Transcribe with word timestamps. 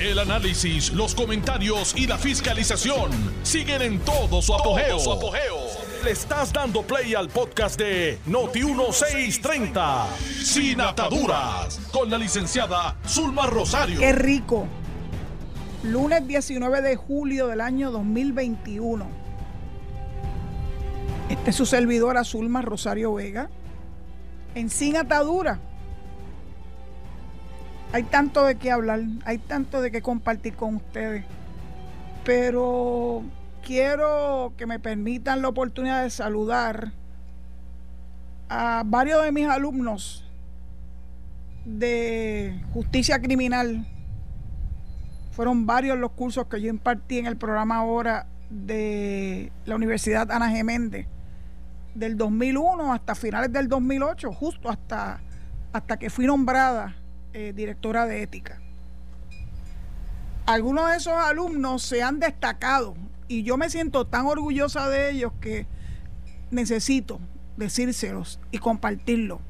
El 0.00 0.18
análisis, 0.18 0.92
los 0.92 1.14
comentarios 1.14 1.94
y 1.96 2.08
la 2.08 2.18
fiscalización 2.18 3.12
siguen 3.44 3.80
en 3.80 4.00
todo 4.00 4.42
su 4.42 4.52
apogeo. 4.52 4.98
Le 6.02 6.10
estás 6.10 6.52
dando 6.52 6.82
play 6.82 7.14
al 7.14 7.28
podcast 7.28 7.78
de 7.78 8.18
Noti1630, 8.26 10.06
Sin 10.18 10.80
Ataduras, 10.80 11.78
con 11.92 12.10
la 12.10 12.18
licenciada 12.18 12.96
Zulma 13.06 13.46
Rosario. 13.46 14.00
Qué 14.00 14.12
rico. 14.12 14.66
Lunes 15.84 16.26
19 16.26 16.82
de 16.82 16.96
julio 16.96 17.46
del 17.46 17.60
año 17.60 17.92
2021. 17.92 19.06
Este 21.30 21.50
es 21.50 21.56
su 21.56 21.66
servidora 21.66 22.24
Zulma 22.24 22.62
Rosario 22.62 23.14
Vega. 23.14 23.48
En 24.56 24.70
Sin 24.70 24.96
Atadura 24.96 25.60
hay 27.94 28.02
tanto 28.02 28.44
de 28.44 28.56
qué 28.56 28.72
hablar, 28.72 29.02
hay 29.24 29.38
tanto 29.38 29.80
de 29.80 29.92
qué 29.92 30.02
compartir 30.02 30.54
con 30.54 30.74
ustedes, 30.74 31.24
pero 32.24 33.22
quiero 33.64 34.52
que 34.56 34.66
me 34.66 34.80
permitan 34.80 35.42
la 35.42 35.46
oportunidad 35.46 36.02
de 36.02 36.10
saludar 36.10 36.90
a 38.48 38.82
varios 38.84 39.22
de 39.22 39.30
mis 39.30 39.46
alumnos 39.46 40.28
de 41.64 42.60
justicia 42.72 43.22
criminal. 43.22 43.86
Fueron 45.30 45.64
varios 45.64 45.96
los 45.96 46.10
cursos 46.10 46.48
que 46.48 46.60
yo 46.60 46.70
impartí 46.70 47.18
en 47.18 47.26
el 47.26 47.36
programa 47.36 47.76
ahora 47.76 48.26
de 48.50 49.52
la 49.66 49.76
Universidad 49.76 50.32
Ana 50.32 50.50
Geméndez, 50.50 51.06
del 51.94 52.16
2001 52.16 52.92
hasta 52.92 53.14
finales 53.14 53.52
del 53.52 53.68
2008, 53.68 54.32
justo 54.32 54.68
hasta, 54.68 55.20
hasta 55.72 55.96
que 55.96 56.10
fui 56.10 56.26
nombrada 56.26 56.96
eh, 57.36 57.52
directora 57.52 58.06
de 58.06 58.22
ética. 58.22 58.60
Algunos 60.46 60.88
de 60.88 60.98
esos 60.98 61.14
alumnos 61.14 61.82
se 61.82 62.00
han 62.00 62.20
destacado 62.20 62.94
y 63.26 63.42
yo 63.42 63.56
me 63.56 63.70
siento 63.70 64.06
tan 64.06 64.26
orgullosa 64.26 64.88
de 64.88 65.10
ellos 65.10 65.32
que 65.40 65.66
necesito 66.52 67.18
decírselos 67.56 68.38
y 68.52 68.58
compartirlo. 68.58 69.40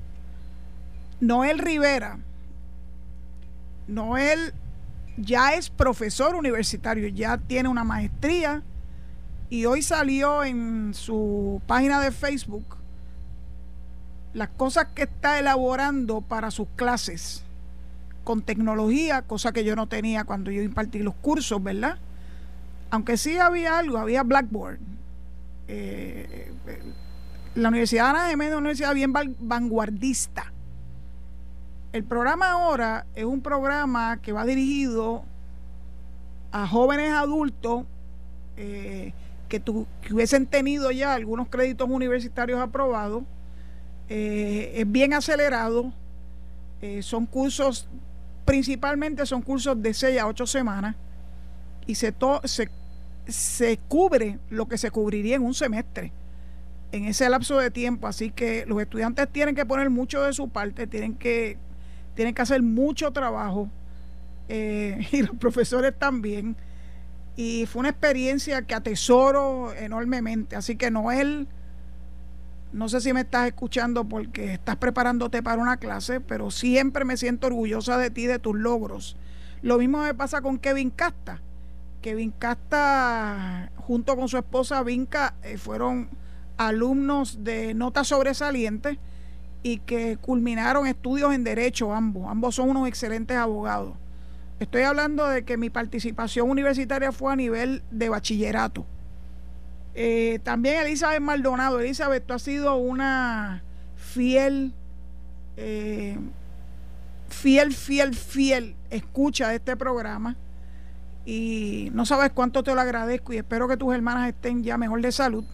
Noel 1.20 1.58
Rivera, 1.58 2.20
Noel 3.86 4.54
ya 5.18 5.52
es 5.52 5.68
profesor 5.68 6.36
universitario, 6.36 7.08
ya 7.08 7.36
tiene 7.36 7.68
una 7.68 7.84
maestría 7.84 8.62
y 9.50 9.66
hoy 9.66 9.82
salió 9.82 10.42
en 10.42 10.94
su 10.94 11.60
página 11.66 12.00
de 12.00 12.12
Facebook 12.12 12.78
las 14.32 14.48
cosas 14.48 14.86
que 14.94 15.02
está 15.02 15.38
elaborando 15.38 16.22
para 16.22 16.50
sus 16.50 16.66
clases 16.76 17.43
con 18.24 18.42
tecnología, 18.42 19.22
cosa 19.22 19.52
que 19.52 19.64
yo 19.64 19.76
no 19.76 19.86
tenía 19.86 20.24
cuando 20.24 20.50
yo 20.50 20.62
impartí 20.62 20.98
los 21.00 21.14
cursos, 21.14 21.62
¿verdad? 21.62 21.98
Aunque 22.90 23.16
sí 23.16 23.38
había 23.38 23.78
algo, 23.78 23.98
había 23.98 24.22
Blackboard. 24.22 24.78
Eh, 25.68 26.52
la 27.54 27.68
Universidad 27.68 28.04
de 28.04 28.10
Ana 28.10 28.30
es 28.30 28.36
una 28.36 28.56
universidad 28.56 28.94
bien 28.94 29.12
vanguardista. 29.12 30.52
El 31.92 32.04
programa 32.04 32.52
ahora 32.52 33.06
es 33.14 33.24
un 33.24 33.40
programa 33.40 34.20
que 34.20 34.32
va 34.32 34.44
dirigido 34.44 35.24
a 36.50 36.66
jóvenes 36.66 37.12
adultos 37.12 37.84
eh, 38.56 39.12
que, 39.48 39.62
hubiesen 40.10 40.46
tenido 40.46 40.90
ya 40.90 41.14
algunos 41.14 41.48
créditos 41.48 41.88
universitarios 41.88 42.58
aprobados. 42.60 43.22
Eh, 44.08 44.72
es 44.76 44.90
bien 44.90 45.12
acelerado. 45.14 45.92
son 47.00 47.26
cursos 47.26 47.88
Principalmente 48.44 49.24
son 49.26 49.42
cursos 49.42 49.80
de 49.80 49.94
6 49.94 50.20
a 50.20 50.26
8 50.26 50.46
semanas 50.46 50.96
y 51.86 51.94
se, 51.94 52.14
se, 52.44 52.70
se 53.26 53.78
cubre 53.88 54.38
lo 54.50 54.68
que 54.68 54.78
se 54.78 54.90
cubriría 54.90 55.36
en 55.36 55.42
un 55.42 55.54
semestre 55.54 56.12
en 56.94 57.06
ese 57.06 57.28
lapso 57.28 57.58
de 57.58 57.70
tiempo. 57.70 58.06
Así 58.06 58.30
que 58.30 58.64
los 58.66 58.80
estudiantes 58.80 59.28
tienen 59.30 59.54
que 59.54 59.66
poner 59.66 59.90
mucho 59.90 60.22
de 60.22 60.32
su 60.32 60.48
parte, 60.48 60.86
tienen 60.86 61.14
que, 61.14 61.58
tienen 62.14 62.34
que 62.34 62.42
hacer 62.42 62.62
mucho 62.62 63.12
trabajo 63.12 63.68
eh, 64.48 65.06
y 65.12 65.22
los 65.22 65.36
profesores 65.36 65.94
también. 65.98 66.56
Y 67.36 67.66
fue 67.66 67.80
una 67.80 67.88
experiencia 67.88 68.62
que 68.62 68.74
atesoro 68.74 69.74
enormemente. 69.74 70.54
Así 70.54 70.76
que 70.76 70.90
Noel 70.90 71.48
no 72.74 72.88
sé 72.88 73.00
si 73.00 73.12
me 73.12 73.20
estás 73.20 73.46
escuchando 73.46 74.04
porque 74.04 74.54
estás 74.54 74.74
preparándote 74.76 75.44
para 75.44 75.62
una 75.62 75.76
clase, 75.76 76.20
pero 76.20 76.50
siempre 76.50 77.04
me 77.04 77.16
siento 77.16 77.46
orgullosa 77.46 77.98
de 77.98 78.10
ti, 78.10 78.26
de 78.26 78.40
tus 78.40 78.56
logros. 78.56 79.16
Lo 79.62 79.78
mismo 79.78 79.98
me 80.02 80.12
pasa 80.12 80.42
con 80.42 80.58
Kevin 80.58 80.90
Casta. 80.90 81.40
Kevin 82.02 82.32
Casta, 82.36 83.70
junto 83.76 84.16
con 84.16 84.28
su 84.28 84.38
esposa 84.38 84.82
Vinca, 84.82 85.34
eh, 85.44 85.56
fueron 85.56 86.08
alumnos 86.56 87.44
de 87.44 87.74
notas 87.74 88.08
sobresalientes 88.08 88.98
y 89.62 89.78
que 89.78 90.16
culminaron 90.16 90.88
estudios 90.88 91.32
en 91.32 91.44
derecho 91.44 91.94
ambos. 91.94 92.28
Ambos 92.28 92.56
son 92.56 92.70
unos 92.70 92.88
excelentes 92.88 93.36
abogados. 93.36 93.94
Estoy 94.58 94.82
hablando 94.82 95.28
de 95.28 95.44
que 95.44 95.56
mi 95.56 95.70
participación 95.70 96.50
universitaria 96.50 97.12
fue 97.12 97.32
a 97.32 97.36
nivel 97.36 97.84
de 97.92 98.08
bachillerato. 98.08 98.84
Eh, 99.94 100.40
también 100.42 100.80
Elizabeth 100.84 101.20
Maldonado. 101.20 101.80
Elizabeth, 101.80 102.26
tú 102.26 102.34
has 102.34 102.42
sido 102.42 102.76
una 102.76 103.62
fiel, 103.96 104.72
eh, 105.56 106.18
fiel, 107.28 107.72
fiel, 107.72 108.14
fiel 108.14 108.76
escucha 108.90 109.48
de 109.48 109.56
este 109.56 109.76
programa. 109.76 110.36
Y 111.24 111.90
no 111.94 112.04
sabes 112.04 112.32
cuánto 112.32 112.62
te 112.62 112.74
lo 112.74 112.80
agradezco 112.80 113.32
y 113.32 113.38
espero 113.38 113.66
que 113.66 113.76
tus 113.76 113.94
hermanas 113.94 114.28
estén 114.28 114.62
ya 114.62 114.76
mejor 114.76 115.00
de 115.00 115.12
salud. 115.12 115.44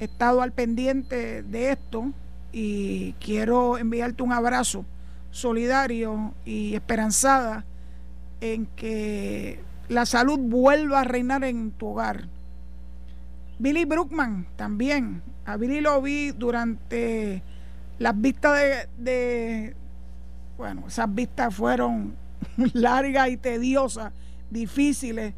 He 0.00 0.04
estado 0.04 0.42
al 0.42 0.52
pendiente 0.52 1.42
de 1.42 1.72
esto 1.72 2.12
y 2.50 3.12
quiero 3.14 3.78
enviarte 3.78 4.22
un 4.22 4.32
abrazo 4.32 4.84
solidario 5.30 6.34
y 6.44 6.74
esperanzada 6.74 7.64
en 8.40 8.66
que 8.66 9.60
la 9.88 10.06
salud 10.06 10.38
vuelva 10.38 11.00
a 11.00 11.04
reinar 11.04 11.44
en 11.44 11.70
tu 11.70 11.88
hogar 11.88 12.28
Billy 13.58 13.84
Brookman 13.84 14.46
también. 14.56 15.22
A 15.44 15.56
Billy 15.56 15.80
lo 15.80 16.00
vi 16.00 16.30
durante 16.30 17.42
las 17.98 18.20
vistas 18.20 18.86
de, 18.96 19.74
bueno, 20.56 20.84
esas 20.86 21.12
vistas 21.12 21.54
fueron 21.54 22.14
largas 22.72 23.28
y 23.30 23.36
tediosas, 23.36 24.12
difíciles. 24.50 25.34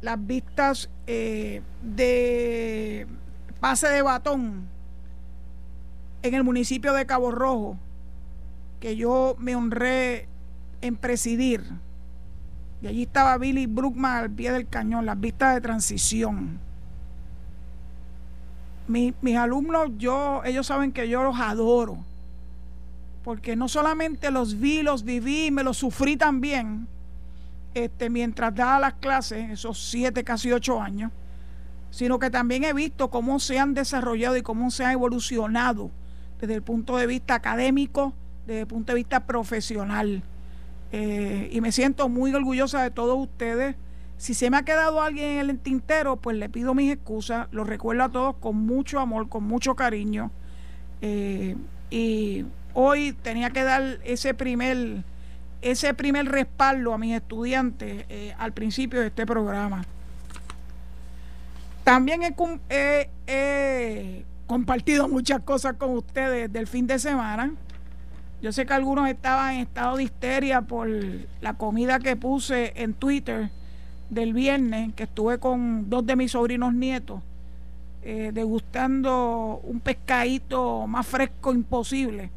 Las 0.00 0.24
vistas 0.26 0.90
eh, 1.06 1.62
de 1.82 3.06
pase 3.60 3.88
de 3.88 4.02
batón 4.02 4.66
en 6.22 6.34
el 6.34 6.42
municipio 6.42 6.92
de 6.92 7.06
Cabo 7.06 7.30
Rojo, 7.30 7.78
que 8.80 8.96
yo 8.96 9.36
me 9.38 9.54
honré 9.54 10.28
en 10.80 10.96
presidir. 10.96 11.62
Y 12.82 12.88
allí 12.88 13.02
estaba 13.04 13.38
Billy 13.38 13.66
Brookman 13.66 14.24
al 14.24 14.30
pie 14.30 14.50
del 14.52 14.66
cañón, 14.68 15.06
las 15.06 15.18
vistas 15.20 15.54
de 15.54 15.60
transición 15.60 16.60
mis 18.86 19.36
alumnos, 19.36 19.90
yo, 19.96 20.42
ellos 20.44 20.66
saben 20.66 20.92
que 20.92 21.08
yo 21.08 21.22
los 21.22 21.38
adoro, 21.38 21.98
porque 23.22 23.56
no 23.56 23.68
solamente 23.68 24.30
los 24.30 24.60
vi, 24.60 24.82
los 24.82 25.04
viví, 25.04 25.50
me 25.50 25.62
los 25.62 25.78
sufrí 25.78 26.16
también, 26.16 26.86
este, 27.72 28.10
mientras 28.10 28.54
daba 28.54 28.78
las 28.78 28.94
clases, 28.94 29.50
esos 29.50 29.90
siete, 29.90 30.22
casi 30.22 30.52
ocho 30.52 30.80
años, 30.80 31.10
sino 31.90 32.18
que 32.18 32.30
también 32.30 32.64
he 32.64 32.72
visto 32.72 33.10
cómo 33.10 33.40
se 33.40 33.58
han 33.58 33.74
desarrollado 33.74 34.36
y 34.36 34.42
cómo 34.42 34.70
se 34.70 34.84
han 34.84 34.92
evolucionado 34.92 35.90
desde 36.40 36.54
el 36.54 36.62
punto 36.62 36.96
de 36.96 37.06
vista 37.06 37.34
académico, 37.34 38.12
desde 38.46 38.62
el 38.62 38.66
punto 38.66 38.92
de 38.92 38.96
vista 38.96 39.26
profesional. 39.26 40.22
Eh, 40.92 41.48
y 41.50 41.60
me 41.60 41.72
siento 41.72 42.08
muy 42.08 42.34
orgullosa 42.34 42.82
de 42.82 42.90
todos 42.90 43.18
ustedes 43.18 43.76
si 44.16 44.34
se 44.34 44.50
me 44.50 44.56
ha 44.56 44.62
quedado 44.62 45.02
alguien 45.02 45.38
en 45.38 45.50
el 45.50 45.58
tintero, 45.58 46.16
pues 46.16 46.36
le 46.36 46.48
pido 46.48 46.74
mis 46.74 46.92
excusas, 46.92 47.48
los 47.50 47.66
recuerdo 47.66 48.04
a 48.04 48.08
todos 48.08 48.36
con 48.36 48.56
mucho 48.56 49.00
amor, 49.00 49.28
con 49.28 49.44
mucho 49.44 49.74
cariño. 49.74 50.30
Eh, 51.02 51.56
y 51.90 52.44
hoy 52.72 53.12
tenía 53.12 53.50
que 53.50 53.64
dar 53.64 53.98
ese 54.04 54.34
primer, 54.34 55.04
ese 55.62 55.94
primer 55.94 56.26
respaldo 56.26 56.94
a 56.94 56.98
mis 56.98 57.14
estudiantes 57.14 58.06
eh, 58.08 58.34
al 58.38 58.52
principio 58.52 59.00
de 59.00 59.08
este 59.08 59.26
programa. 59.26 59.84
También 61.82 62.22
he, 62.70 64.24
compartido 64.46 65.08
muchas 65.08 65.40
cosas 65.40 65.74
con 65.74 65.90
ustedes 65.90 66.50
del 66.52 66.66
fin 66.66 66.86
de 66.86 66.98
semana. 66.98 67.52
Yo 68.40 68.52
sé 68.52 68.64
que 68.64 68.72
algunos 68.72 69.08
estaban 69.08 69.54
en 69.54 69.60
estado 69.60 69.96
de 69.96 70.04
histeria 70.04 70.62
por 70.62 70.88
la 71.40 71.54
comida 71.54 71.98
que 71.98 72.16
puse 72.16 72.72
en 72.76 72.94
Twitter 72.94 73.50
del 74.10 74.32
viernes, 74.32 74.92
que 74.94 75.04
estuve 75.04 75.38
con 75.38 75.88
dos 75.90 76.06
de 76.06 76.16
mis 76.16 76.32
sobrinos 76.32 76.74
nietos, 76.74 77.20
eh, 78.02 78.30
degustando 78.34 79.60
un 79.64 79.80
pescadito 79.80 80.86
más 80.86 81.06
fresco 81.06 81.52
imposible 81.52 82.30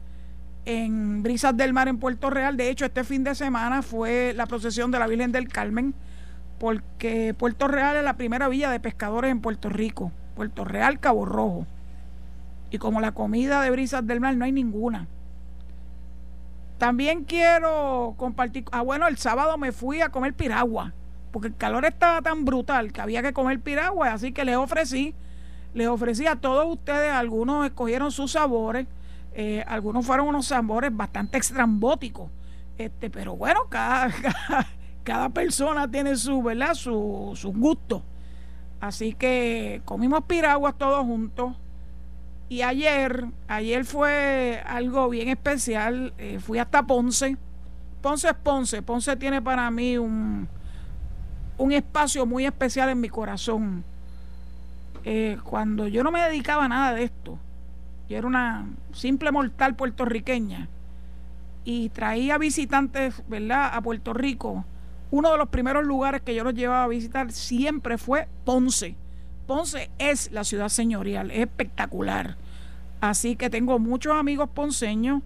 en 0.65 1.23
Brisas 1.23 1.55
del 1.55 1.71
Mar 1.71 1.87
en 1.87 1.97
Puerto 1.97 2.29
Real. 2.29 2.57
De 2.57 2.69
hecho, 2.69 2.85
este 2.85 3.03
fin 3.05 3.23
de 3.23 3.35
semana 3.35 3.81
fue 3.81 4.33
la 4.35 4.45
procesión 4.47 4.91
de 4.91 4.99
la 4.99 5.07
Virgen 5.07 5.31
del 5.31 5.47
Carmen, 5.47 5.93
porque 6.59 7.33
Puerto 7.33 7.67
Real 7.67 7.95
es 7.95 8.03
la 8.03 8.17
primera 8.17 8.49
villa 8.49 8.69
de 8.69 8.79
pescadores 8.79 9.31
en 9.31 9.39
Puerto 9.39 9.69
Rico. 9.69 10.11
Puerto 10.35 10.65
Real, 10.65 10.99
Cabo 10.99 11.25
Rojo. 11.25 11.65
Y 12.69 12.79
como 12.79 12.99
la 12.99 13.13
comida 13.13 13.61
de 13.61 13.71
Brisas 13.71 14.05
del 14.05 14.19
Mar 14.19 14.35
no 14.35 14.43
hay 14.43 14.51
ninguna. 14.51 15.07
También 16.77 17.23
quiero 17.23 18.13
compartir. 18.17 18.65
Ah, 18.71 18.81
bueno, 18.81 19.07
el 19.07 19.17
sábado 19.17 19.57
me 19.57 19.71
fui 19.71 20.01
a 20.01 20.09
comer 20.09 20.33
piragua, 20.33 20.93
porque 21.31 21.49
el 21.49 21.55
calor 21.55 21.85
estaba 21.85 22.21
tan 22.21 22.45
brutal 22.45 22.91
que 22.91 23.01
había 23.01 23.21
que 23.21 23.33
comer 23.33 23.59
piragua, 23.59 24.13
así 24.13 24.31
que 24.31 24.45
les 24.45 24.55
ofrecí, 24.55 25.15
les 25.73 25.87
ofrecí 25.87 26.25
a 26.27 26.35
todos 26.35 26.65
ustedes, 26.67 27.11
algunos 27.11 27.65
escogieron 27.65 28.11
sus 28.11 28.31
sabores 28.31 28.87
eh, 29.39 29.63
algunos 29.67 30.03
fueron 30.03 30.29
unos 30.29 30.47
sabores 30.47 30.89
bastante 30.91 31.37
extrambóticos, 31.37 32.31
este, 32.75 33.11
pero 33.11 33.35
bueno, 33.35 33.65
cada, 33.69 34.11
cada, 35.03 35.29
persona 35.29 35.87
tiene 35.91 36.15
su, 36.15 36.41
¿verdad? 36.41 36.73
Su, 36.73 37.33
su 37.35 37.53
gusto. 37.53 38.01
Así 38.79 39.13
que 39.13 39.83
comimos 39.85 40.23
piraguas 40.23 40.75
todos 40.75 41.05
juntos. 41.05 41.53
Y 42.49 42.63
ayer, 42.63 43.25
ayer 43.47 43.85
fue 43.85 44.63
algo 44.65 45.07
bien 45.07 45.29
especial. 45.29 46.15
Eh, 46.17 46.39
fui 46.39 46.57
hasta 46.57 46.87
Ponce. 46.87 47.37
Ponce 48.01 48.29
es 48.29 48.33
Ponce. 48.33 48.81
Ponce 48.81 49.15
tiene 49.17 49.39
para 49.39 49.69
mí 49.69 49.99
un, 49.99 50.49
un 51.57 51.71
espacio 51.71 52.25
muy 52.25 52.45
especial 52.45 52.89
en 52.89 53.01
mi 53.01 53.09
corazón. 53.09 53.83
Eh, 55.03 55.37
cuando 55.43 55.87
yo 55.87 56.03
no 56.03 56.11
me 56.11 56.21
dedicaba 56.21 56.65
a 56.65 56.67
nada 56.67 56.93
de 56.93 57.03
esto, 57.03 57.39
yo 58.09 58.17
era 58.17 58.27
una 58.27 58.67
simple 58.93 59.31
mortal 59.31 59.75
puertorriqueña 59.75 60.67
y 61.63 61.89
traía 61.89 62.37
visitantes, 62.37 63.21
¿verdad?, 63.27 63.71
a 63.73 63.81
Puerto 63.81 64.13
Rico. 64.13 64.65
Uno 65.11 65.31
de 65.31 65.37
los 65.37 65.49
primeros 65.49 65.85
lugares 65.85 66.21
que 66.21 66.35
yo 66.35 66.43
los 66.43 66.53
llevaba 66.53 66.83
a 66.83 66.87
visitar 66.87 67.31
siempre 67.31 67.97
fue 67.97 68.27
Ponce. 68.45 68.95
Ponce 69.47 69.89
es 69.97 70.31
la 70.31 70.43
ciudad 70.43 70.69
señorial, 70.69 71.31
es 71.31 71.39
espectacular. 71.39 72.35
Así 72.99 73.35
que 73.35 73.49
tengo 73.49 73.79
muchos 73.79 74.13
amigos 74.13 74.49
ponceños, 74.49 75.21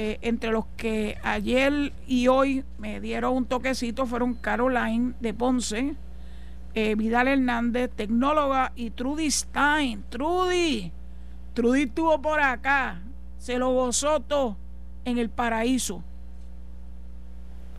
eh, 0.00 0.20
entre 0.22 0.52
los 0.52 0.64
que 0.76 1.18
ayer 1.24 1.92
y 2.06 2.28
hoy 2.28 2.64
me 2.78 3.00
dieron 3.00 3.36
un 3.36 3.46
toquecito 3.46 4.06
fueron 4.06 4.34
Caroline 4.34 5.14
de 5.18 5.34
Ponce, 5.34 5.96
eh, 6.74 6.94
Vidal 6.94 7.26
Hernández, 7.26 7.90
tecnóloga, 7.96 8.70
y 8.76 8.90
Trudy 8.90 9.28
Stein. 9.28 10.04
Trudy, 10.08 10.92
Trudy 11.52 11.82
estuvo 11.82 12.22
por 12.22 12.40
acá, 12.40 13.02
se 13.38 13.58
lo 13.58 13.72
gozó 13.72 14.20
todo 14.20 14.56
en 15.04 15.18
el 15.18 15.30
paraíso. 15.30 16.04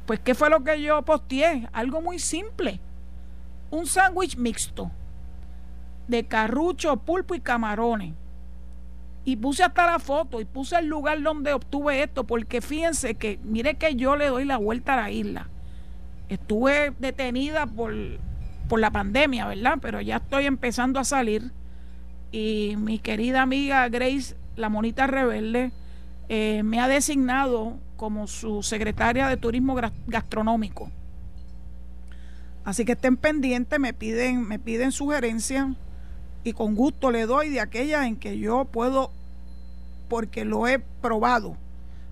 Pues, 0.06 0.20
¿qué 0.20 0.36
fue 0.36 0.50
lo 0.50 0.62
que 0.62 0.82
yo 0.82 1.02
posteé? 1.06 1.70
Algo 1.72 2.02
muy 2.02 2.20
simple. 2.20 2.82
Un 3.72 3.86
sándwich 3.86 4.36
mixto 4.36 4.92
de 6.10 6.26
carrucho, 6.26 6.98
pulpo 6.98 7.34
y 7.34 7.40
camarones. 7.40 8.14
Y 9.26 9.36
puse 9.36 9.64
hasta 9.64 9.86
la 9.86 10.00
foto 10.00 10.42
y 10.42 10.46
puse 10.46 10.78
el 10.78 10.88
lugar 10.88 11.22
donde 11.22 11.54
obtuve 11.54 12.02
esto, 12.02 12.26
porque 12.26 12.62
fíjense 12.62 13.16
que, 13.16 13.40
mire 13.44 13.76
que 13.76 13.96
yo 13.96 14.16
le 14.16 14.28
doy 14.28 14.46
la 14.46 14.58
vuelta 14.58 14.94
a 14.94 15.02
la 15.02 15.12
isla. 15.12 15.50
Estuve 16.30 16.94
detenida 17.00 17.66
por, 17.68 17.94
por 18.68 18.80
la 18.80 18.92
pandemia, 18.92 19.48
¿verdad? 19.48 19.80
Pero 19.82 20.02
ya 20.02 20.18
estoy 20.18 20.46
empezando 20.46 21.00
a 21.00 21.04
salir 21.04 21.52
y 22.32 22.76
mi 22.78 23.00
querida 23.00 23.42
amiga 23.42 23.88
Grace, 23.90 24.36
la 24.56 24.70
monita 24.70 25.08
rebelde, 25.08 25.72
eh, 26.30 26.62
me 26.64 26.80
ha 26.80 26.88
designado 26.88 27.78
como 27.98 28.28
su 28.28 28.64
secretaria 28.64 29.28
de 29.28 29.38
turismo 29.38 29.76
gastronómico. 30.08 30.92
Así 32.64 32.86
que 32.86 32.92
estén 32.92 33.18
pendientes, 33.18 33.80
me 33.80 33.94
piden, 33.94 34.48
me 34.48 34.60
piden 34.60 34.92
sugerencias 34.92 35.68
y 36.44 36.54
con 36.54 36.76
gusto 36.76 37.12
le 37.12 37.26
doy 37.26 37.50
de 37.50 37.60
aquellas 37.60 38.06
en 38.06 38.16
que 38.16 38.38
yo 38.38 38.66
puedo, 38.66 39.12
porque 40.08 40.46
lo 40.46 40.68
he 40.68 40.80
probado, 40.80 41.58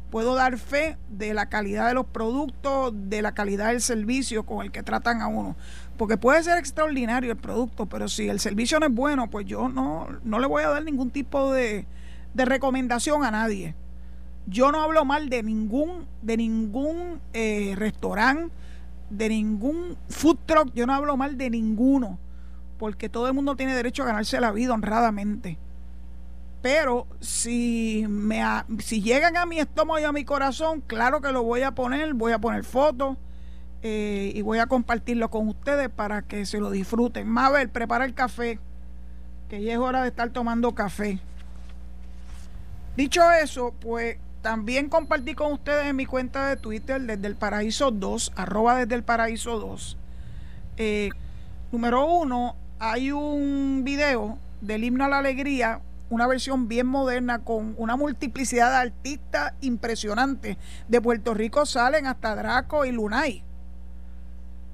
puedo 0.09 0.35
dar 0.35 0.57
fe 0.57 0.97
de 1.09 1.33
la 1.33 1.47
calidad 1.47 1.87
de 1.87 1.93
los 1.93 2.05
productos, 2.05 2.93
de 2.93 3.21
la 3.21 3.33
calidad 3.33 3.67
del 3.67 3.81
servicio 3.81 4.43
con 4.43 4.65
el 4.65 4.71
que 4.71 4.83
tratan 4.83 5.21
a 5.21 5.27
uno. 5.27 5.55
Porque 5.97 6.17
puede 6.17 6.43
ser 6.43 6.57
extraordinario 6.57 7.31
el 7.31 7.37
producto, 7.37 7.87
pero 7.87 8.07
si 8.07 8.29
el 8.29 8.39
servicio 8.39 8.79
no 8.79 8.85
es 8.85 8.93
bueno, 8.93 9.29
pues 9.29 9.45
yo 9.45 9.67
no, 9.67 10.07
no 10.23 10.39
le 10.39 10.47
voy 10.47 10.63
a 10.63 10.69
dar 10.69 10.83
ningún 10.83 11.09
tipo 11.09 11.51
de, 11.51 11.85
recomendación 12.35 13.23
a 13.23 13.31
nadie. 13.31 13.73
Yo 14.45 14.71
no 14.71 14.81
hablo 14.81 15.03
mal 15.05 15.27
de 15.27 15.43
ningún, 15.43 16.05
de 16.21 16.37
ningún 16.37 17.19
eh, 17.33 17.73
restaurante, 17.75 18.53
de 19.09 19.29
ningún 19.29 19.97
food 20.07 20.37
truck, 20.45 20.73
yo 20.73 20.85
no 20.85 20.93
hablo 20.93 21.17
mal 21.17 21.37
de 21.37 21.49
ninguno, 21.49 22.19
porque 22.77 23.09
todo 23.09 23.27
el 23.27 23.33
mundo 23.33 23.55
tiene 23.55 23.75
derecho 23.75 24.03
a 24.03 24.07
ganarse 24.07 24.39
la 24.39 24.51
vida 24.51 24.73
honradamente. 24.73 25.57
Pero 26.61 27.07
si, 27.19 28.05
me, 28.09 28.43
si 28.79 29.01
llegan 29.01 29.37
a 29.37 29.45
mi 29.45 29.59
estómago 29.59 29.99
y 29.99 30.03
a 30.03 30.11
mi 30.11 30.25
corazón, 30.25 30.81
claro 30.85 31.21
que 31.21 31.31
lo 31.31 31.43
voy 31.43 31.61
a 31.61 31.71
poner, 31.71 32.13
voy 32.13 32.31
a 32.31 32.39
poner 32.39 32.63
fotos 32.63 33.17
eh, 33.83 34.31
y 34.33 34.41
voy 34.41 34.59
a 34.59 34.65
compartirlo 34.65 35.29
con 35.29 35.47
ustedes 35.47 35.89
para 35.89 36.23
que 36.23 36.45
se 36.45 36.59
lo 36.59 36.71
disfruten. 36.71 37.27
Mabel, 37.27 37.69
prepara 37.69 38.05
el 38.05 38.13
café, 38.13 38.59
que 39.49 39.61
ya 39.61 39.73
es 39.73 39.79
hora 39.79 40.01
de 40.01 40.09
estar 40.09 40.29
tomando 40.31 40.73
café. 40.73 41.19
Dicho 42.95 43.29
eso, 43.31 43.73
pues 43.79 44.17
también 44.41 44.89
compartí 44.89 45.35
con 45.35 45.53
ustedes 45.53 45.85
en 45.85 45.95
mi 45.95 46.05
cuenta 46.05 46.47
de 46.47 46.57
Twitter 46.57 46.99
desde 47.01 47.27
el 47.27 47.35
paraíso 47.35 47.91
2, 47.91 48.33
arroba 48.35 48.75
desde 48.77 48.95
el 48.95 49.03
paraíso 49.03 49.59
2. 49.59 49.97
Eh, 50.77 51.09
número 51.71 52.05
uno, 52.05 52.55
hay 52.79 53.11
un 53.11 53.81
video 53.83 54.37
del 54.61 54.83
himno 54.83 55.05
a 55.05 55.07
la 55.07 55.19
alegría, 55.19 55.81
una 56.09 56.27
versión 56.27 56.67
bien 56.67 56.87
moderna 56.87 57.39
con 57.39 57.75
una 57.77 57.95
multiplicidad 57.95 58.71
de 58.71 58.77
artistas 58.77 59.53
impresionantes. 59.61 60.57
De 60.87 61.01
Puerto 61.01 61.33
Rico 61.33 61.65
salen 61.65 62.07
hasta 62.07 62.35
Draco 62.35 62.85
y 62.85 62.91
Lunay. 62.91 63.43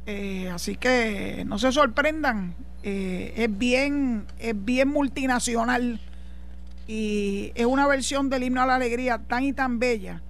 Eh, 0.05 0.50
así 0.53 0.75
que 0.75 1.44
no 1.45 1.57
se 1.57 1.71
sorprendan, 1.71 2.55
eh, 2.83 3.33
es, 3.38 3.57
bien, 3.57 4.25
es 4.38 4.53
bien 4.65 4.89
multinacional 4.89 6.01
y 6.88 7.53
es 7.55 7.65
una 7.65 7.88
versión 7.88 8.29
del 8.29 8.44
himno 8.44 8.61
a 8.61 8.65
la 8.65 8.75
alegría 8.75 9.19
tan 9.19 9.44
y 9.44 9.53
tan 9.53 9.79
bella 9.79 10.21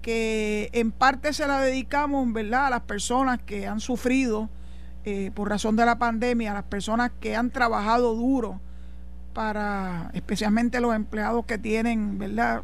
que 0.00 0.70
en 0.72 0.90
parte 0.90 1.34
se 1.34 1.46
la 1.46 1.60
dedicamos 1.60 2.32
¿verdad? 2.32 2.66
a 2.68 2.70
las 2.70 2.80
personas 2.80 3.38
que 3.44 3.66
han 3.66 3.80
sufrido 3.80 4.48
eh, 5.04 5.30
por 5.34 5.48
razón 5.48 5.76
de 5.76 5.86
la 5.86 5.98
pandemia, 5.98 6.52
las 6.52 6.64
personas 6.64 7.10
que 7.20 7.36
han 7.36 7.50
trabajado 7.50 8.14
duro 8.14 8.60
para 9.32 10.10
especialmente 10.12 10.80
los 10.80 10.94
empleados 10.94 11.46
que 11.46 11.56
tienen, 11.58 12.18
¿verdad? 12.18 12.62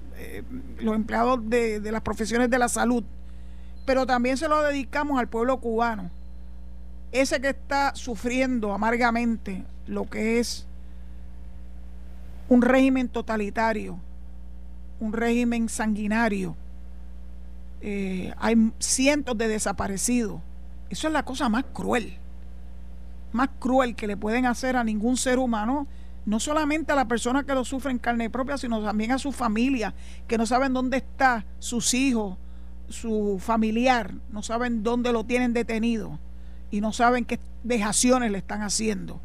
los 0.80 0.94
empleados 0.94 1.48
de, 1.48 1.80
de 1.80 1.92
las 1.92 2.02
profesiones 2.02 2.50
de 2.50 2.58
la 2.58 2.68
salud, 2.68 3.04
pero 3.86 4.06
también 4.06 4.36
se 4.36 4.48
lo 4.48 4.60
dedicamos 4.62 5.18
al 5.18 5.28
pueblo 5.28 5.58
cubano 5.60 6.10
ese 7.12 7.40
que 7.40 7.50
está 7.50 7.94
sufriendo 7.94 8.72
amargamente 8.72 9.64
lo 9.86 10.08
que 10.08 10.38
es 10.38 10.66
un 12.48 12.62
régimen 12.62 13.08
totalitario, 13.08 13.98
un 15.00 15.12
régimen 15.12 15.68
sanguinario, 15.68 16.56
eh, 17.80 18.32
hay 18.38 18.72
cientos 18.78 19.36
de 19.38 19.48
desaparecidos. 19.48 20.40
Eso 20.90 21.06
es 21.06 21.12
la 21.12 21.24
cosa 21.24 21.48
más 21.48 21.64
cruel, 21.72 22.16
más 23.38 23.50
cruel 23.60 23.94
que 23.94 24.08
le 24.08 24.16
pueden 24.16 24.46
hacer 24.46 24.76
a 24.76 24.82
ningún 24.82 25.16
ser 25.16 25.38
humano, 25.38 25.86
no 26.26 26.40
solamente 26.40 26.92
a 26.92 26.96
la 26.96 27.06
persona 27.06 27.44
que 27.44 27.54
lo 27.54 27.64
sufre 27.64 27.92
en 27.92 27.98
carne 27.98 28.30
propia, 28.30 28.58
sino 28.58 28.82
también 28.82 29.12
a 29.12 29.18
su 29.18 29.30
familia, 29.30 29.94
que 30.26 30.36
no 30.36 30.44
saben 30.44 30.72
dónde 30.72 30.96
está 30.96 31.46
sus 31.60 31.94
hijos, 31.94 32.36
su 32.88 33.38
familiar, 33.40 34.12
no 34.32 34.42
saben 34.42 34.82
dónde 34.82 35.12
lo 35.12 35.22
tienen 35.24 35.52
detenido 35.52 36.18
y 36.72 36.80
no 36.80 36.92
saben 36.92 37.24
qué 37.24 37.38
vejaciones 37.62 38.32
le 38.32 38.38
están 38.38 38.62
haciendo, 38.62 39.20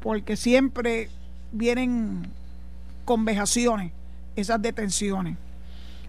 porque 0.00 0.36
siempre 0.36 1.08
vienen 1.52 2.26
con 3.04 3.24
vejaciones 3.24 3.92
esas 4.34 4.60
detenciones. 4.60 5.36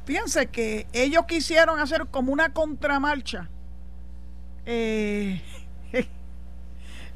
Fíjense 0.05 0.47
que 0.47 0.87
ellos 0.91 1.25
quisieron 1.27 1.79
hacer 1.79 2.07
como 2.07 2.33
una 2.33 2.49
contramarcha. 2.49 3.47
Eh, 4.65 5.41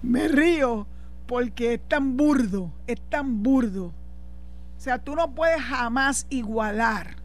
me 0.02 0.28
río 0.28 0.88
porque 1.28 1.76
es 1.76 1.88
tan 1.88 2.18
burdo, 2.18 2.72
es 2.88 3.00
tan 3.10 3.44
burdo. 3.44 3.88
O 4.78 4.82
sea, 4.82 4.98
tú 4.98 5.16
no 5.16 5.36
puedes 5.36 5.62
jamás 5.62 6.26
igualar 6.30 7.18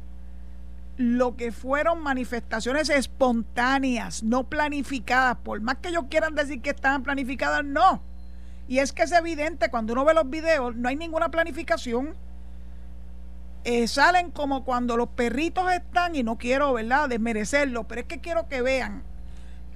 lo 0.97 1.37
que 1.37 1.53
fueron 1.53 2.03
manifestaciones 2.03 2.89
espontáneas, 2.89 4.23
no 4.23 4.45
planificadas, 4.45 5.37
por 5.39 5.61
más 5.61 5.77
que 5.79 5.89
ellos 5.89 6.05
quieran 6.11 6.35
decir 6.35 6.61
que 6.61 6.71
estaban 6.71 7.03
planificadas, 7.03 7.65
no. 7.65 8.03
Y 8.69 8.79
es 8.79 8.93
que 8.93 9.03
es 9.03 9.13
evidente, 9.13 9.71
cuando 9.71 9.93
uno 9.93 10.05
ve 10.05 10.15
los 10.15 10.29
videos, 10.31 10.75
no 10.77 10.89
hay 10.89 10.97
ninguna 10.97 11.31
planificación. 11.31 12.15
eh, 13.65 13.89
salen 13.89 14.31
como 14.31 14.65
cuando 14.65 14.97
los 14.97 15.09
perritos 15.09 15.73
están, 15.73 16.15
y 16.15 16.23
no 16.23 16.37
quiero, 16.37 16.75
¿verdad?, 16.75 17.09
desmerecerlo, 17.09 17.85
pero 17.85 18.03
es 18.03 18.07
que 18.07 18.21
quiero 18.21 18.47
que 18.49 18.61
vean 18.63 19.03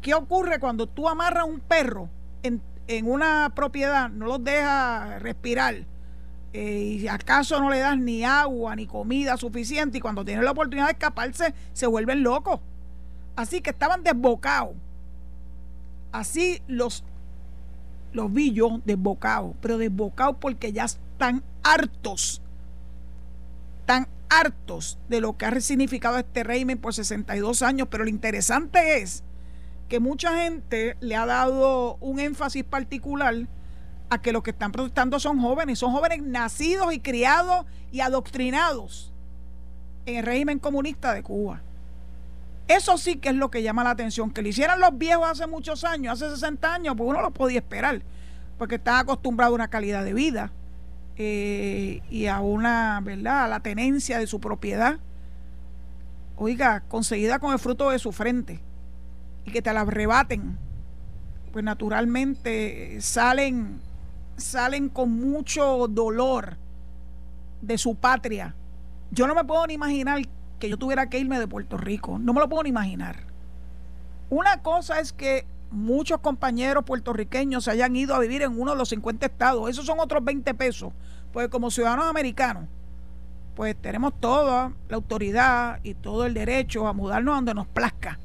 qué 0.02 0.14
ocurre 0.14 0.60
cuando 0.60 0.86
tú 0.86 1.08
amarras 1.08 1.46
un 1.46 1.60
perro 1.60 2.10
en, 2.42 2.60
en 2.88 3.10
una 3.10 3.52
propiedad, 3.54 4.10
no 4.10 4.26
los 4.26 4.42
dejas 4.42 5.22
respirar, 5.22 5.84
eh, 6.52 6.98
y 7.00 7.08
acaso 7.08 7.60
no 7.60 7.70
le 7.70 7.78
das 7.78 7.98
ni 7.98 8.24
agua 8.24 8.74
ni 8.74 8.86
comida 8.86 9.36
suficiente, 9.36 9.98
y 9.98 10.00
cuando 10.00 10.24
tienen 10.24 10.44
la 10.44 10.50
oportunidad 10.50 10.86
de 10.86 10.92
escaparse, 10.92 11.54
se 11.72 11.86
vuelven 11.86 12.22
locos. 12.22 12.60
Así 13.36 13.60
que 13.60 13.70
estaban 13.70 14.02
desbocados. 14.02 14.74
Así 16.10 16.60
los, 16.66 17.04
los 18.12 18.32
vi 18.32 18.52
yo 18.52 18.80
desbocados, 18.84 19.54
pero 19.60 19.78
desbocados 19.78 20.36
porque 20.40 20.72
ya 20.72 20.86
están 20.86 21.44
hartos 21.62 22.42
están 23.88 24.06
hartos 24.28 24.98
de 25.08 25.22
lo 25.22 25.38
que 25.38 25.46
ha 25.46 25.60
significado 25.62 26.18
este 26.18 26.44
régimen 26.44 26.76
por 26.76 26.92
62 26.92 27.62
años, 27.62 27.88
pero 27.90 28.04
lo 28.04 28.10
interesante 28.10 28.98
es 29.00 29.24
que 29.88 30.00
mucha 30.00 30.34
gente 30.36 30.96
le 31.00 31.16
ha 31.16 31.26
dado 31.26 31.96
un 32.00 32.20
énfasis 32.20 32.64
particular 32.64 33.34
a 34.10 34.20
que 34.20 34.32
los 34.32 34.42
que 34.42 34.50
están 34.50 34.72
protestando 34.72 35.18
son 35.18 35.40
jóvenes, 35.40 35.78
son 35.78 35.92
jóvenes 35.92 36.22
nacidos 36.22 36.92
y 36.92 37.00
criados 37.00 37.66
y 37.90 38.00
adoctrinados 38.00 39.12
en 40.06 40.16
el 40.16 40.24
régimen 40.24 40.58
comunista 40.58 41.12
de 41.12 41.22
Cuba. 41.22 41.62
Eso 42.66 42.98
sí 42.98 43.16
que 43.16 43.30
es 43.30 43.34
lo 43.34 43.50
que 43.50 43.62
llama 43.62 43.82
la 43.82 43.90
atención. 43.90 44.30
Que 44.30 44.42
lo 44.42 44.48
hicieran 44.48 44.80
los 44.80 44.96
viejos 44.96 45.26
hace 45.28 45.46
muchos 45.46 45.84
años, 45.84 46.20
hace 46.20 46.34
60 46.34 46.74
años, 46.74 46.94
pues 46.96 47.08
uno 47.08 47.22
lo 47.22 47.30
podía 47.30 47.58
esperar, 47.58 48.02
porque 48.58 48.76
están 48.76 48.96
acostumbrados 48.96 49.52
a 49.52 49.54
una 49.54 49.68
calidad 49.68 50.04
de 50.04 50.12
vida 50.12 50.52
eh, 51.16 52.02
y 52.10 52.26
a 52.26 52.40
una, 52.40 53.00
¿verdad?, 53.02 53.44
a 53.44 53.48
la 53.48 53.60
tenencia 53.60 54.18
de 54.18 54.26
su 54.26 54.38
propiedad, 54.38 54.98
oiga, 56.36 56.82
conseguida 56.88 57.38
con 57.38 57.52
el 57.52 57.58
fruto 57.58 57.90
de 57.90 57.98
su 57.98 58.12
frente, 58.12 58.60
que 59.52 59.62
te 59.62 59.72
la 59.72 59.82
arrebaten, 59.82 60.58
pues 61.52 61.64
naturalmente 61.64 63.00
salen, 63.00 63.80
salen 64.36 64.88
con 64.88 65.10
mucho 65.10 65.88
dolor 65.88 66.56
de 67.60 67.78
su 67.78 67.94
patria. 67.96 68.54
Yo 69.10 69.26
no 69.26 69.34
me 69.34 69.44
puedo 69.44 69.66
ni 69.66 69.74
imaginar 69.74 70.22
que 70.58 70.68
yo 70.68 70.76
tuviera 70.76 71.08
que 71.08 71.18
irme 71.18 71.38
de 71.38 71.48
Puerto 71.48 71.76
Rico, 71.76 72.18
no 72.18 72.32
me 72.32 72.40
lo 72.40 72.48
puedo 72.48 72.64
ni 72.64 72.70
imaginar. 72.70 73.16
Una 74.30 74.62
cosa 74.62 75.00
es 75.00 75.12
que 75.12 75.46
muchos 75.70 76.20
compañeros 76.20 76.84
puertorriqueños 76.84 77.64
se 77.64 77.70
hayan 77.70 77.94
ido 77.96 78.14
a 78.14 78.18
vivir 78.18 78.42
en 78.42 78.60
uno 78.60 78.72
de 78.72 78.78
los 78.78 78.90
50 78.90 79.26
estados. 79.26 79.70
Esos 79.70 79.86
son 79.86 80.00
otros 80.00 80.24
20 80.24 80.52
pesos. 80.54 80.92
Pues 81.32 81.48
como 81.48 81.70
ciudadanos 81.70 82.06
americanos, 82.06 82.64
pues 83.54 83.76
tenemos 83.76 84.12
toda 84.20 84.72
la 84.88 84.96
autoridad 84.96 85.80
y 85.82 85.94
todo 85.94 86.26
el 86.26 86.34
derecho 86.34 86.86
a 86.86 86.92
mudarnos 86.92 87.36
donde 87.36 87.54
nos 87.54 87.66
plazca. 87.66 88.18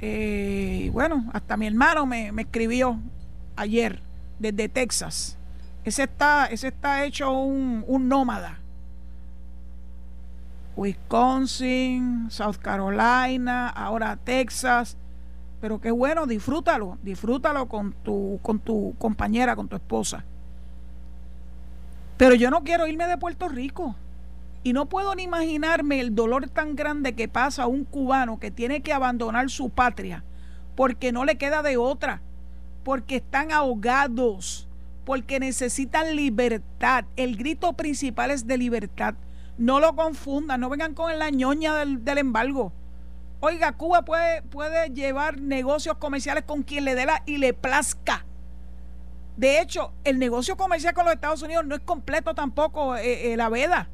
Eh, 0.00 0.90
bueno, 0.92 1.28
hasta 1.32 1.56
mi 1.56 1.66
hermano 1.66 2.06
me, 2.06 2.32
escribió 2.36 2.98
ayer 3.56 4.00
desde 4.38 4.68
Texas. 4.68 5.36
Ese 5.84 6.04
está, 6.04 6.46
ese 6.46 6.68
está 6.68 7.04
hecho 7.04 7.32
un, 7.32 7.84
un 7.86 8.08
nómada. 8.08 8.60
Wisconsin, 10.76 12.30
South 12.30 12.56
Carolina, 12.60 13.68
ahora 13.68 14.16
Texas 14.16 14.96
pero 15.60 15.80
qué 15.80 15.90
bueno, 15.90 16.26
disfrútalo, 16.26 16.98
disfrútalo 17.02 17.66
con 17.66 17.92
tu, 17.92 18.38
con 18.42 18.60
tu 18.60 18.94
compañera, 18.98 19.56
con 19.56 19.68
tu 19.68 19.76
esposa. 19.76 20.24
Pero 22.16 22.34
yo 22.34 22.50
no 22.50 22.62
quiero 22.62 22.86
irme 22.86 23.06
de 23.06 23.18
Puerto 23.18 23.48
Rico. 23.48 23.96
Y 24.62 24.72
no 24.72 24.88
puedo 24.88 25.14
ni 25.14 25.22
imaginarme 25.22 26.00
el 26.00 26.14
dolor 26.14 26.48
tan 26.48 26.76
grande 26.76 27.14
que 27.14 27.28
pasa 27.28 27.64
a 27.64 27.66
un 27.66 27.84
cubano 27.84 28.38
que 28.38 28.50
tiene 28.50 28.82
que 28.82 28.92
abandonar 28.92 29.50
su 29.50 29.70
patria 29.70 30.24
porque 30.78 31.10
no 31.10 31.24
le 31.24 31.38
queda 31.38 31.60
de 31.62 31.76
otra, 31.76 32.22
porque 32.84 33.16
están 33.16 33.50
ahogados, 33.50 34.68
porque 35.04 35.40
necesitan 35.40 36.14
libertad. 36.14 37.04
El 37.16 37.36
grito 37.36 37.72
principal 37.72 38.30
es 38.30 38.46
de 38.46 38.58
libertad. 38.58 39.14
No 39.56 39.80
lo 39.80 39.96
confundan, 39.96 40.60
no 40.60 40.68
vengan 40.68 40.94
con 40.94 41.18
la 41.18 41.30
ñoña 41.30 41.74
del, 41.74 42.18
embargo. 42.18 42.72
Oiga, 43.40 43.72
Cuba 43.72 44.04
puede, 44.04 44.42
puede 44.42 44.90
llevar 44.90 45.40
negocios 45.40 45.96
comerciales 45.96 46.44
con 46.44 46.62
quien 46.62 46.84
le 46.84 46.94
dé 46.94 47.06
la 47.06 47.24
y 47.26 47.38
le 47.38 47.54
plazca. 47.54 48.24
De 49.36 49.60
hecho, 49.60 49.92
el 50.04 50.20
negocio 50.20 50.56
comercial 50.56 50.94
con 50.94 51.06
los 51.06 51.14
Estados 51.14 51.42
Unidos 51.42 51.66
no 51.66 51.74
es 51.74 51.80
completo 51.80 52.36
tampoco 52.36 52.94
eh, 52.94 53.32
eh, 53.32 53.36
la 53.36 53.48
veda. 53.48 53.88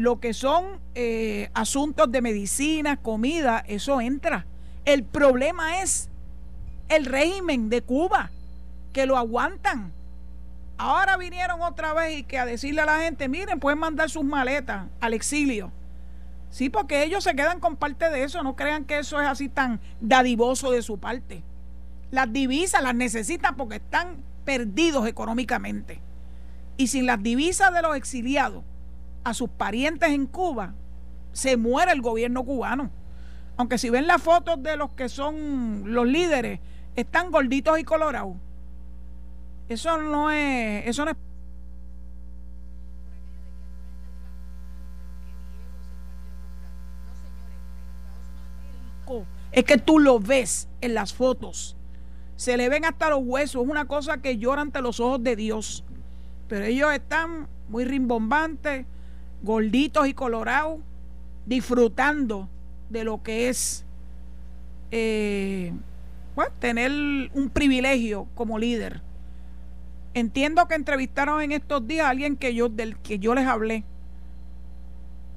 Lo 0.00 0.18
que 0.18 0.32
son 0.32 0.80
eh, 0.94 1.50
asuntos 1.52 2.10
de 2.10 2.22
medicina, 2.22 2.96
comida, 2.96 3.62
eso 3.68 4.00
entra. 4.00 4.46
El 4.86 5.04
problema 5.04 5.82
es 5.82 6.08
el 6.88 7.04
régimen 7.04 7.68
de 7.68 7.82
Cuba, 7.82 8.30
que 8.94 9.04
lo 9.04 9.18
aguantan. 9.18 9.92
Ahora 10.78 11.18
vinieron 11.18 11.60
otra 11.60 11.92
vez 11.92 12.20
y 12.20 12.22
que 12.22 12.38
a 12.38 12.46
decirle 12.46 12.80
a 12.80 12.86
la 12.86 13.00
gente, 13.00 13.28
miren, 13.28 13.60
pueden 13.60 13.78
mandar 13.78 14.08
sus 14.08 14.24
maletas 14.24 14.86
al 15.02 15.12
exilio. 15.12 15.70
Sí, 16.48 16.70
porque 16.70 17.04
ellos 17.04 17.22
se 17.22 17.36
quedan 17.36 17.60
con 17.60 17.76
parte 17.76 18.08
de 18.08 18.24
eso, 18.24 18.42
no 18.42 18.56
crean 18.56 18.86
que 18.86 19.00
eso 19.00 19.20
es 19.20 19.28
así 19.28 19.50
tan 19.50 19.80
dadivoso 20.00 20.70
de 20.70 20.80
su 20.80 20.96
parte. 20.96 21.42
Las 22.10 22.32
divisas 22.32 22.82
las 22.82 22.94
necesitan 22.94 23.54
porque 23.54 23.76
están 23.76 24.16
perdidos 24.46 25.06
económicamente. 25.06 26.00
Y 26.78 26.86
sin 26.86 27.04
las 27.04 27.22
divisas 27.22 27.74
de 27.74 27.82
los 27.82 27.94
exiliados 27.96 28.64
a 29.24 29.34
sus 29.34 29.50
parientes 29.50 30.10
en 30.10 30.26
Cuba, 30.26 30.74
se 31.32 31.56
muere 31.56 31.92
el 31.92 32.02
gobierno 32.02 32.44
cubano. 32.44 32.90
Aunque 33.56 33.78
si 33.78 33.90
ven 33.90 34.06
las 34.06 34.22
fotos 34.22 34.62
de 34.62 34.76
los 34.76 34.90
que 34.92 35.08
son 35.08 35.92
los 35.92 36.06
líderes, 36.06 36.60
están 36.96 37.30
gorditos 37.30 37.78
y 37.78 37.84
colorados. 37.84 38.36
Eso 39.68 39.98
no 39.98 40.30
es, 40.30 40.86
eso 40.86 41.04
no 41.04 41.10
es 41.12 41.16
es 49.52 49.64
que 49.64 49.78
tú 49.78 49.98
lo 49.98 50.20
ves 50.20 50.68
en 50.80 50.94
las 50.94 51.12
fotos. 51.12 51.76
Se 52.36 52.56
le 52.56 52.68
ven 52.68 52.84
hasta 52.84 53.10
los 53.10 53.20
huesos. 53.22 53.64
Es 53.64 53.68
una 53.68 53.86
cosa 53.86 54.18
que 54.18 54.38
llora 54.38 54.62
ante 54.62 54.80
los 54.80 55.00
ojos 55.00 55.22
de 55.22 55.36
Dios. 55.36 55.84
Pero 56.48 56.64
ellos 56.64 56.92
están 56.92 57.48
muy 57.68 57.84
rimbombantes, 57.84 58.86
gorditos 59.42 60.06
y 60.06 60.14
colorados, 60.14 60.80
disfrutando 61.46 62.48
de 62.88 63.04
lo 63.04 63.22
que 63.22 63.48
es 63.48 63.84
eh, 64.90 65.72
tener 66.58 66.90
un 67.34 67.50
privilegio 67.52 68.26
como 68.34 68.58
líder. 68.58 69.02
Entiendo 70.14 70.66
que 70.66 70.74
entrevistaron 70.74 71.40
en 71.42 71.52
estos 71.52 71.86
días 71.86 72.06
a 72.06 72.10
alguien 72.10 72.36
que 72.36 72.54
yo, 72.54 72.68
del 72.68 72.96
que 72.98 73.18
yo 73.18 73.34
les 73.34 73.46
hablé, 73.46 73.84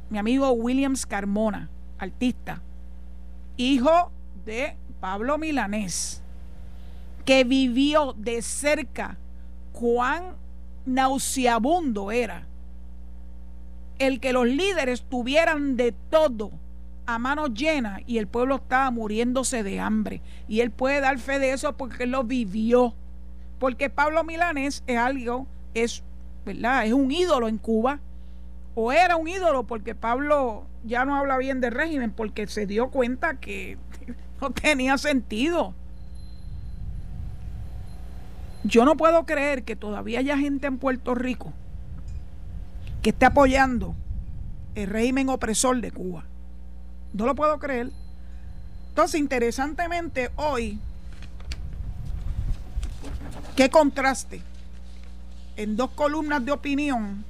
mi 0.10 0.18
amigo 0.18 0.52
Williams 0.52 1.06
Carmona, 1.06 1.70
artista 1.98 2.62
hijo 3.58 4.12
de 4.46 4.76
Pablo 5.00 5.38
Milanés, 5.38 6.22
que 7.26 7.44
vivió 7.44 8.14
de 8.14 8.42
cerca 8.42 9.18
cuán 9.72 10.36
nauseabundo 10.86 12.12
era 12.12 12.48
el 14.00 14.20
que 14.20 14.34
los 14.34 14.48
líderes 14.48 15.04
tuvieran 15.04 15.78
de 15.78 15.94
todo 16.10 16.52
a 17.06 17.20
manos 17.20 17.54
llenas 17.54 18.02
y 18.08 18.18
el 18.18 18.28
pueblo 18.28 18.56
estaba 18.56 18.90
muriéndose 18.92 19.64
de 19.64 19.80
hambre. 19.80 20.22
Y 20.48 20.62
él 20.62 20.72
puede 20.72 21.02
dar 21.02 21.20
fe 21.20 21.40
de 21.40 21.52
eso 21.52 21.76
porque 21.76 22.06
lo 22.06 22.24
vivió. 22.24 22.94
Porque 23.60 23.90
Pablo 23.90 24.24
Milanés 24.24 24.84
es 24.88 24.98
algo, 24.98 25.48
es, 25.74 26.04
¿verdad? 26.46 26.86
Es 26.86 26.94
un 26.94 27.12
ídolo 27.12 27.48
en 27.48 27.58
Cuba. 27.58 28.00
O 28.76 28.92
era 28.92 29.18
un 29.18 29.28
ídolo 29.28 29.66
porque 29.66 29.96
Pablo 29.96 30.66
ya 30.84 31.06
no 31.06 31.16
habla 31.16 31.38
bien 31.38 31.62
del 31.62 31.74
régimen 31.74 32.12
porque 32.12 32.48
se 32.48 32.66
dio 32.66 32.90
cuenta 32.90 33.36
que 33.36 33.78
no 34.42 34.52
tenía 34.52 34.98
sentido. 34.98 35.76
Yo 38.64 38.86
no 38.86 38.96
puedo 38.96 39.26
creer 39.26 39.64
que 39.64 39.76
todavía 39.76 40.20
haya 40.20 40.38
gente 40.38 40.68
en 40.68 40.78
Puerto 40.78 41.16
Rico 41.16 41.54
que 43.04 43.12
esté 43.12 43.26
apoyando 43.26 43.96
el 44.74 44.90
régimen 44.90 45.30
opresor 45.30 45.80
de 45.80 45.92
Cuba. 45.92 46.24
No 47.14 47.28
lo 47.28 47.36
puedo 47.36 47.60
creer. 47.60 47.92
Entonces, 48.90 49.20
interesantemente, 49.20 50.32
hoy, 50.36 50.80
qué 53.56 53.70
contraste 53.70 54.42
en 55.56 55.78
dos 55.78 55.92
columnas 55.92 56.44
de 56.44 56.52
opinión 56.52 57.24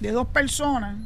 de 0.00 0.12
dos 0.12 0.26
personas 0.26 0.96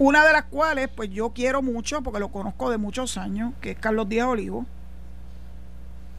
Una 0.00 0.24
de 0.24 0.32
las 0.32 0.44
cuales, 0.44 0.88
pues 0.94 1.10
yo 1.10 1.30
quiero 1.30 1.60
mucho, 1.60 2.02
porque 2.02 2.20
lo 2.20 2.28
conozco 2.28 2.70
de 2.70 2.78
muchos 2.78 3.16
años, 3.16 3.52
que 3.60 3.72
es 3.72 3.78
Carlos 3.78 4.08
Díaz 4.08 4.28
Olivo. 4.28 4.64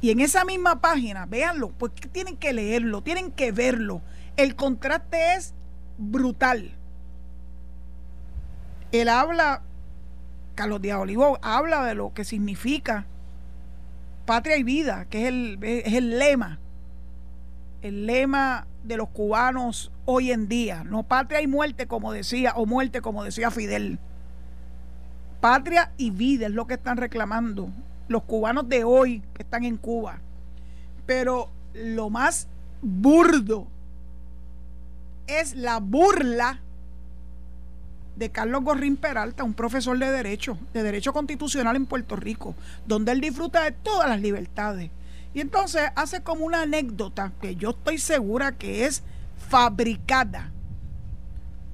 Y 0.01 0.11
en 0.11 0.21
esa 0.21 0.45
misma 0.45 0.79
página, 0.79 1.25
véanlo, 1.25 1.69
pues 1.69 1.91
tienen 2.11 2.37
que 2.37 2.53
leerlo, 2.53 3.01
tienen 3.01 3.31
que 3.31 3.51
verlo. 3.51 4.01
El 4.37 4.55
contraste 4.55 5.35
es 5.35 5.53
brutal. 5.97 6.71
Él 8.91 9.09
habla, 9.09 9.61
Carlos 10.55 10.81
Díaz 10.81 10.99
Olivo 10.99 11.37
habla 11.41 11.85
de 11.85 11.95
lo 11.95 12.13
que 12.13 12.23
significa 12.23 13.05
patria 14.25 14.57
y 14.57 14.63
vida, 14.63 15.05
que 15.09 15.23
es 15.23 15.27
el, 15.27 15.59
es 15.61 15.93
el 15.93 16.17
lema, 16.17 16.59
el 17.81 18.05
lema 18.05 18.67
de 18.83 18.95
los 18.95 19.09
cubanos 19.09 19.91
hoy 20.05 20.31
en 20.31 20.47
día. 20.47 20.83
No 20.85 21.03
patria 21.03 21.41
y 21.41 21.47
muerte, 21.47 21.87
como 21.87 22.13
decía, 22.13 22.53
o 22.55 22.65
muerte, 22.65 23.01
como 23.01 23.23
decía 23.23 23.51
Fidel. 23.51 23.99
Patria 25.41 25.91
y 25.97 26.11
vida 26.11 26.47
es 26.47 26.53
lo 26.53 26.67
que 26.67 26.75
están 26.75 26.97
reclamando 26.97 27.69
los 28.09 28.23
cubanos 28.23 28.67
de 28.67 28.83
hoy 28.83 29.23
que 29.33 29.43
están 29.43 29.63
en 29.63 29.77
Cuba. 29.77 30.19
Pero 31.05 31.49
lo 31.73 32.09
más 32.09 32.47
burdo 32.81 33.67
es 35.27 35.55
la 35.55 35.79
burla 35.79 36.59
de 38.15 38.29
Carlos 38.31 38.63
Gorrín 38.63 38.97
Peralta, 38.97 39.43
un 39.45 39.53
profesor 39.53 39.97
de 39.97 40.11
Derecho, 40.11 40.57
de 40.73 40.83
Derecho 40.83 41.13
Constitucional 41.13 41.77
en 41.77 41.85
Puerto 41.85 42.17
Rico, 42.17 42.53
donde 42.85 43.13
él 43.13 43.21
disfruta 43.21 43.63
de 43.63 43.71
todas 43.71 44.09
las 44.09 44.19
libertades. 44.19 44.91
Y 45.33 45.41
entonces 45.41 45.83
hace 45.95 46.21
como 46.21 46.45
una 46.45 46.63
anécdota 46.63 47.31
que 47.39 47.55
yo 47.55 47.69
estoy 47.69 47.97
segura 47.99 48.51
que 48.51 48.85
es 48.85 49.03
fabricada 49.49 50.51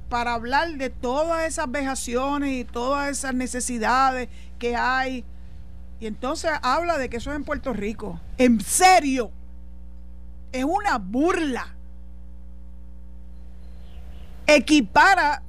para 0.10 0.34
hablar 0.34 0.78
de 0.78 0.90
todas 0.90 1.48
esas 1.48 1.72
vejaciones 1.72 2.52
y 2.52 2.64
todas 2.64 3.10
esas 3.10 3.34
necesidades 3.34 4.30
que 4.60 4.76
hay 4.76 5.26
y 6.00 6.08
entonces 6.08 6.52
habla 6.62 6.98
de 6.98 7.10
que 7.10 7.18
eso 7.18 7.32
es 7.32 7.36
en 7.36 7.44
Puerto 7.44 7.74
Rico. 7.74 8.20
En 8.38 8.60
serio. 8.60 9.32
Es 10.52 10.64
una 10.64 10.98
burla. 10.98 11.76
Equipara 14.48 15.42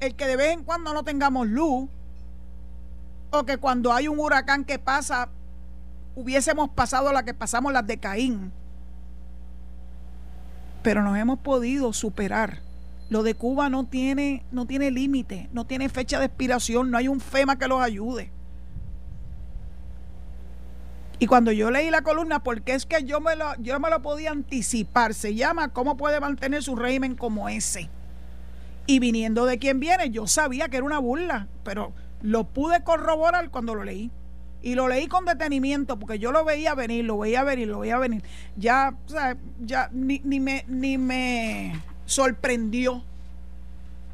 el 0.00 0.14
que 0.14 0.26
de 0.26 0.36
vez 0.36 0.52
en 0.52 0.64
cuando 0.64 0.94
no 0.94 1.02
tengamos 1.02 1.48
luz 1.48 1.88
o 3.30 3.44
que 3.44 3.58
cuando 3.58 3.92
hay 3.92 4.08
un 4.08 4.18
huracán 4.18 4.64
que 4.64 4.78
pasa 4.78 5.28
hubiésemos 6.14 6.70
pasado 6.70 7.12
la 7.12 7.24
que 7.24 7.34
pasamos 7.34 7.72
las 7.72 7.86
de 7.86 7.98
Caín. 7.98 8.52
Pero 10.82 11.02
nos 11.02 11.18
hemos 11.18 11.40
podido 11.40 11.92
superar. 11.92 12.60
Lo 13.10 13.22
de 13.22 13.34
Cuba 13.34 13.68
no 13.68 13.84
tiene, 13.86 14.44
no 14.50 14.66
tiene 14.66 14.90
límite, 14.90 15.48
no 15.52 15.66
tiene 15.66 15.88
fecha 15.88 16.18
de 16.18 16.26
expiración, 16.26 16.90
no 16.90 16.98
hay 16.98 17.08
un 17.08 17.20
FEMA 17.20 17.56
que 17.58 17.68
los 17.68 17.80
ayude. 17.80 18.30
Y 21.20 21.26
cuando 21.26 21.50
yo 21.50 21.70
leí 21.70 21.90
la 21.90 22.02
columna, 22.02 22.42
porque 22.42 22.74
es 22.74 22.86
que 22.86 23.02
yo 23.02 23.20
me 23.20 23.34
lo, 23.34 23.54
yo 23.56 23.80
me 23.80 23.90
lo 23.90 24.02
podía 24.02 24.30
anticipar, 24.30 25.14
se 25.14 25.34
llama 25.34 25.68
¿Cómo 25.68 25.96
puede 25.96 26.20
mantener 26.20 26.62
su 26.62 26.76
régimen 26.76 27.16
como 27.16 27.48
ese? 27.48 27.90
Y 28.86 29.00
viniendo 29.00 29.44
de 29.44 29.58
quien 29.58 29.80
viene, 29.80 30.10
yo 30.10 30.26
sabía 30.26 30.68
que 30.68 30.76
era 30.76 30.86
una 30.86 31.00
burla, 31.00 31.48
pero 31.64 31.92
lo 32.22 32.44
pude 32.44 32.82
corroborar 32.84 33.50
cuando 33.50 33.74
lo 33.74 33.84
leí. 33.84 34.10
Y 34.60 34.74
lo 34.74 34.88
leí 34.88 35.06
con 35.06 35.24
detenimiento, 35.24 35.98
porque 35.98 36.18
yo 36.18 36.32
lo 36.32 36.44
veía 36.44 36.74
venir, 36.74 37.04
lo 37.04 37.18
veía 37.18 37.44
venir, 37.44 37.68
lo 37.68 37.80
veía 37.80 37.98
venir. 37.98 38.22
Ya, 38.56 38.94
o 39.08 39.36
ya 39.64 39.88
ni, 39.92 40.20
ni, 40.24 40.40
me, 40.40 40.64
ni 40.68 40.98
me 40.98 41.80
sorprendió. 42.06 43.04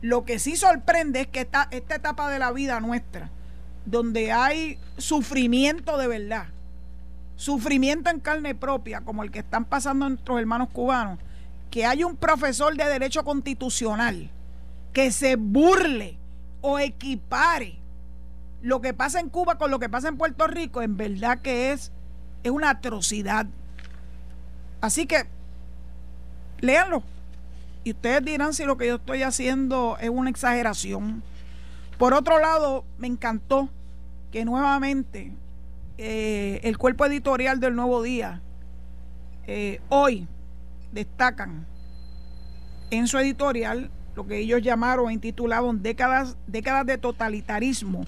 Lo 0.02 0.24
que 0.24 0.38
sí 0.38 0.56
sorprende 0.56 1.22
es 1.22 1.26
que 1.28 1.40
esta, 1.40 1.68
esta 1.70 1.94
etapa 1.94 2.30
de 2.30 2.38
la 2.38 2.52
vida 2.52 2.80
nuestra, 2.80 3.30
donde 3.86 4.32
hay 4.32 4.78
sufrimiento 4.98 5.96
de 5.96 6.08
verdad, 6.08 6.48
sufrimiento 7.36 8.10
en 8.10 8.20
carne 8.20 8.54
propia, 8.54 9.00
como 9.00 9.22
el 9.22 9.30
que 9.30 9.40
están 9.40 9.64
pasando 9.64 10.08
nuestros 10.08 10.38
hermanos 10.38 10.68
cubanos, 10.70 11.18
que 11.70 11.86
hay 11.86 12.04
un 12.04 12.16
profesor 12.16 12.76
de 12.76 12.84
derecho 12.84 13.24
constitucional 13.24 14.30
que 14.92 15.10
se 15.10 15.36
burle 15.36 16.16
o 16.60 16.78
equipare 16.78 17.78
lo 18.64 18.80
que 18.80 18.94
pasa 18.94 19.20
en 19.20 19.28
Cuba 19.28 19.58
con 19.58 19.70
lo 19.70 19.78
que 19.78 19.90
pasa 19.90 20.08
en 20.08 20.16
Puerto 20.16 20.46
Rico, 20.46 20.80
en 20.80 20.96
verdad 20.96 21.40
que 21.42 21.72
es, 21.72 21.92
es 22.42 22.50
una 22.50 22.70
atrocidad. 22.70 23.46
Así 24.80 25.06
que, 25.06 25.24
léanlo. 26.60 27.02
Y 27.84 27.90
ustedes 27.90 28.24
dirán 28.24 28.54
si 28.54 28.64
lo 28.64 28.78
que 28.78 28.86
yo 28.86 28.94
estoy 28.94 29.22
haciendo 29.22 29.98
es 30.00 30.08
una 30.08 30.30
exageración. 30.30 31.22
Por 31.98 32.14
otro 32.14 32.38
lado, 32.38 32.86
me 32.96 33.06
encantó 33.06 33.68
que 34.32 34.46
nuevamente 34.46 35.30
eh, 35.96 36.60
el 36.64 36.76
cuerpo 36.76 37.06
editorial 37.06 37.60
del 37.60 37.76
Nuevo 37.76 38.02
Día 38.02 38.42
eh, 39.46 39.80
hoy 39.90 40.26
destacan 40.92 41.66
en 42.90 43.06
su 43.06 43.18
editorial 43.18 43.90
lo 44.16 44.26
que 44.26 44.38
ellos 44.38 44.62
llamaron, 44.62 45.12
intitularon 45.12 45.82
décadas, 45.82 46.36
décadas 46.46 46.86
de 46.86 46.96
totalitarismo, 46.98 48.04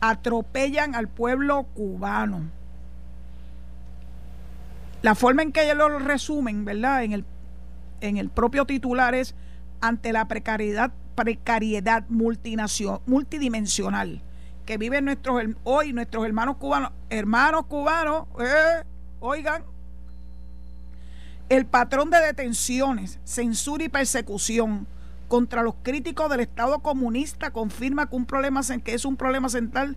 atropellan 0.00 0.94
al 0.94 1.08
pueblo 1.08 1.64
cubano. 1.74 2.50
La 5.02 5.14
forma 5.14 5.42
en 5.42 5.52
que 5.52 5.64
ellos 5.64 5.76
lo 5.76 5.98
resumen, 5.98 6.64
¿verdad? 6.64 7.04
En 7.04 7.12
el, 7.12 7.26
en 8.00 8.16
el 8.16 8.30
propio 8.30 8.64
titular 8.64 9.14
es 9.14 9.34
ante 9.80 10.10
la 10.12 10.26
precariedad, 10.26 10.90
precariedad 11.14 12.06
multidimensional 12.08 14.22
que 14.64 14.78
viven 14.78 15.04
nuestros 15.04 15.42
hoy 15.64 15.92
nuestros 15.92 16.24
hermanos 16.24 16.56
cubanos, 16.56 16.92
hermanos 17.10 17.66
cubanos, 17.66 18.26
eh, 18.40 18.84
oigan, 19.20 19.64
el 21.48 21.66
patrón 21.66 22.10
de 22.10 22.20
detenciones, 22.20 23.18
censura 23.24 23.84
y 23.84 23.88
persecución 23.88 24.86
contra 25.28 25.62
los 25.62 25.74
críticos 25.82 26.30
del 26.30 26.40
Estado 26.40 26.80
comunista 26.80 27.50
confirma 27.50 28.06
que 28.06 28.16
un 28.16 28.26
problema 28.26 28.62
que 28.84 28.94
es 28.94 29.04
un 29.04 29.16
problema 29.16 29.48
central, 29.48 29.96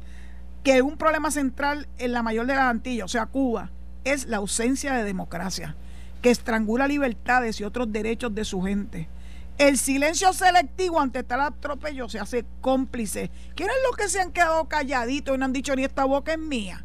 que 0.63 0.81
un 0.81 0.97
problema 0.97 1.31
central 1.31 1.87
en 1.97 2.11
la 2.11 2.23
mayor 2.23 2.45
de 2.47 2.55
las 2.55 2.65
Antillas, 2.65 3.05
o 3.05 3.09
sea, 3.09 3.27
Cuba, 3.27 3.69
es 4.03 4.25
la 4.25 4.37
ausencia 4.37 4.93
de 4.93 5.03
democracia, 5.03 5.75
que 6.21 6.31
estrangula 6.31 6.87
libertades 6.87 7.59
y 7.59 7.63
otros 7.63 7.91
derechos 7.91 8.33
de 8.33 8.45
su 8.45 8.61
gente 8.61 9.07
el 9.57 9.77
silencio 9.77 10.33
selectivo 10.33 10.99
ante 10.99 11.23
tal 11.23 11.41
atropello 11.41 12.09
se 12.09 12.19
hace 12.19 12.45
cómplice. 12.59 13.31
¿Quiénes 13.55 13.75
los 13.87 13.95
que 13.95 14.09
se 14.09 14.19
han 14.19 14.31
quedado 14.31 14.65
calladitos 14.67 15.35
y 15.35 15.37
no 15.37 15.45
han 15.45 15.53
dicho 15.53 15.75
ni 15.75 15.85
esta 15.85 16.03
boca 16.03 16.33
es 16.33 16.39
mía? 16.39 16.83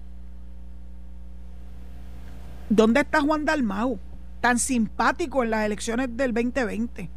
¿Dónde 2.69 3.01
está 3.01 3.21
Juan 3.21 3.45
Dalmau? 3.45 3.99
Tan 4.41 4.59
simpático 4.59 5.43
en 5.43 5.51
las 5.51 5.67
elecciones 5.67 6.17
del 6.17 6.33
2020. 6.33 7.11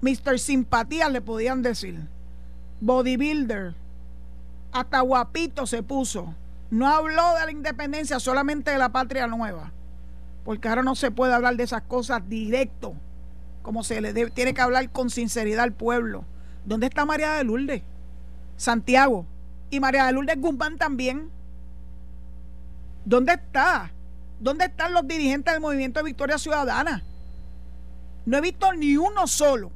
Mr. 0.00 0.38
Simpatía 0.38 1.10
le 1.10 1.20
podían 1.20 1.60
decir. 1.60 2.08
Bodybuilder. 2.80 3.74
Hasta 4.72 5.00
guapito 5.00 5.66
se 5.66 5.82
puso. 5.82 6.34
No 6.70 6.88
habló 6.88 7.34
de 7.34 7.44
la 7.44 7.52
independencia, 7.52 8.18
solamente 8.18 8.70
de 8.70 8.78
la 8.78 8.88
patria 8.88 9.26
nueva. 9.26 9.72
Porque 10.44 10.68
ahora 10.68 10.82
no 10.82 10.94
se 10.94 11.10
puede 11.10 11.34
hablar 11.34 11.56
de 11.56 11.64
esas 11.64 11.82
cosas 11.82 12.26
directo 12.26 12.94
como 13.68 13.84
se 13.84 14.00
le 14.00 14.14
tiene 14.30 14.54
que 14.54 14.62
hablar 14.62 14.88
con 14.88 15.10
sinceridad 15.10 15.62
al 15.62 15.74
pueblo. 15.74 16.24
¿Dónde 16.64 16.86
está 16.86 17.04
María 17.04 17.34
de 17.34 17.44
Lourdes? 17.44 17.82
Santiago. 18.56 19.26
Y 19.68 19.78
María 19.78 20.06
de 20.06 20.12
Lourdes 20.12 20.40
Guzmán 20.40 20.78
también. 20.78 21.30
¿Dónde 23.04 23.34
está? 23.34 23.92
¿Dónde 24.40 24.64
están 24.64 24.94
los 24.94 25.06
dirigentes 25.06 25.52
del 25.52 25.60
movimiento 25.60 26.00
de 26.00 26.04
Victoria 26.04 26.38
Ciudadana? 26.38 27.02
No 28.24 28.38
he 28.38 28.40
visto 28.40 28.72
ni 28.72 28.96
uno 28.96 29.26
solo 29.26 29.70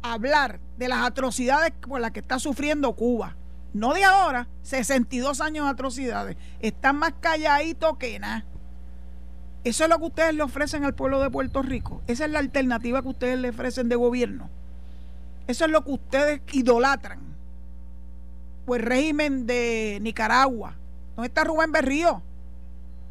hablar 0.00 0.58
de 0.78 0.88
las 0.88 1.04
atrocidades 1.04 1.72
por 1.86 2.00
las 2.00 2.12
que 2.12 2.20
está 2.20 2.38
sufriendo 2.38 2.94
Cuba. 2.94 3.36
No 3.74 3.92
de 3.92 4.04
ahora, 4.04 4.48
62 4.62 5.42
años 5.42 5.66
de 5.66 5.70
atrocidades. 5.70 6.38
Están 6.60 6.96
más 6.96 7.12
calladitos 7.20 7.98
que 7.98 8.18
nada. 8.18 8.46
Eso 9.62 9.84
es 9.84 9.90
lo 9.90 9.98
que 9.98 10.06
ustedes 10.06 10.34
le 10.34 10.42
ofrecen 10.42 10.84
al 10.84 10.94
pueblo 10.94 11.20
de 11.20 11.30
Puerto 11.30 11.62
Rico. 11.62 12.00
Esa 12.06 12.24
es 12.24 12.30
la 12.30 12.38
alternativa 12.38 13.02
que 13.02 13.08
ustedes 13.08 13.38
le 13.38 13.50
ofrecen 13.50 13.88
de 13.88 13.96
gobierno. 13.96 14.48
Eso 15.46 15.66
es 15.66 15.70
lo 15.70 15.84
que 15.84 15.90
ustedes 15.90 16.40
idolatran. 16.52 17.18
Pues 18.64 18.80
el 18.80 18.86
régimen 18.86 19.46
de 19.46 19.98
Nicaragua. 20.00 20.76
¿Dónde 21.14 21.28
está 21.28 21.44
Rubén 21.44 21.72
Berrío? 21.72 22.22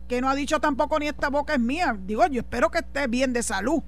Que 0.08 0.22
no 0.22 0.30
ha 0.30 0.36
dicho 0.36 0.60
tampoco 0.60 0.98
ni 0.98 1.08
esta 1.08 1.30
boca 1.30 1.54
es 1.54 1.60
mía. 1.60 1.96
Digo, 2.06 2.26
yo 2.28 2.42
espero 2.42 2.72
que 2.72 2.80
esté 2.80 3.06
bien 3.08 3.32
de 3.32 3.44
salud. 3.44 3.84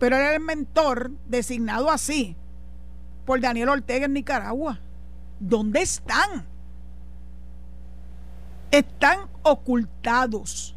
Pero 0.00 0.16
es 0.16 0.34
el 0.34 0.40
mentor 0.40 1.12
designado 1.26 1.88
así 1.88 2.36
por 3.24 3.40
Daniel 3.40 3.68
Ortega 3.68 4.06
en 4.06 4.12
Nicaragua. 4.12 4.80
¿Dónde 5.38 5.82
están? 5.82 6.46
Están 8.72 9.20
ocultados 9.42 10.74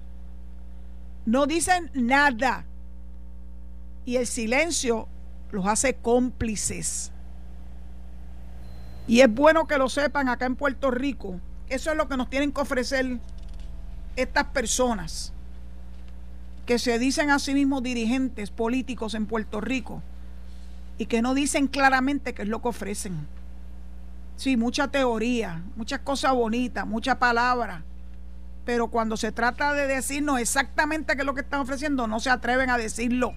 no 1.28 1.46
dicen 1.46 1.92
nada. 1.94 2.66
Y 4.06 4.16
el 4.16 4.26
silencio 4.26 5.10
los 5.52 5.68
hace 5.68 5.94
cómplices. 5.96 7.12
Y 9.08 9.20
es 9.20 9.34
bueno 9.34 9.68
que 9.68 9.78
lo 9.78 9.90
sepan 9.90 10.30
acá 10.30 10.46
en 10.46 10.56
Puerto 10.56 10.90
Rico. 10.90 11.42
Eso 11.68 11.92
es 11.92 11.98
lo 11.98 12.08
que 12.08 12.16
nos 12.16 12.30
tienen 12.30 12.54
que 12.54 12.62
ofrecer 12.62 13.20
estas 14.16 14.46
personas 14.46 15.34
que 16.66 16.80
se 16.80 16.98
dicen 16.98 17.30
a 17.30 17.40
sí 17.40 17.54
mismos 17.54 17.84
dirigentes 17.84 18.50
políticos 18.50 19.14
en 19.14 19.26
Puerto 19.26 19.60
Rico 19.60 20.02
y 20.98 21.08
que 21.08 21.22
no 21.22 21.34
dicen 21.34 21.68
claramente 21.68 22.34
qué 22.34 22.44
es 22.44 22.48
lo 22.48 22.62
que 22.62 22.70
ofrecen. 22.70 23.28
Sí, 24.38 24.56
mucha 24.56 24.88
teoría, 24.88 25.62
muchas 25.76 26.00
cosas 26.00 26.34
bonitas, 26.34 26.88
mucha 26.88 27.20
palabra, 27.20 27.84
pero 28.68 28.90
cuando 28.90 29.16
se 29.16 29.32
trata 29.32 29.74
de 29.74 29.88
decirnos 29.88 30.42
exactamente 30.42 31.16
qué 31.16 31.22
es 31.22 31.26
lo 31.26 31.34
que 31.34 31.40
están 31.40 31.62
ofreciendo, 31.62 32.06
no 32.06 32.20
se 32.20 32.30
atreven 32.30 32.70
a 32.70 32.78
decirlo. 32.78 33.34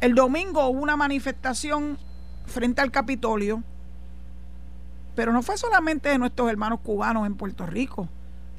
El 0.00 0.16
domingo 0.16 0.66
hubo 0.66 0.80
una 0.80 0.96
manifestación 0.96 1.98
frente 2.46 2.80
al 2.80 2.90
Capitolio, 2.90 3.62
pero 5.14 5.32
no 5.32 5.40
fue 5.42 5.56
solamente 5.56 6.08
de 6.08 6.18
nuestros 6.18 6.50
hermanos 6.50 6.80
cubanos 6.80 7.24
en 7.28 7.36
Puerto 7.36 7.64
Rico. 7.64 8.08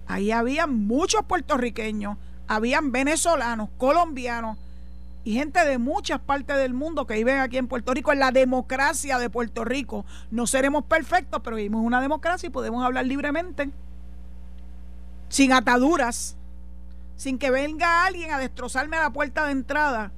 Ahí 0.07 0.31
había 0.31 0.65
muchos 0.65 1.25
puertorriqueños, 1.25 2.15
habían 2.47 2.93
venezolanos, 2.93 3.67
colombianos 3.77 4.57
y 5.25 5.33
gente 5.33 5.59
de 5.65 5.77
muchas 5.77 6.21
partes 6.21 6.55
del 6.55 6.73
mundo 6.73 7.05
que 7.05 7.15
viven 7.15 7.39
aquí 7.39 7.57
en 7.57 7.67
Puerto 7.67 7.93
Rico, 7.93 8.13
en 8.13 8.19
la 8.19 8.31
democracia 8.31 9.19
de 9.19 9.29
Puerto 9.29 9.65
Rico. 9.65 10.05
No 10.31 10.47
seremos 10.47 10.85
perfectos, 10.85 11.41
pero 11.43 11.57
vivimos 11.57 11.85
una 11.85 11.99
democracia 11.99 12.47
y 12.47 12.49
podemos 12.49 12.81
hablar 12.85 13.05
libremente, 13.05 13.69
sin 15.33 15.51
ataduras, 15.51 16.35
sin 17.15 17.39
que 17.39 17.49
venga 17.49 18.05
alguien 18.05 18.29
a 18.29 18.37
destrozarme 18.37 18.97
a 18.97 19.01
la 19.01 19.09
puerta 19.09 19.47
de 19.47 19.53
entrada 19.53 20.11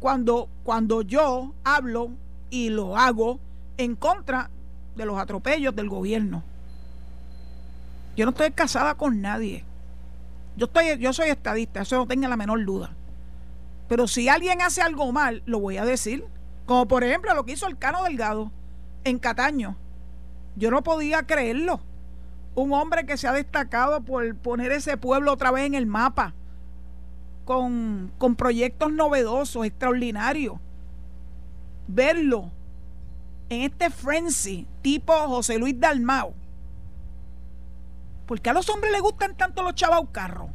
cuando, 0.00 0.50
cuando 0.64 1.00
yo 1.00 1.54
hablo 1.64 2.10
y 2.50 2.68
lo 2.68 2.94
hago 2.98 3.40
en 3.78 3.96
contra 3.96 4.50
de 4.96 5.06
los 5.06 5.18
atropellos 5.18 5.74
del 5.74 5.88
gobierno. 5.88 6.42
Yo 8.14 8.26
no 8.26 8.32
estoy 8.32 8.50
casada 8.50 8.96
con 8.96 9.22
nadie. 9.22 9.64
Yo, 10.58 10.66
estoy, 10.66 10.98
yo 10.98 11.14
soy 11.14 11.30
estadista, 11.30 11.80
eso 11.80 11.96
no 11.96 12.06
tenga 12.06 12.28
la 12.28 12.36
menor 12.36 12.62
duda. 12.62 12.90
Pero 13.88 14.06
si 14.06 14.28
alguien 14.28 14.60
hace 14.60 14.82
algo 14.82 15.10
mal, 15.10 15.42
lo 15.46 15.58
voy 15.58 15.78
a 15.78 15.86
decir. 15.86 16.26
Como 16.66 16.86
por 16.86 17.02
ejemplo 17.02 17.34
lo 17.34 17.46
que 17.46 17.52
hizo 17.52 17.66
el 17.66 17.78
Cano 17.78 18.04
Delgado 18.04 18.52
en 19.04 19.18
Cataño. 19.18 19.76
Yo 20.54 20.70
no 20.70 20.82
podía 20.82 21.22
creerlo. 21.22 21.80
Un 22.60 22.74
hombre 22.74 23.06
que 23.06 23.16
se 23.16 23.26
ha 23.26 23.32
destacado 23.32 24.02
por 24.02 24.36
poner 24.36 24.70
ese 24.70 24.98
pueblo 24.98 25.32
otra 25.32 25.50
vez 25.50 25.64
en 25.64 25.74
el 25.74 25.86
mapa. 25.86 26.34
Con, 27.46 28.12
con 28.18 28.36
proyectos 28.36 28.92
novedosos, 28.92 29.64
extraordinarios. 29.64 30.58
Verlo 31.88 32.50
en 33.48 33.62
este 33.62 33.88
frenzy 33.88 34.66
tipo 34.82 35.14
José 35.26 35.56
Luis 35.56 35.80
Dalmao. 35.80 36.34
¿Por 38.26 38.42
qué 38.42 38.50
a 38.50 38.52
los 38.52 38.68
hombres 38.68 38.92
les 38.92 39.00
gustan 39.00 39.34
tanto 39.38 39.62
los 39.62 39.74
chavos 39.74 40.10
carros? 40.12 40.50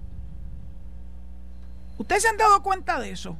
¿Ustedes 1.97 2.21
se 2.21 2.29
han 2.29 2.37
dado 2.37 2.61
cuenta 2.61 2.99
de 2.99 3.09
eso? 3.09 3.35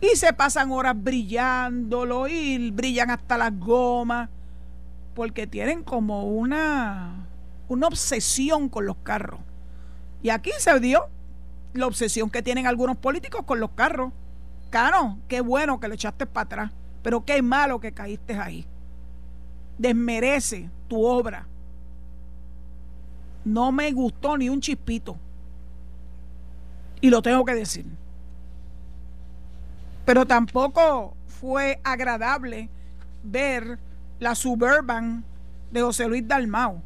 Y 0.00 0.14
se 0.14 0.32
pasan 0.32 0.70
horas 0.70 0.94
brillándolo 0.96 2.28
y 2.28 2.70
brillan 2.70 3.10
hasta 3.10 3.36
las 3.38 3.58
gomas. 3.58 4.28
Porque 5.14 5.46
tienen 5.46 5.82
como 5.82 6.24
una, 6.24 7.26
una 7.68 7.86
obsesión 7.86 8.68
con 8.68 8.86
los 8.86 8.96
carros. 8.98 9.40
Y 10.22 10.30
aquí 10.30 10.50
se 10.58 10.78
dio 10.80 11.08
la 11.74 11.86
obsesión 11.86 12.30
que 12.30 12.42
tienen 12.42 12.66
algunos 12.66 12.96
políticos 12.96 13.44
con 13.44 13.60
los 13.60 13.70
carros. 13.70 14.12
Cano, 14.70 15.18
qué 15.28 15.40
bueno 15.40 15.80
que 15.80 15.88
le 15.88 15.94
echaste 15.94 16.26
para 16.26 16.44
atrás. 16.44 16.72
Pero 17.02 17.24
qué 17.24 17.42
malo 17.42 17.80
que 17.80 17.92
caíste 17.92 18.34
ahí. 18.34 18.66
Desmerece 19.78 20.70
tu 20.88 21.04
obra. 21.04 21.46
No 23.44 23.72
me 23.72 23.90
gustó 23.92 24.38
ni 24.38 24.48
un 24.48 24.60
chispito. 24.60 25.16
Y 27.00 27.10
lo 27.10 27.20
tengo 27.20 27.44
que 27.44 27.54
decir. 27.54 27.84
Pero 30.04 30.26
tampoco 30.26 31.16
fue 31.26 31.80
agradable 31.82 32.68
ver 33.24 33.78
la 34.22 34.36
Suburban 34.36 35.24
de 35.72 35.82
José 35.82 36.06
Luis 36.06 36.26
Dalmao. 36.26 36.80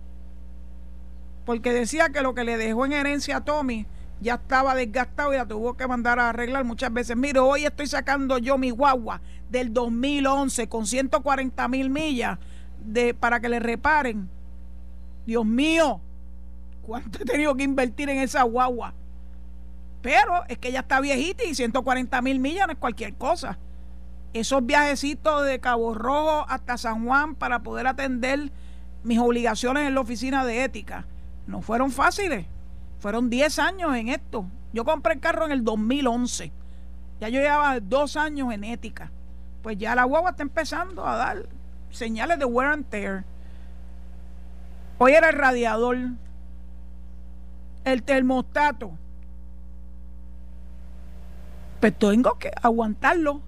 Porque 1.45 1.71
decía 1.73 2.09
que 2.09 2.23
lo 2.23 2.35
que 2.35 2.45
le 2.45 2.57
dejó 2.57 2.87
en 2.87 2.95
herencia 2.95 3.37
a 3.37 3.45
Tommy 3.45 3.87
ya 4.23 4.37
estaba 4.37 4.75
desgastado 4.75 5.35
y 5.35 5.37
la 5.37 5.47
tuvo 5.47 5.77
que 5.77 5.87
mandar 5.87 6.19
a 6.19 6.31
arreglar 6.31 6.65
muchas 6.65 6.91
veces. 6.91 7.15
Mire, 7.15 7.39
hoy 7.41 7.67
estoy 7.67 7.89
sacando 7.89 8.39
yo 8.39 8.57
mi 8.57 8.71
guagua 8.71 9.21
del 9.51 9.75
2011 9.75 10.67
con 10.69 10.87
140 10.87 11.69
mil 11.69 11.91
millas 11.91 12.39
de, 12.83 13.13
para 13.13 13.39
que 13.39 13.51
le 13.51 13.61
reparen. 13.61 14.31
Dios 15.27 15.45
mío, 15.45 16.01
¿cuánto 16.81 17.23
he 17.23 17.27
tenido 17.27 17.55
que 17.55 17.65
invertir 17.65 18.09
en 18.09 18.19
esa 18.19 18.45
guagua? 18.45 18.95
Pero 20.01 20.43
es 20.49 20.57
que 20.57 20.73
ya 20.73 20.81
está 20.81 21.01
viejita 21.01 21.45
y 21.45 21.55
140 21.55 22.23
mil 22.23 22.41
millas 22.41 22.67
no 22.67 22.73
es 22.73 22.79
cualquier 22.79 23.13
cosa. 23.15 23.59
Esos 24.33 24.65
viajecitos 24.65 25.45
de 25.45 25.61
Cabo 25.61 25.95
Rojo 25.95 26.45
hasta 26.49 26.77
San 26.77 27.07
Juan 27.07 27.35
para 27.35 27.61
poder 27.61 27.87
atender 27.87 28.51
mis 29.03 29.19
obligaciones 29.19 29.87
en 29.87 29.95
la 29.95 30.01
oficina 30.01 30.45
de 30.45 30.65
ética 30.65 31.07
no 31.47 31.63
fueron 31.63 31.91
fáciles. 31.91 32.47
Fueron 32.99 33.31
10 33.31 33.59
años 33.59 33.97
en 33.97 34.09
esto. 34.09 34.47
Yo 34.73 34.85
compré 34.85 35.15
el 35.15 35.21
carro 35.21 35.47
en 35.47 35.53
el 35.53 35.65
2011. 35.65 36.53
Ya 37.21 37.29
yo 37.29 37.41
llevaba 37.41 37.79
dos 37.81 38.17
años 38.17 38.53
en 38.53 38.65
ética. 38.65 39.11
Pues 39.63 39.79
ya 39.79 39.95
la 39.95 40.05
guagua 40.05 40.31
está 40.31 40.43
empezando 40.43 41.07
a 41.07 41.17
dar 41.17 41.47
señales 41.91 42.39
de 42.39 42.45
wear 42.45 42.73
and 42.73 42.87
tear. 42.89 43.25
Hoy 44.99 45.13
era 45.13 45.29
el 45.29 45.37
radiador, 45.37 45.97
el 47.85 48.03
termostato. 48.03 48.93
Pues 51.81 51.97
tengo 51.99 52.39
que 52.39 52.51
aguantarlo. 52.61 53.41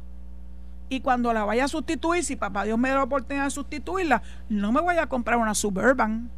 Y 0.88 1.00
cuando 1.00 1.32
la 1.32 1.44
vaya 1.44 1.64
a 1.64 1.68
sustituir, 1.68 2.24
si 2.24 2.36
papá 2.36 2.64
Dios 2.64 2.78
me 2.78 2.88
da 2.88 2.96
la 2.96 3.02
oportunidad 3.04 3.44
de 3.44 3.50
sustituirla, 3.50 4.22
no 4.48 4.72
me 4.72 4.80
voy 4.80 4.96
a 4.96 5.06
comprar 5.06 5.38
una 5.38 5.54
Suburban 5.54 6.30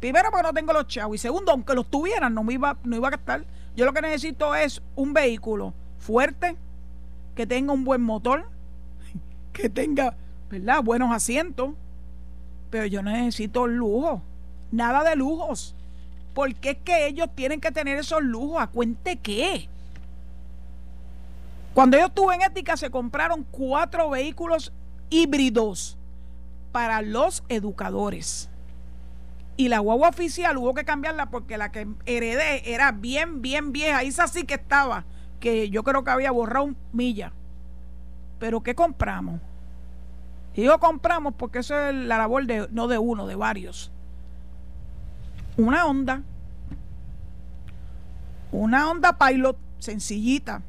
Primero, 0.00 0.30
porque 0.30 0.42
no 0.42 0.52
tengo 0.52 0.72
los 0.72 0.86
chavos. 0.86 1.16
Y 1.16 1.18
segundo, 1.18 1.52
aunque 1.52 1.74
los 1.74 1.90
tuvieran, 1.90 2.34
no 2.34 2.44
me 2.44 2.54
iba, 2.54 2.76
no 2.84 2.96
iba 2.96 3.08
a 3.08 3.12
gastar. 3.12 3.44
Yo 3.74 3.84
lo 3.84 3.92
que 3.92 4.02
necesito 4.02 4.54
es 4.54 4.82
un 4.94 5.12
vehículo 5.12 5.74
fuerte, 5.98 6.56
que 7.34 7.46
tenga 7.46 7.72
un 7.72 7.84
buen 7.84 8.02
motor, 8.02 8.48
que 9.52 9.68
tenga, 9.68 10.14
¿verdad? 10.50 10.82
Buenos 10.82 11.10
asientos. 11.12 11.70
Pero 12.70 12.86
yo 12.86 13.02
necesito 13.02 13.66
lujo. 13.66 14.22
Nada 14.70 15.08
de 15.08 15.16
lujos. 15.16 15.74
Porque 16.34 16.70
es 16.70 16.78
que 16.78 17.06
ellos 17.06 17.28
tienen 17.34 17.60
que 17.60 17.72
tener 17.72 17.96
esos 17.96 18.22
lujos? 18.22 18.60
¿A 18.60 18.66
cuente 18.66 19.16
qué? 19.16 19.70
Cuando 21.76 21.98
yo 21.98 22.06
estuve 22.06 22.34
en 22.34 22.40
ética 22.40 22.78
se 22.78 22.88
compraron 22.88 23.44
cuatro 23.50 24.08
vehículos 24.08 24.72
híbridos 25.10 25.98
para 26.72 27.02
los 27.02 27.44
educadores 27.50 28.48
y 29.58 29.68
la 29.68 29.80
guagua 29.80 30.08
oficial 30.08 30.56
hubo 30.56 30.72
que 30.72 30.86
cambiarla 30.86 31.26
porque 31.28 31.58
la 31.58 31.72
que 31.72 31.86
heredé 32.06 32.72
era 32.72 32.92
bien, 32.92 33.42
bien 33.42 33.72
vieja. 33.72 34.04
Esa 34.04 34.26
sí 34.26 34.44
que 34.44 34.54
estaba, 34.54 35.04
que 35.38 35.68
yo 35.68 35.82
creo 35.84 36.02
que 36.02 36.12
había 36.12 36.30
borrado 36.30 36.64
un 36.64 36.78
milla. 36.94 37.34
Pero 38.38 38.62
¿qué 38.62 38.74
compramos? 38.74 39.42
Y 40.54 40.62
yo 40.62 40.80
compramos 40.80 41.34
porque 41.34 41.58
eso 41.58 41.78
es 41.78 41.94
la 41.94 42.16
labor 42.16 42.46
de, 42.46 42.68
no 42.70 42.88
de 42.88 42.96
uno, 42.96 43.26
de 43.26 43.34
varios. 43.34 43.92
Una 45.58 45.84
onda. 45.84 46.22
Una 48.50 48.90
onda 48.90 49.18
pilot 49.18 49.58
sencillita, 49.78 50.62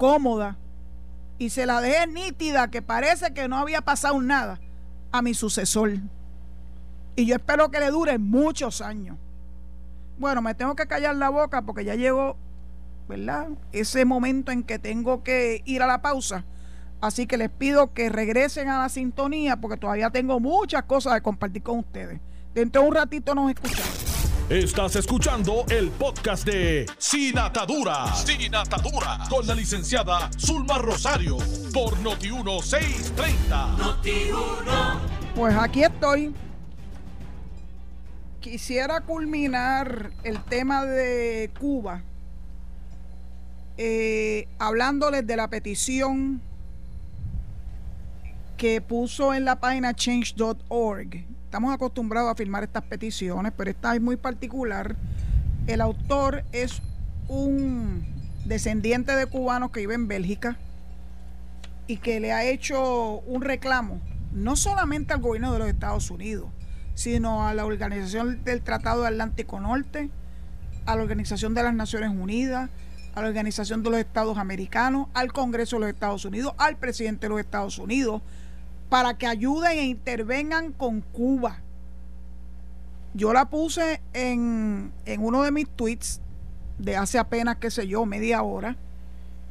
cómoda. 0.00 0.56
Y 1.36 1.50
se 1.50 1.66
la 1.66 1.82
dejé 1.82 2.06
nítida, 2.06 2.70
que 2.70 2.80
parece 2.80 3.34
que 3.34 3.48
no 3.48 3.58
había 3.58 3.82
pasado 3.82 4.20
nada 4.22 4.58
a 5.12 5.20
mi 5.20 5.34
sucesor. 5.34 5.92
Y 7.16 7.26
yo 7.26 7.36
espero 7.36 7.70
que 7.70 7.80
le 7.80 7.90
dure 7.90 8.18
muchos 8.18 8.80
años. 8.80 9.18
Bueno, 10.18 10.40
me 10.40 10.54
tengo 10.54 10.74
que 10.74 10.86
callar 10.86 11.16
la 11.16 11.28
boca 11.28 11.62
porque 11.62 11.84
ya 11.84 11.96
llegó, 11.96 12.38
¿verdad? 13.08 13.48
Ese 13.72 14.06
momento 14.06 14.52
en 14.52 14.62
que 14.62 14.78
tengo 14.78 15.22
que 15.22 15.62
ir 15.66 15.82
a 15.82 15.86
la 15.86 16.00
pausa. 16.00 16.44
Así 17.02 17.26
que 17.26 17.36
les 17.36 17.50
pido 17.50 17.92
que 17.92 18.08
regresen 18.08 18.70
a 18.70 18.78
la 18.78 18.88
sintonía 18.88 19.58
porque 19.60 19.76
todavía 19.76 20.08
tengo 20.08 20.40
muchas 20.40 20.84
cosas 20.84 21.12
de 21.14 21.20
compartir 21.20 21.62
con 21.62 21.80
ustedes. 21.80 22.20
Dentro 22.54 22.82
de 22.82 22.88
un 22.88 22.94
ratito 22.94 23.34
nos 23.34 23.50
escuchamos. 23.50 24.09
Estás 24.50 24.96
escuchando 24.96 25.64
el 25.70 25.90
podcast 25.90 26.44
de 26.44 26.84
Sin 26.98 27.38
Atadura. 27.38 28.12
Sin 28.16 28.52
Atadura. 28.52 29.20
Con 29.28 29.46
la 29.46 29.54
licenciada 29.54 30.28
Zulma 30.36 30.76
Rosario. 30.78 31.38
Por 31.72 31.96
Noti1630. 31.98 33.76
Noti1. 33.76 34.98
Pues 35.36 35.54
aquí 35.54 35.84
estoy 35.84 36.34
quisiera 38.40 39.02
culminar 39.02 40.10
el 40.24 40.42
tema 40.42 40.84
de 40.84 41.52
Cuba 41.56 42.02
eh, 43.76 44.48
hablándoles 44.58 45.24
de 45.28 45.36
la 45.36 45.46
petición 45.46 46.42
que 48.56 48.80
puso 48.80 49.32
en 49.32 49.44
la 49.44 49.60
página 49.60 49.94
change.org 49.94 51.24
estamos 51.50 51.74
acostumbrados 51.74 52.30
a 52.30 52.36
firmar 52.36 52.62
estas 52.62 52.84
peticiones, 52.84 53.52
pero 53.56 53.72
esta 53.72 53.92
es 53.96 54.00
muy 54.00 54.16
particular. 54.16 54.94
El 55.66 55.80
autor 55.80 56.44
es 56.52 56.80
un 57.26 58.06
descendiente 58.44 59.16
de 59.16 59.26
cubanos 59.26 59.72
que 59.72 59.80
vive 59.80 59.94
en 59.94 60.06
Bélgica 60.06 60.58
y 61.88 61.96
que 61.96 62.20
le 62.20 62.32
ha 62.32 62.44
hecho 62.44 63.18
un 63.26 63.42
reclamo, 63.42 64.00
no 64.30 64.54
solamente 64.54 65.12
al 65.12 65.20
gobierno 65.22 65.52
de 65.52 65.58
los 65.58 65.68
Estados 65.68 66.12
Unidos, 66.12 66.46
sino 66.94 67.44
a 67.48 67.52
la 67.52 67.66
Organización 67.66 68.44
del 68.44 68.62
Tratado 68.62 69.04
Atlántico 69.04 69.58
Norte, 69.58 70.08
a 70.86 70.94
la 70.94 71.02
Organización 71.02 71.52
de 71.54 71.64
las 71.64 71.74
Naciones 71.74 72.10
Unidas, 72.10 72.70
a 73.16 73.22
la 73.22 73.26
Organización 73.26 73.82
de 73.82 73.90
los 73.90 73.98
Estados 73.98 74.38
Americanos, 74.38 75.08
al 75.14 75.32
Congreso 75.32 75.76
de 75.76 75.80
los 75.80 75.88
Estados 75.90 76.24
Unidos, 76.24 76.54
al 76.58 76.76
presidente 76.76 77.26
de 77.26 77.30
los 77.30 77.40
Estados 77.40 77.76
Unidos, 77.80 78.22
para 78.90 79.16
que 79.16 79.26
ayuden 79.26 79.78
e 79.78 79.86
intervengan 79.86 80.72
con 80.72 81.00
Cuba. 81.00 81.60
Yo 83.14 83.32
la 83.32 83.48
puse 83.48 84.02
en, 84.12 84.92
en 85.06 85.24
uno 85.24 85.42
de 85.42 85.50
mis 85.50 85.68
tweets 85.68 86.20
de 86.78 86.96
hace 86.96 87.18
apenas, 87.18 87.56
qué 87.56 87.70
sé 87.70 87.88
yo, 87.88 88.04
media 88.04 88.42
hora. 88.42 88.76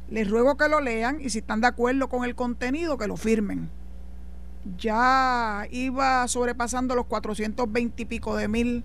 Les 0.08 0.28
ruego 0.28 0.56
que 0.56 0.68
lo 0.68 0.80
lean 0.80 1.20
y 1.20 1.30
si 1.30 1.38
están 1.38 1.60
de 1.60 1.66
acuerdo 1.66 2.08
con 2.08 2.24
el 2.24 2.34
contenido, 2.34 2.98
que 2.98 3.08
lo 3.08 3.16
firmen. 3.16 3.70
Ya 4.76 5.66
iba 5.70 6.26
sobrepasando 6.28 6.94
los 6.94 7.06
420 7.06 8.02
y 8.02 8.06
pico 8.06 8.36
de 8.36 8.48
mil 8.48 8.84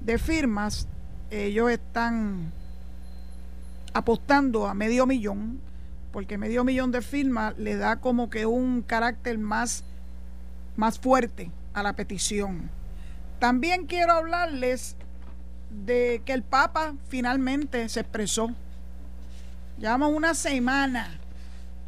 de 0.00 0.18
firmas. 0.18 0.88
Ellos 1.30 1.70
están 1.70 2.52
apostando 3.94 4.66
a 4.66 4.74
medio 4.74 5.06
millón, 5.06 5.60
porque 6.12 6.38
medio 6.38 6.64
millón 6.64 6.90
de 6.90 7.02
firmas 7.02 7.56
le 7.58 7.76
da 7.76 7.96
como 8.00 8.30
que 8.30 8.46
un 8.46 8.82
carácter 8.82 9.38
más, 9.38 9.84
más 10.76 10.98
fuerte 10.98 11.50
a 11.74 11.82
la 11.82 11.94
petición. 11.94 12.70
También 13.38 13.86
quiero 13.86 14.12
hablarles 14.12 14.96
de 15.70 16.22
que 16.24 16.32
el 16.32 16.42
Papa 16.42 16.94
finalmente 17.08 17.88
se 17.88 18.00
expresó. 18.00 18.50
Llevamos 19.78 20.12
una 20.12 20.34
semana 20.34 21.18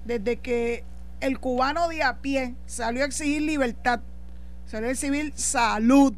desde 0.05 0.37
que 0.39 0.85
el 1.21 1.39
cubano 1.39 1.89
de 1.89 2.03
a 2.03 2.17
pie 2.21 2.55
salió 2.67 3.03
a 3.03 3.07
exigir 3.07 3.43
libertad, 3.43 4.01
salió 4.67 4.89
a 4.89 4.93
exigir 4.93 5.33
salud, 5.37 6.15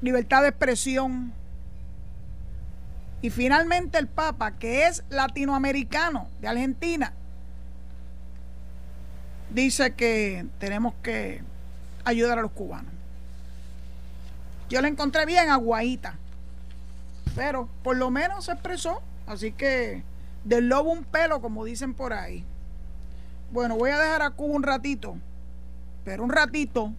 libertad 0.00 0.42
de 0.42 0.48
expresión. 0.48 1.32
Y 3.20 3.30
finalmente 3.30 3.98
el 3.98 4.08
Papa, 4.08 4.58
que 4.58 4.86
es 4.86 5.04
latinoamericano 5.08 6.28
de 6.40 6.48
Argentina, 6.48 7.12
dice 9.54 9.92
que 9.92 10.46
tenemos 10.58 10.94
que 11.02 11.42
ayudar 12.04 12.38
a 12.38 12.42
los 12.42 12.52
cubanos. 12.52 12.92
Yo 14.68 14.80
la 14.80 14.88
encontré 14.88 15.26
bien 15.26 15.50
aguadita. 15.50 16.18
Pero 17.34 17.68
por 17.82 17.96
lo 17.96 18.10
menos 18.10 18.46
se 18.46 18.52
expresó. 18.52 19.02
Así 19.26 19.52
que 19.52 20.02
del 20.44 20.68
lobo 20.68 20.90
un 20.90 21.04
pelo, 21.04 21.40
como 21.40 21.64
dicen 21.64 21.94
por 21.94 22.12
ahí. 22.12 22.44
Bueno, 23.52 23.76
voy 23.76 23.90
a 23.90 23.98
dejar 23.98 24.22
a 24.22 24.30
Cuba 24.30 24.54
un 24.54 24.62
ratito. 24.62 25.16
Pero 26.04 26.24
un 26.24 26.30
ratito, 26.30 26.92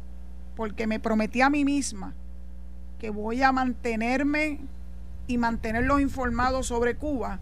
porque 0.56 0.88
me 0.88 1.00
prometí 1.00 1.42
a 1.42 1.50
mí 1.50 1.66
misma 1.66 2.14
que 3.00 3.10
voy 3.10 3.44
a 3.44 3.52
mantenerme 3.52 4.62
y 5.28 5.38
mantenerlos 5.38 6.00
informados 6.00 6.68
sobre 6.68 6.96
Cuba, 6.96 7.40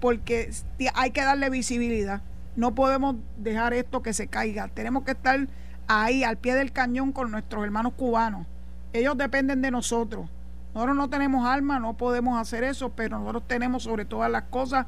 porque 0.00 0.50
hay 0.94 1.10
que 1.12 1.22
darle 1.22 1.48
visibilidad. 1.48 2.20
No 2.56 2.74
podemos 2.74 3.16
dejar 3.36 3.74
esto 3.74 4.02
que 4.02 4.12
se 4.12 4.26
caiga. 4.26 4.68
Tenemos 4.68 5.04
que 5.04 5.12
estar 5.12 5.48
ahí, 5.86 6.24
al 6.24 6.36
pie 6.36 6.54
del 6.54 6.72
cañón, 6.72 7.12
con 7.12 7.30
nuestros 7.30 7.64
hermanos 7.64 7.94
cubanos. 7.94 8.46
Ellos 8.92 9.16
dependen 9.16 9.62
de 9.62 9.70
nosotros. 9.70 10.28
Nosotros 10.74 10.96
no 10.96 11.10
tenemos 11.10 11.46
armas, 11.46 11.80
no 11.80 11.96
podemos 11.96 12.38
hacer 12.38 12.64
eso, 12.64 12.90
pero 12.90 13.18
nosotros 13.18 13.44
tenemos 13.46 13.84
sobre 13.84 14.04
todas 14.04 14.30
las 14.30 14.44
cosas 14.44 14.86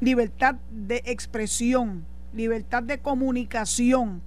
libertad 0.00 0.56
de 0.70 1.02
expresión, 1.06 2.04
libertad 2.32 2.82
de 2.82 2.98
comunicación. 2.98 4.22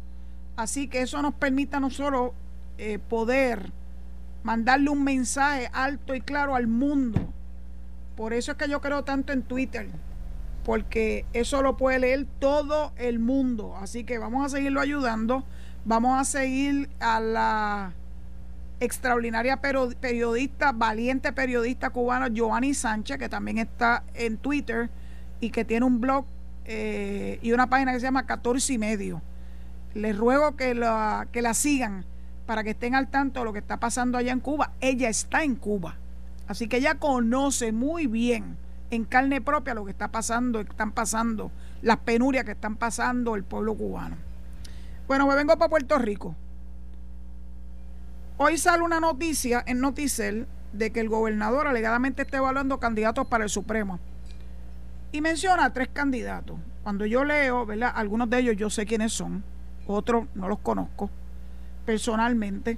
Así 0.58 0.88
que 0.88 1.02
eso 1.02 1.22
nos 1.22 1.34
permite 1.34 1.78
a 1.78 1.80
nosotros 1.80 2.32
eh, 2.78 3.00
poder 3.00 3.72
mandarle 4.44 4.90
un 4.90 5.04
mensaje 5.04 5.70
alto 5.74 6.14
y 6.14 6.22
claro 6.22 6.56
al 6.56 6.68
mundo. 6.68 7.22
Por 8.18 8.34
eso 8.34 8.52
es 8.52 8.58
que 8.58 8.70
yo 8.70 8.82
creo 8.82 9.04
tanto 9.04 9.34
en 9.34 9.44
Twitter, 9.44 9.88
porque 10.63 11.26
eso 11.34 11.62
lo 11.62 11.78
puede 11.78 12.00
leer 12.00 12.28
todo 12.39 12.93
el 12.97 13.19
mundo. 13.19 13.76
Así 13.78 14.04
que 14.04 14.17
vamos 14.17 14.45
a 14.45 14.50
seguirlo 14.50 14.82
ayudando. 14.82 15.43
Vamos 15.86 16.19
a 16.19 16.26
seguir 16.26 16.89
a 17.00 17.19
la 17.19 17.93
extraordinaria 18.80 19.62
periodista, 19.62 20.71
valiente 20.71 21.34
periodista 21.34 21.89
cubana 21.89 22.28
Giovanni 22.30 22.74
Sánchez, 22.74 23.17
que 23.17 23.30
también 23.30 23.58
está 23.58 24.04
en 24.13 24.38
Twitter 24.38 24.89
y 25.39 25.50
que 25.50 25.65
tiene 25.65 25.86
un 25.86 26.02
blog 26.02 26.26
eh, 26.65 27.39
y 27.41 27.52
una 27.52 27.67
página 27.67 27.93
que 27.93 28.00
se 28.00 28.06
llama 28.06 28.26
14 28.26 28.74
y 28.74 28.78
medio. 28.78 29.21
Les 29.93 30.17
ruego 30.17 30.56
que 30.56 30.74
la, 30.76 31.28
que 31.32 31.41
la 31.41 31.54
sigan 31.54 32.06
para 32.45 32.63
que 32.63 32.71
estén 32.71 32.95
al 32.95 33.10
tanto 33.10 33.39
de 33.39 33.45
lo 33.45 33.54
que 33.54 33.60
está 33.60 33.78
pasando 33.80 34.17
allá 34.17 34.32
en 34.32 34.39
Cuba. 34.39 34.74
Ella 34.82 35.10
está 35.10 35.43
en 35.43 35.56
Cuba. 35.56 35.97
Así 36.47 36.67
que 36.67 36.78
ella 36.78 36.95
conoce 36.95 37.71
muy 37.71 38.08
bien 38.08 38.58
en 38.91 39.06
carne 39.06 39.41
propia 39.41 39.73
lo 39.73 39.86
que 39.86 39.91
está 39.91 40.10
pasando, 40.10 40.60
están 40.60 40.91
pasando, 40.91 41.51
las 41.82 41.97
penurias 41.97 42.45
que 42.45 42.51
están 42.51 42.75
pasando 42.75 43.36
el 43.36 43.43
pueblo 43.43 43.73
cubano. 43.75 44.17
Bueno, 45.08 45.27
me 45.27 45.36
vengo 45.36 45.58
para 45.58 45.69
Puerto 45.69 45.97
Rico. 45.97 46.36
Hoy 48.38 48.58
sale 48.58 48.84
una 48.84 48.99
noticia 48.99 49.63
en 49.65 49.80
Noticel 49.80 50.47
de 50.73 50.91
que 50.91 50.99
el 50.99 51.10
gobernador 51.10 51.67
alegadamente 51.67 52.21
está 52.21 52.38
evaluando 52.38 52.80
candidatos 52.80 53.27
para 53.27 53.43
el 53.43 53.49
Supremo. 53.49 53.99
Y 55.12 55.21
menciona 55.21 55.65
a 55.65 55.73
tres 55.73 55.89
candidatos. 55.91 56.58
Cuando 56.84 57.06
yo 57.06 57.23
leo, 57.23 57.65
¿verdad? 57.65 57.91
Algunos 57.93 58.30
de 58.30 58.39
ellos 58.39 58.56
yo 58.58 58.69
sé 58.69 58.86
quiénes 58.86 59.12
son, 59.12 59.43
otros 59.88 60.27
no 60.36 60.47
los 60.47 60.60
conozco 60.60 61.10
personalmente. 61.86 62.77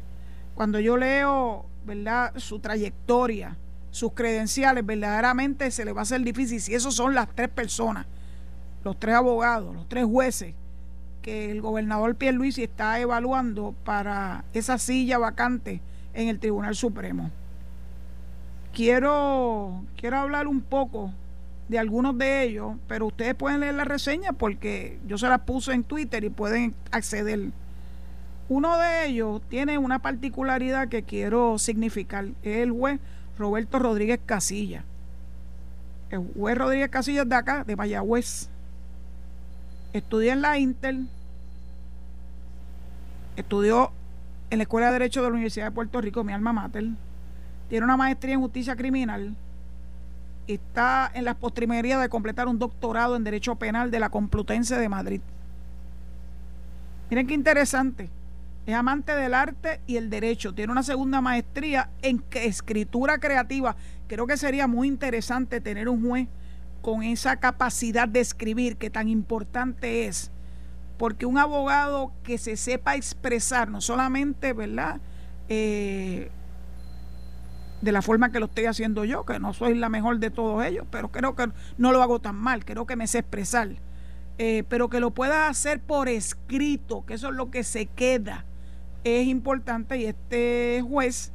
Cuando 0.56 0.80
yo 0.80 0.98
leo, 0.98 1.66
¿verdad? 1.86 2.34
Su 2.38 2.60
trayectoria, 2.60 3.58
sus 3.94 4.14
credenciales, 4.14 4.84
verdaderamente 4.84 5.70
se 5.70 5.86
le 5.86 5.94
va 5.94 6.02
a 6.02 6.04
hacer 6.04 6.20
difícil 6.22 6.60
si 6.60 6.74
esos 6.74 6.96
son 6.96 7.14
las 7.14 7.30
tres 7.30 7.48
personas, 7.48 8.08
los 8.84 9.00
tres 9.00 9.14
abogados, 9.14 9.76
los 9.76 9.88
tres 9.88 10.04
jueces 10.04 10.56
que 11.22 11.52
el 11.52 11.62
gobernador 11.62 12.16
Pierluisi 12.16 12.64
está 12.64 13.00
evaluando 13.00 13.76
para 13.86 14.46
esa 14.52 14.80
silla 14.80 15.20
vacante 15.20 15.80
en 16.16 16.28
el 16.28 16.40
Tribunal 16.40 16.76
Supremo. 16.76 17.30
Quiero, 18.74 19.84
quiero 19.96 20.18
hablar 20.18 20.48
un 20.48 20.62
poco 20.62 21.14
de 21.70 21.78
algunos 21.78 22.18
de 22.18 22.42
ellos, 22.42 22.74
pero 22.88 23.06
ustedes 23.06 23.36
pueden 23.36 23.60
leer 23.60 23.76
la 23.76 23.86
reseña 23.86 24.34
porque 24.34 24.98
yo 25.06 25.20
se 25.20 25.28
las 25.28 25.42
puse 25.42 25.72
en 25.72 25.84
Twitter 25.84 26.24
y 26.24 26.32
pueden 26.32 26.74
acceder. 26.90 27.52
Uno 28.50 28.76
de 28.80 29.06
ellos 29.06 29.40
tiene 29.50 29.78
una 29.78 30.00
particularidad 30.00 30.88
que 30.88 31.04
quiero 31.04 31.60
significar, 31.60 32.26
es 32.42 32.58
el 32.58 32.72
juez 32.72 33.00
Roberto 33.38 33.80
Rodríguez 33.80 34.20
Casilla. 34.26 34.84
El 36.10 36.28
juez 36.36 36.58
Rodríguez 36.58 36.90
Casilla 36.90 37.24
es 37.24 37.30
de 37.30 37.36
acá, 37.36 37.64
de 37.64 37.76
Mayagüez 37.76 38.50
estudié 39.94 40.32
en 40.32 40.42
la 40.42 40.58
Intel, 40.58 41.08
estudió 43.36 43.92
en 44.50 44.58
la 44.58 44.64
Escuela 44.64 44.88
de 44.88 44.94
Derecho 44.94 45.22
de 45.22 45.28
la 45.28 45.34
Universidad 45.34 45.66
de 45.66 45.72
Puerto 45.72 46.02
Rico, 46.02 46.24
mi 46.24 46.34
alma 46.34 46.52
mater, 46.52 46.86
tiene 47.70 47.86
una 47.86 47.96
maestría 47.96 48.34
en 48.34 48.42
justicia 48.42 48.76
criminal, 48.76 49.36
está 50.48 51.10
en 51.14 51.26
las 51.26 51.36
postrimerías 51.36 52.02
de 52.02 52.10
completar 52.10 52.48
un 52.48 52.60
doctorado 52.60 53.16
en 53.16 53.24
Derecho 53.24 53.56
Penal 53.56 53.92
de 53.92 54.00
la 54.00 54.10
Complutense 54.10 54.78
de 54.78 54.90
Madrid. 54.90 55.22
Miren 57.10 57.28
qué 57.28 57.36
interesante. 57.36 58.10
Es 58.66 58.76
amante 58.76 59.14
del 59.14 59.34
arte 59.34 59.82
y 59.88 59.98
el 59.98 60.10
derecho. 60.10 60.54
Tiene 60.54 60.72
una 60.72 60.84
segunda 60.84 61.20
maestría 61.20 61.90
en 62.02 62.24
escritura 62.32 63.18
creativa. 63.18 63.76
Creo 64.08 64.26
que 64.26 64.38
sería 64.38 64.68
muy 64.68 64.88
interesante 64.88 65.60
tener 65.60 65.90
un 65.90 66.08
juez 66.08 66.28
con 66.82 67.04
esa 67.04 67.38
capacidad 67.38 68.08
de 68.08 68.20
escribir 68.20 68.78
que 68.78 68.90
tan 68.90 69.08
importante 69.08 70.06
es, 70.06 70.32
porque 70.98 71.26
un 71.26 71.38
abogado 71.38 72.12
que 72.24 72.38
se 72.38 72.58
sepa 72.58 72.96
expresar, 72.96 73.70
no 73.70 73.80
solamente, 73.82 74.54
¿verdad? 74.54 75.00
Eh, 75.48 76.30
de 77.82 77.92
la 77.92 78.02
forma 78.02 78.32
que 78.32 78.40
lo 78.40 78.46
estoy 78.46 78.66
haciendo 78.66 79.04
yo, 79.06 79.26
que 79.26 79.40
no 79.40 79.54
soy 79.54 79.76
la 79.76 79.90
mejor 79.90 80.20
de 80.20 80.30
todos 80.30 80.64
ellos, 80.66 80.86
pero 80.90 81.12
creo 81.12 81.36
que 81.36 81.52
no 81.78 81.92
lo 81.92 82.02
hago 82.02 82.20
tan 82.20 82.36
mal, 82.36 82.64
creo 82.64 82.86
que 82.86 82.96
me 82.96 83.08
sé 83.08 83.20
expresar, 83.20 83.70
eh, 84.38 84.64
pero 84.70 84.90
que 84.90 85.00
lo 85.00 85.12
pueda 85.12 85.48
hacer 85.48 85.82
por 85.82 86.08
escrito, 86.08 87.06
que 87.06 87.14
eso 87.16 87.30
es 87.30 87.36
lo 87.36 87.50
que 87.50 87.64
se 87.64 87.86
queda, 87.88 88.46
es 89.04 89.28
importante 89.28 89.98
y 89.98 90.06
este 90.06 90.84
juez, 90.88 91.32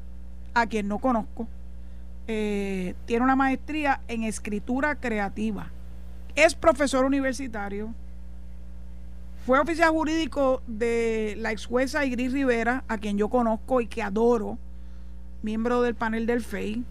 a 0.54 0.66
quien 0.66 0.88
no 0.88 0.98
conozco, 0.98 1.46
eh, 2.26 2.94
tiene 3.06 3.24
una 3.24 3.36
maestría 3.36 4.00
en 4.08 4.22
escritura 4.22 4.96
creativa. 4.96 5.70
Es 6.34 6.54
profesor 6.54 7.04
universitario. 7.04 7.94
fue 9.46 9.58
oficial 9.58 9.90
jurídico 9.90 10.62
de 10.66 11.34
la 11.38 11.52
ex 11.52 11.64
jueza 11.64 12.04
Igris 12.04 12.32
Rivera, 12.32 12.84
a 12.86 12.98
quien 12.98 13.16
yo 13.16 13.30
conozco 13.30 13.80
y 13.80 13.86
que 13.86 14.02
adoro, 14.02 14.58
miembro 15.42 15.80
del 15.80 15.94
panel 15.94 16.26
del 16.26 16.42
FEI. 16.44 16.84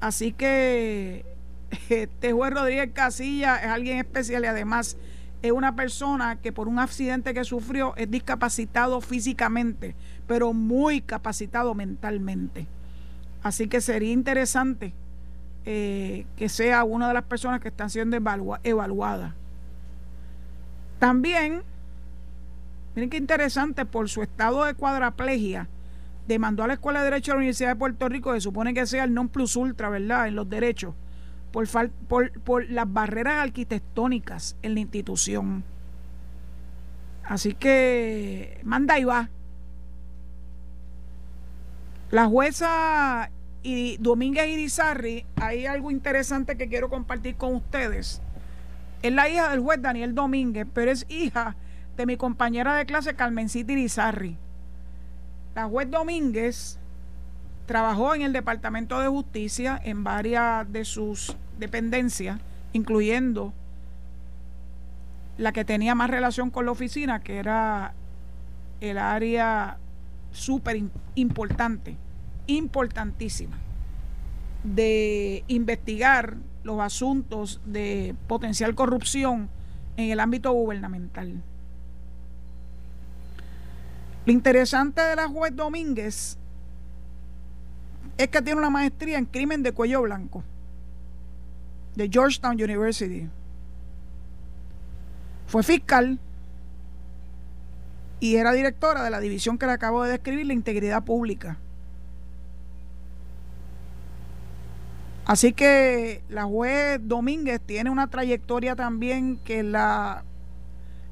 Así 0.00 0.32
que 0.32 1.26
este 1.90 2.32
juez 2.32 2.52
Rodríguez 2.52 2.90
Casilla 2.94 3.56
es 3.56 3.68
alguien 3.68 3.98
especial 3.98 4.44
y 4.44 4.46
además 4.46 4.96
es 5.42 5.52
una 5.52 5.76
persona 5.76 6.36
que 6.36 6.52
por 6.52 6.68
un 6.68 6.78
accidente 6.78 7.34
que 7.34 7.44
sufrió 7.44 7.94
es 7.96 8.10
discapacitado 8.10 9.00
físicamente, 9.00 9.94
pero 10.26 10.52
muy 10.52 11.00
capacitado 11.00 11.74
mentalmente. 11.74 12.66
Así 13.42 13.68
que 13.68 13.80
sería 13.80 14.12
interesante 14.12 14.92
eh, 15.64 16.26
que 16.36 16.48
sea 16.48 16.84
una 16.84 17.08
de 17.08 17.14
las 17.14 17.24
personas 17.24 17.60
que 17.60 17.68
están 17.68 17.90
siendo 17.90 18.16
evaluadas. 18.16 19.34
También, 20.98 21.62
miren 22.94 23.10
qué 23.10 23.18
interesante, 23.18 23.84
por 23.84 24.08
su 24.08 24.22
estado 24.22 24.64
de 24.64 24.74
cuadraplegia, 24.74 25.68
demandó 26.26 26.64
a 26.64 26.66
la 26.66 26.74
Escuela 26.74 27.00
de 27.00 27.10
Derecho 27.10 27.32
de 27.32 27.34
la 27.34 27.38
Universidad 27.38 27.68
de 27.70 27.76
Puerto 27.76 28.08
Rico, 28.08 28.32
que 28.32 28.40
supone 28.40 28.74
que 28.74 28.86
sea 28.86 29.04
el 29.04 29.14
non 29.14 29.28
plus 29.28 29.56
ultra, 29.56 29.90
¿verdad?, 29.90 30.28
en 30.28 30.34
los 30.34 30.48
derechos, 30.48 30.94
por, 31.52 31.68
por, 32.08 32.32
por 32.40 32.70
las 32.70 32.92
barreras 32.92 33.42
arquitectónicas 33.42 34.56
en 34.62 34.74
la 34.74 34.80
institución. 34.80 35.64
Así 37.24 37.54
que 37.54 38.60
manda 38.62 38.98
y 38.98 39.04
va. 39.04 39.30
La 42.10 42.26
jueza 42.26 43.30
y 43.62 43.96
Domínguez 43.96 44.46
Irizarri, 44.46 45.26
hay 45.36 45.66
algo 45.66 45.90
interesante 45.90 46.56
que 46.56 46.68
quiero 46.68 46.88
compartir 46.88 47.36
con 47.36 47.56
ustedes. 47.56 48.22
Es 49.02 49.12
la 49.12 49.28
hija 49.28 49.50
del 49.50 49.60
juez 49.60 49.82
Daniel 49.82 50.14
Domínguez, 50.14 50.66
pero 50.72 50.92
es 50.92 51.04
hija 51.08 51.56
de 51.96 52.06
mi 52.06 52.16
compañera 52.16 52.76
de 52.76 52.86
clase 52.86 53.14
Carmencita 53.14 53.72
Irizarri. 53.72 54.36
La 55.56 55.64
juez 55.64 55.90
Domínguez 55.90 56.78
trabajó 57.66 58.14
en 58.14 58.22
el 58.22 58.32
Departamento 58.32 59.00
de 59.00 59.08
Justicia 59.08 59.80
en 59.84 60.04
varias 60.04 60.70
de 60.72 60.84
sus 60.84 61.36
dependencias, 61.58 62.38
incluyendo 62.72 63.52
la 65.36 65.52
que 65.52 65.64
tenía 65.64 65.94
más 65.94 66.08
relación 66.08 66.50
con 66.50 66.64
la 66.64 66.72
oficina, 66.72 67.20
que 67.20 67.36
era 67.36 67.92
el 68.80 68.98
área 68.98 69.78
súper 70.32 70.80
importante 71.14 71.96
importantísima 72.46 73.58
de 74.62 75.44
investigar 75.48 76.36
los 76.62 76.80
asuntos 76.80 77.60
de 77.64 78.14
potencial 78.26 78.74
corrupción 78.74 79.48
en 79.96 80.10
el 80.10 80.20
ámbito 80.20 80.52
gubernamental. 80.52 81.42
Lo 84.24 84.32
interesante 84.32 85.00
de 85.00 85.16
la 85.16 85.28
juez 85.28 85.54
Domínguez 85.54 86.38
es 88.18 88.28
que 88.28 88.42
tiene 88.42 88.58
una 88.58 88.70
maestría 88.70 89.18
en 89.18 89.26
crimen 89.26 89.62
de 89.62 89.72
cuello 89.72 90.02
blanco 90.02 90.42
de 91.94 92.08
Georgetown 92.08 92.62
University. 92.62 93.28
Fue 95.46 95.62
fiscal 95.62 96.18
y 98.20 98.36
era 98.36 98.52
directora 98.52 99.02
de 99.02 99.10
la 99.10 99.20
división 99.20 99.58
que 99.58 99.66
le 99.66 99.72
acabo 99.72 100.02
de 100.02 100.12
describir, 100.12 100.46
la 100.46 100.52
integridad 100.52 101.04
pública. 101.04 101.58
Así 105.24 105.52
que 105.52 106.22
la 106.28 106.44
juez 106.44 107.00
Domínguez 107.02 107.60
tiene 107.60 107.90
una 107.90 108.06
trayectoria 108.08 108.76
también 108.76 109.38
que 109.38 109.64
la, 109.64 110.22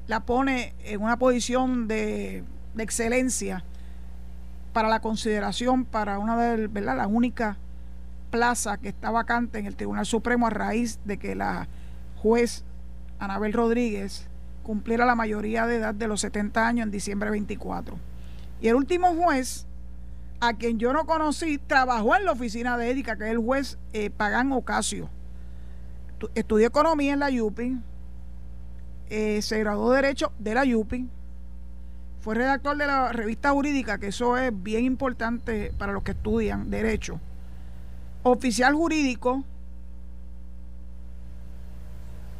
la 0.07 0.21
pone 0.21 0.73
en 0.85 1.01
una 1.01 1.17
posición 1.17 1.87
de, 1.87 2.43
excelencia 2.77 3.63
para 4.75 4.89
la 4.89 4.99
consideración 4.99 5.85
para 5.85 6.19
una 6.19 6.35
de 6.35 6.67
¿verdad? 6.67 6.97
las 6.97 7.07
únicas 7.07 7.55
plazas 8.29 8.77
que 8.79 8.89
está 8.89 9.09
vacante 9.09 9.57
en 9.57 9.67
el 9.67 9.77
Tribunal 9.77 10.05
Supremo 10.05 10.47
a 10.47 10.49
raíz 10.49 10.99
de 11.05 11.17
que 11.17 11.33
la 11.33 11.69
juez 12.17 12.65
Anabel 13.17 13.53
Rodríguez 13.53 14.27
cumpliera 14.63 15.05
la 15.05 15.15
mayoría 15.15 15.65
de 15.65 15.77
edad 15.77 15.95
de 15.95 16.09
los 16.09 16.19
70 16.19 16.67
años 16.67 16.83
en 16.83 16.91
diciembre 16.91 17.29
24. 17.29 17.97
Y 18.59 18.67
el 18.67 18.75
último 18.75 19.15
juez 19.15 19.65
a 20.41 20.55
quien 20.55 20.77
yo 20.77 20.91
no 20.91 21.05
conocí, 21.05 21.57
trabajó 21.57 22.13
en 22.13 22.25
la 22.25 22.33
oficina 22.33 22.77
de 22.77 22.91
Édica, 22.91 23.15
que 23.15 23.23
es 23.23 23.31
el 23.31 23.37
juez 23.37 23.77
eh, 23.93 24.09
Pagán 24.09 24.51
Ocasio. 24.51 25.09
Estudió 26.33 26.67
economía 26.67 27.13
en 27.13 27.19
la 27.19 27.29
UPI, 27.29 27.77
eh, 29.09 29.41
se 29.41 29.57
graduó 29.57 29.91
de 29.91 30.01
Derecho 30.01 30.33
de 30.37 30.53
la 30.53 30.63
UPI, 30.63 31.07
fue 32.25 32.33
redactor 32.33 32.75
de 32.75 32.87
la 32.87 33.11
revista 33.11 33.51
jurídica, 33.51 33.99
que 33.99 34.07
eso 34.07 34.35
es 34.35 34.51
bien 34.51 34.83
importante 34.83 35.71
para 35.77 35.93
los 35.93 36.01
que 36.01 36.13
estudian 36.13 36.71
Derecho, 36.71 37.19
oficial 38.23 38.73
jurídico 38.73 39.43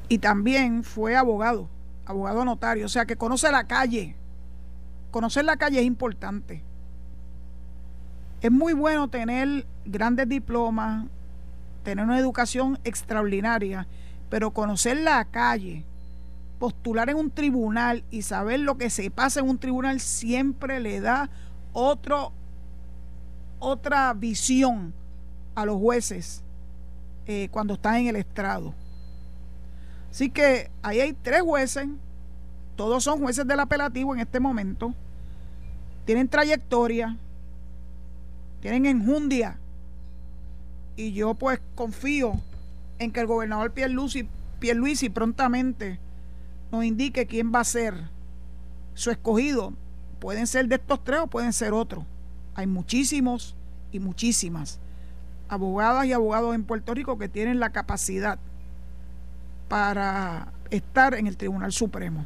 y 0.09 0.17
también 0.17 0.83
fue 0.83 1.15
abogado, 1.15 1.69
abogado 2.07 2.43
notario, 2.43 2.87
o 2.87 2.89
sea 2.89 3.05
que 3.05 3.15
conoce 3.15 3.51
la 3.51 3.67
calle. 3.67 4.15
Conocer 5.11 5.45
la 5.45 5.55
calle 5.55 5.81
es 5.81 5.85
importante. 5.85 6.63
Es 8.41 8.51
muy 8.51 8.73
bueno 8.73 9.07
tener 9.07 9.67
grandes 9.85 10.27
diplomas, 10.27 11.05
tener 11.83 12.03
una 12.03 12.17
educación 12.17 12.79
extraordinaria, 12.85 13.87
pero 14.31 14.49
conocer 14.49 14.97
la 14.97 15.25
calle, 15.25 15.85
postular 16.59 17.09
en 17.09 17.17
un 17.17 17.31
tribunal 17.31 18.03
y 18.11 18.21
saber 18.21 18.59
lo 18.61 18.77
que 18.77 18.89
se 18.89 19.09
pasa 19.11 19.39
en 19.39 19.49
un 19.49 19.57
tribunal 19.57 19.99
siempre 19.99 20.79
le 20.79 20.99
da 21.01 21.29
otro, 21.73 22.31
otra 23.59 24.13
visión 24.13 24.93
a 25.55 25.65
los 25.65 25.77
jueces 25.77 26.43
eh, 27.27 27.49
cuando 27.51 27.75
están 27.75 27.95
en 27.95 28.07
el 28.07 28.15
estrado. 28.15 28.73
Así 30.09 30.29
que 30.29 30.71
ahí 30.81 31.01
hay 31.01 31.13
tres 31.13 31.41
jueces, 31.41 31.87
todos 32.75 33.03
son 33.03 33.19
jueces 33.19 33.45
del 33.45 33.59
apelativo 33.59 34.13
en 34.13 34.21
este 34.21 34.39
momento, 34.39 34.93
tienen 36.05 36.29
trayectoria, 36.29 37.17
tienen 38.61 38.85
enjundia. 38.85 39.59
Y 40.95 41.11
yo 41.11 41.33
pues 41.33 41.59
confío 41.75 42.39
en 42.99 43.11
que 43.11 43.19
el 43.19 43.27
gobernador 43.27 43.71
Pierluisi, 43.71 44.29
Pierluisi 44.59 45.09
prontamente 45.09 45.99
indique 46.83 47.27
quién 47.27 47.51
va 47.53 47.61
a 47.61 47.65
ser 47.65 48.09
su 48.93 49.11
escogido. 49.11 49.73
Pueden 50.19 50.47
ser 50.47 50.67
de 50.67 50.75
estos 50.75 51.03
tres 51.03 51.19
o 51.21 51.27
pueden 51.27 51.53
ser 51.53 51.73
otros. 51.73 52.05
Hay 52.55 52.67
muchísimos 52.67 53.55
y 53.91 53.99
muchísimas 53.99 54.79
abogadas 55.47 56.05
y 56.05 56.13
abogados 56.13 56.55
en 56.55 56.63
Puerto 56.63 56.93
Rico 56.93 57.17
que 57.17 57.29
tienen 57.29 57.59
la 57.59 57.71
capacidad 57.71 58.39
para 59.67 60.51
estar 60.69 61.13
en 61.13 61.27
el 61.27 61.37
Tribunal 61.37 61.71
Supremo. 61.71 62.25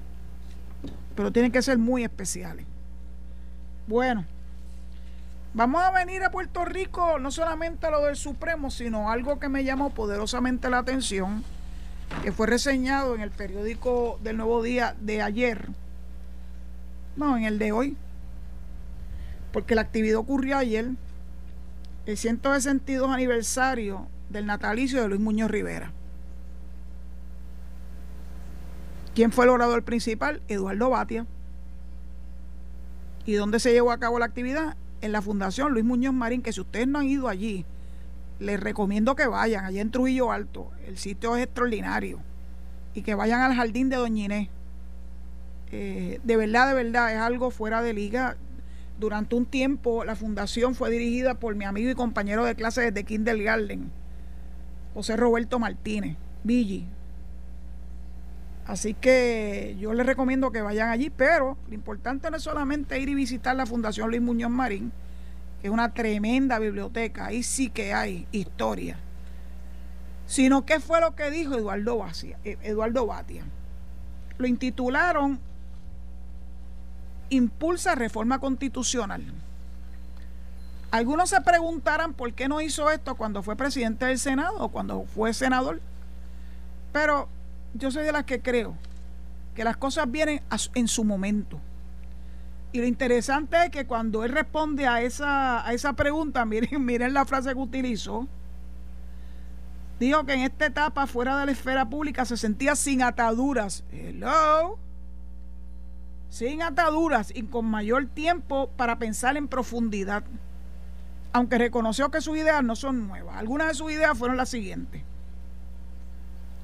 Pero 1.16 1.32
tienen 1.32 1.52
que 1.52 1.62
ser 1.62 1.78
muy 1.78 2.04
especiales. 2.04 2.66
Bueno. 3.88 4.26
Vamos 5.52 5.82
a 5.82 5.90
venir 5.90 6.24
a 6.24 6.30
Puerto 6.30 6.64
Rico 6.64 7.18
no 7.18 7.32
solamente 7.32 7.88
a 7.88 7.90
lo 7.90 8.04
del 8.04 8.16
Supremo, 8.16 8.70
sino 8.70 9.10
algo 9.10 9.40
que 9.40 9.50
me 9.50 9.64
llamó 9.64 9.90
poderosamente 9.90 10.70
la 10.70 10.78
atención, 10.78 11.44
que 12.24 12.32
fue 12.32 12.48
reseñado 12.48 13.16
en 13.16 13.22
el 13.22 13.32
periódico 13.32 14.20
del 14.24 14.38
Nuevo 14.38 14.62
Día 14.62 14.96
de 15.00 15.22
ayer, 15.22 15.70
no, 17.16 17.38
en 17.38 17.44
el 17.44 17.60
de 17.60 17.72
hoy, 17.72 17.98
porque 19.52 19.76
la 19.76 19.82
actividad 19.82 20.18
ocurrió 20.18 20.58
ayer, 20.58 20.92
el 22.06 22.18
162 22.18 23.10
aniversario 23.10 24.08
del 24.30 24.46
natalicio 24.46 25.02
de 25.02 25.10
Luis 25.10 25.22
Muñoz 25.22 25.52
Rivera. 25.52 25.92
¿Quién 29.16 29.32
fue 29.32 29.46
el 29.46 29.52
orador 29.52 29.84
principal? 29.84 30.42
Eduardo 30.48 30.90
Batia. 30.90 31.26
¿Y 33.26 33.34
dónde 33.34 33.60
se 33.60 33.74
llevó 33.74 33.92
a 33.92 34.00
cabo 34.00 34.18
la 34.18 34.26
actividad? 34.26 34.76
en 35.02 35.12
la 35.12 35.22
Fundación 35.22 35.72
Luis 35.72 35.86
Muñoz 35.86 36.14
Marín, 36.14 36.42
que 36.42 36.54
si 36.54 36.62
ustedes 36.62 36.88
no 36.88 37.00
han 37.00 37.06
ido 37.06 37.28
allí, 37.28 37.66
les 38.40 38.60
recomiendo 38.60 39.16
que 39.16 39.28
vayan, 39.28 39.66
allá 39.66 39.82
en 39.82 39.92
Trujillo 39.92 40.32
Alto, 40.32 40.72
el 40.88 40.98
sitio 40.98 41.36
es 41.36 41.44
extraordinario, 41.44 42.20
y 42.94 43.02
que 43.02 43.16
vayan 43.16 43.42
al 43.42 43.54
jardín 43.54 43.90
de 43.90 43.98
Doña 43.98 44.26
Inés. 44.26 44.50
Eh, 45.72 46.20
de 46.24 46.38
verdad, 46.38 46.68
de 46.70 46.84
verdad, 46.84 47.14
es 47.14 47.20
algo 47.20 47.52
fuera 47.52 47.82
de 47.82 47.94
liga. 47.94 48.38
Durante 49.00 49.36
un 49.36 49.46
tiempo 49.46 50.04
la 50.04 50.16
fundación 50.16 50.76
fue 50.76 50.90
dirigida 50.90 51.36
por 51.36 51.56
mi 51.56 51.64
amigo 51.66 51.90
y 51.90 51.96
compañero 51.96 52.44
de 52.44 52.56
clase 52.56 52.82
desde 52.82 53.06
Kindergarten, 53.06 53.92
José 54.94 55.16
Roberto 55.16 55.60
Martínez, 55.60 56.18
Villi. 56.44 56.86
Así 58.66 58.94
que 58.94 59.76
yo 59.80 59.94
les 59.94 60.06
recomiendo 60.06 60.52
que 60.52 60.62
vayan 60.62 60.90
allí, 60.90 61.10
pero 61.10 61.58
lo 61.68 61.74
importante 61.74 62.30
no 62.30 62.38
es 62.38 62.44
solamente 62.44 63.00
ir 63.00 63.10
y 63.10 63.16
visitar 63.16 63.56
la 63.56 63.66
Fundación 63.66 64.10
Luis 64.10 64.22
Muñoz 64.22 64.52
Marín, 64.52 64.92
que 65.62 65.68
es 65.68 65.74
una 65.74 65.94
tremenda 65.94 66.60
biblioteca, 66.60 67.28
ahí 67.28 67.44
sí 67.44 67.70
que 67.70 67.94
hay 67.94 68.28
historia, 68.32 68.98
sino 70.26 70.66
qué 70.66 70.80
fue 70.80 71.02
lo 71.02 71.16
que 71.16 71.32
dijo 71.32 71.56
Eduardo. 71.56 72.06
Eh, 72.44 72.58
Eduardo 72.62 73.06
Batia. 73.06 73.44
Lo 74.38 74.48
intitularon 74.48 75.40
impulsa 77.30 77.96
reforma 77.96 78.40
constitucional. 78.40 79.24
Algunos 80.92 81.30
se 81.30 81.40
preguntarán 81.42 82.14
por 82.14 82.34
qué 82.34 82.48
no 82.48 82.62
hizo 82.62 82.90
esto 82.90 83.16
cuando 83.16 83.44
fue 83.44 83.56
presidente 83.56 84.06
del 84.06 84.18
Senado 84.18 84.58
o 84.58 84.70
cuando 84.70 85.04
fue 85.04 85.34
senador. 85.34 85.82
Pero 86.92 87.30
yo 87.76 87.92
soy 87.92 88.04
de 88.04 88.12
las 88.12 88.24
que 88.24 88.42
creo 88.42 88.76
que 89.56 89.64
las 89.64 89.78
cosas 89.78 90.10
vienen 90.10 90.42
en 90.74 90.88
su 90.88 91.04
momento. 91.04 91.60
Y 92.72 92.80
lo 92.80 92.86
interesante 92.86 93.58
es 93.66 93.70
que 93.72 93.86
cuando 93.88 94.24
él 94.24 94.32
responde 94.32 94.88
a 94.88 95.02
esa, 95.02 95.66
a 95.68 95.74
esa 95.74 95.94
pregunta, 95.94 96.46
miren, 96.46 96.84
miren 96.86 97.14
la 97.14 97.26
frase 97.26 97.54
que 97.54 97.60
utilizó, 97.60 98.28
dijo 100.00 100.26
que 100.26 100.34
en 100.34 100.42
esta 100.42 100.68
etapa 100.68 101.08
fuera 101.08 101.38
de 101.40 101.46
la 101.48 101.52
esfera 101.52 101.90
pública 101.90 102.26
se 102.26 102.38
sentía 102.38 102.76
sin 102.76 103.02
ataduras. 103.02 103.84
Hello. 103.92 104.78
Sin 106.30 106.62
ataduras 106.62 107.32
y 107.34 107.44
con 107.44 107.66
mayor 107.66 108.06
tiempo 108.06 108.70
para 108.78 109.00
pensar 109.00 109.36
en 109.36 109.48
profundidad 109.48 110.24
aunque 111.32 111.58
reconoció 111.58 112.10
que 112.10 112.22
sus 112.22 112.38
ideas 112.38 112.64
no 112.64 112.76
son 112.76 113.08
nuevas. 113.08 113.38
Algunas 113.38 113.68
de 113.70 113.74
sus 113.76 113.92
ideas 113.92 114.18
fueron 114.18 114.38
las 114.38 114.50
siguientes. 114.50 115.04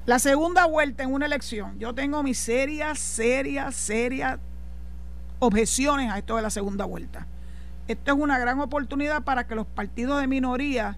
La 0.06 0.18
segunda 0.18 0.66
vuelta 0.66 1.02
en 1.02 1.12
una 1.12 1.26
elección, 1.26 1.78
yo 1.78 1.94
tengo 1.94 2.22
mis 2.22 2.38
serias, 2.38 2.98
serias, 2.98 3.74
serias 3.74 4.38
objeciones 5.38 6.10
a 6.10 6.18
esto 6.18 6.36
de 6.36 6.42
la 6.42 6.50
segunda 6.50 6.84
vuelta. 6.84 7.26
Esto 7.88 8.12
es 8.12 8.18
una 8.18 8.38
gran 8.38 8.60
oportunidad 8.60 9.22
para 9.22 9.46
que 9.46 9.54
los 9.54 9.66
partidos 9.66 10.20
de 10.20 10.26
minoría 10.26 10.96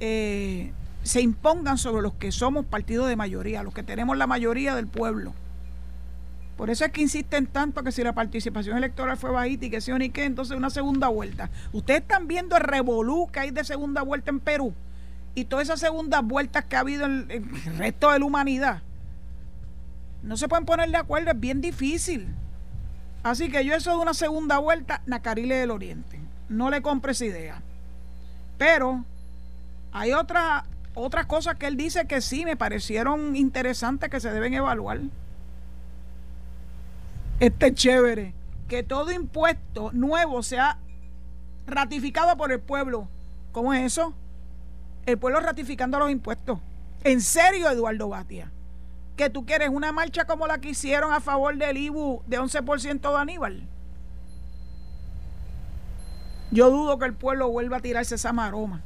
eh, 0.00 0.72
se 1.02 1.20
impongan 1.20 1.78
sobre 1.78 2.02
los 2.02 2.14
que 2.14 2.32
somos 2.32 2.66
partidos 2.66 3.08
de 3.08 3.16
mayoría, 3.16 3.62
los 3.62 3.72
que 3.72 3.82
tenemos 3.82 4.16
la 4.16 4.26
mayoría 4.26 4.74
del 4.74 4.88
pueblo. 4.88 5.34
Por 6.56 6.70
eso 6.70 6.84
es 6.84 6.90
que 6.90 7.02
insisten 7.02 7.46
tanto 7.46 7.82
que 7.82 7.92
si 7.92 8.02
la 8.02 8.14
participación 8.14 8.78
electoral 8.78 9.16
fue 9.16 9.30
bajita 9.30 9.66
y 9.66 9.70
que 9.70 9.80
sí 9.80 9.92
o 9.92 9.98
ni 9.98 10.08
qué, 10.08 10.24
entonces 10.24 10.56
una 10.56 10.70
segunda 10.70 11.08
vuelta. 11.08 11.50
Ustedes 11.72 12.00
están 12.00 12.26
viendo 12.26 12.56
el 12.56 12.62
revolú 12.62 13.28
que 13.30 13.40
hay 13.40 13.50
de 13.50 13.62
segunda 13.62 14.02
vuelta 14.02 14.30
en 14.30 14.40
Perú 14.40 14.74
y 15.34 15.44
todas 15.44 15.66
esas 15.66 15.80
segundas 15.80 16.24
vueltas 16.24 16.64
que 16.64 16.76
ha 16.76 16.80
habido 16.80 17.04
en, 17.04 17.30
el 17.30 17.78
resto 17.78 18.10
de 18.10 18.18
la 18.18 18.24
humanidad. 18.24 18.82
No 20.22 20.38
se 20.38 20.48
pueden 20.48 20.64
poner 20.64 20.90
de 20.90 20.96
acuerdo, 20.96 21.30
es 21.30 21.38
bien 21.38 21.60
difícil. 21.60 22.26
Así 23.26 23.50
que 23.50 23.64
yo 23.64 23.74
eso 23.74 23.90
de 23.90 23.96
una 23.96 24.14
segunda 24.14 24.58
vuelta, 24.58 25.02
Nacarile 25.04 25.56
del 25.56 25.72
Oriente. 25.72 26.20
No 26.48 26.70
le 26.70 26.80
compres 26.80 27.20
idea. 27.20 27.60
Pero 28.56 29.04
hay 29.90 30.12
otras 30.12 30.62
otras 30.94 31.26
cosas 31.26 31.56
que 31.56 31.66
él 31.66 31.76
dice 31.76 32.06
que 32.06 32.20
sí 32.20 32.44
me 32.44 32.56
parecieron 32.56 33.34
interesantes 33.34 34.10
que 34.10 34.20
se 34.20 34.30
deben 34.30 34.54
evaluar 34.54 35.00
este 37.40 37.74
chévere, 37.74 38.32
que 38.68 38.84
todo 38.84 39.10
impuesto 39.10 39.90
nuevo 39.92 40.44
sea 40.44 40.78
ratificado 41.66 42.36
por 42.36 42.52
el 42.52 42.60
pueblo. 42.60 43.08
¿Cómo 43.50 43.74
es 43.74 43.92
eso? 43.92 44.14
El 45.04 45.18
pueblo 45.18 45.40
ratificando 45.40 45.98
los 45.98 46.12
impuestos. 46.12 46.60
¿En 47.02 47.20
serio, 47.20 47.68
Eduardo 47.68 48.08
Batia? 48.08 48.52
¿Que 49.16 49.30
tú 49.30 49.46
quieres 49.46 49.70
una 49.70 49.92
marcha 49.92 50.26
como 50.26 50.46
la 50.46 50.58
que 50.58 50.70
hicieron 50.70 51.12
a 51.12 51.20
favor 51.20 51.56
del 51.56 51.76
IBU 51.76 52.22
de 52.26 52.38
11% 52.38 53.00
de 53.00 53.16
Aníbal? 53.18 53.62
Yo 56.50 56.70
dudo 56.70 56.98
que 56.98 57.06
el 57.06 57.14
pueblo 57.14 57.48
vuelva 57.48 57.78
a 57.78 57.80
tirarse 57.80 58.14
esa 58.14 58.32
maroma, 58.32 58.82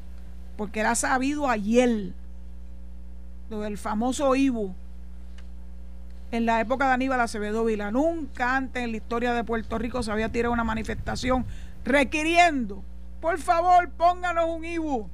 porque 0.57 0.81
era 0.81 0.95
sabido 0.95 1.49
ayer 1.49 2.13
lo 3.51 3.61
del 3.61 3.77
famoso 3.77 4.35
IBU 4.35 4.75
en 6.31 6.47
la 6.47 6.61
época 6.61 6.87
de 6.87 6.95
Aníbal 6.95 7.21
Acevedo 7.21 7.65
Vila. 7.65 7.91
Nunca 7.91 8.57
antes 8.57 8.83
en 8.83 8.93
la 8.93 8.97
historia 8.97 9.35
de 9.35 9.45
Puerto 9.45 9.79
Rico 9.79 10.03
se 10.03 10.13
había 10.13 10.31
tirado 10.31 10.53
una 10.53 10.65
manifestación 10.65 11.45
requiriendo, 11.85 12.85
por 13.21 13.39
favor, 13.39 13.91
pónganos 13.91 14.47
un 14.49 14.65
IBU. 14.65 15.09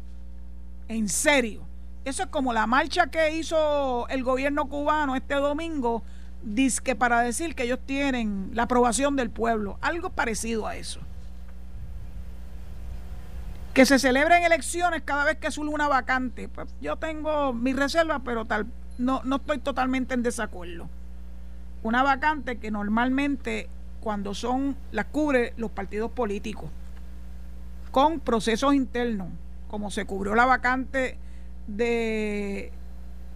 En 0.88 1.08
serio. 1.08 1.65
Eso 2.06 2.22
es 2.22 2.28
como 2.28 2.52
la 2.52 2.66
marcha 2.66 3.08
que 3.08 3.36
hizo 3.36 4.06
el 4.08 4.22
gobierno 4.22 4.68
cubano 4.68 5.16
este 5.16 5.34
domingo, 5.34 6.04
que 6.84 6.94
para 6.94 7.20
decir 7.20 7.54
que 7.56 7.64
ellos 7.64 7.80
tienen 7.84 8.52
la 8.54 8.62
aprobación 8.62 9.16
del 9.16 9.28
pueblo. 9.28 9.76
Algo 9.80 10.10
parecido 10.10 10.68
a 10.68 10.76
eso. 10.76 11.00
Que 13.74 13.84
se 13.84 13.98
celebren 13.98 14.44
elecciones 14.44 15.02
cada 15.04 15.24
vez 15.24 15.36
que 15.38 15.50
surge 15.50 15.74
una 15.74 15.88
vacante. 15.88 16.48
Pues 16.48 16.72
yo 16.80 16.96
tengo 16.96 17.52
mis 17.52 17.74
reservas, 17.74 18.22
pero 18.24 18.44
tal, 18.44 18.66
no, 18.98 19.20
no 19.24 19.36
estoy 19.36 19.58
totalmente 19.58 20.14
en 20.14 20.22
desacuerdo 20.22 20.88
una 21.82 22.02
vacante 22.02 22.58
que 22.58 22.70
normalmente 22.70 23.68
cuando 24.00 24.34
son 24.34 24.76
las 24.90 25.06
cubre 25.06 25.54
los 25.56 25.70
partidos 25.70 26.10
políticos 26.10 26.70
con 27.92 28.18
procesos 28.18 28.74
internos, 28.74 29.28
como 29.68 29.90
se 29.90 30.04
cubrió 30.04 30.34
la 30.34 30.46
vacante 30.46 31.16
de 31.66 32.72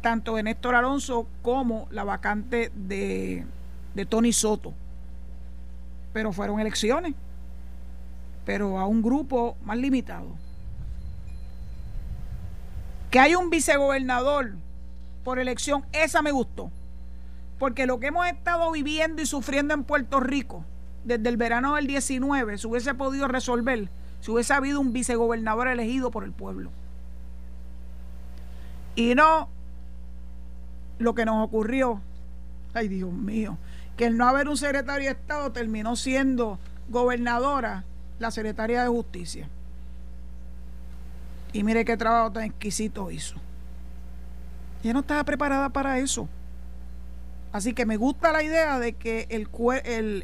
tanto 0.01 0.37
de 0.37 0.43
Néstor 0.43 0.75
Alonso 0.75 1.27
como 1.43 1.87
la 1.91 2.05
vacante 2.05 2.71
de, 2.75 3.45
de 3.95 4.07
Tony 4.07 4.33
Soto. 4.33 4.73
Pero 6.13 6.33
fueron 6.33 6.59
elecciones, 6.59 7.15
pero 8.45 8.79
a 8.79 8.87
un 8.87 9.03
grupo 9.03 9.57
más 9.63 9.79
limitado. 9.79 10.29
Que 13.11 13.19
hay 13.21 13.35
un 13.35 13.51
vicegobernador 13.51 14.53
por 15.25 15.39
elección, 15.39 15.85
esa 15.93 16.23
me 16.23 16.33
gustó. 16.33 16.71
Porque 17.59 17.87
lo 17.87 18.01
que 18.01 18.07
hemos 18.07 18.27
estado 18.27 18.71
viviendo 18.73 19.21
y 19.21 19.27
sufriendo 19.27 19.75
en 19.75 19.85
Puerto 19.85 20.19
Rico 20.21 20.65
desde 21.05 21.29
el 21.29 21.37
verano 21.37 21.77
del 21.77 21.87
19 21.87 22.59
se 22.59 22.67
hubiese 22.67 22.95
podido 22.95 23.27
resolver 23.29 23.91
si 24.21 24.31
hubiese 24.31 24.53
habido 24.53 24.81
un 24.81 24.93
vicegobernador 24.93 25.69
elegido 25.69 26.11
por 26.11 26.25
el 26.25 26.33
pueblo. 26.33 26.71
Y 28.95 29.15
no 29.15 29.49
lo 30.99 31.15
que 31.15 31.25
nos 31.25 31.45
ocurrió, 31.45 32.01
ay 32.75 32.89
Dios 32.89 33.13
mío, 33.13 33.57
que 33.97 34.07
el 34.07 34.17
no 34.17 34.29
haber 34.29 34.49
un 34.49 34.57
secretario 34.57 35.07
de 35.07 35.13
Estado 35.13 35.53
terminó 35.53 35.97
siendo 35.97 36.59
gobernadora 36.89 37.85
la 38.19 38.31
secretaria 38.31 38.83
de 38.83 38.89
Justicia. 38.89 39.49
Y 41.53 41.65
mire 41.65 41.85
qué 41.85 41.97
trabajo 41.97 42.33
tan 42.33 42.45
exquisito 42.45 43.11
hizo. 43.11 43.37
Ella 44.83 44.93
no 44.93 45.01
estaba 45.01 45.25
preparada 45.25 45.69
para 45.71 45.99
eso. 45.99 46.29
Así 47.53 47.75
que 47.75 47.85
me 47.85 47.97
gusta 47.97 48.31
la 48.31 48.43
idea 48.43 48.79
de 48.79 48.93
que 48.93 49.27
el, 49.29 49.49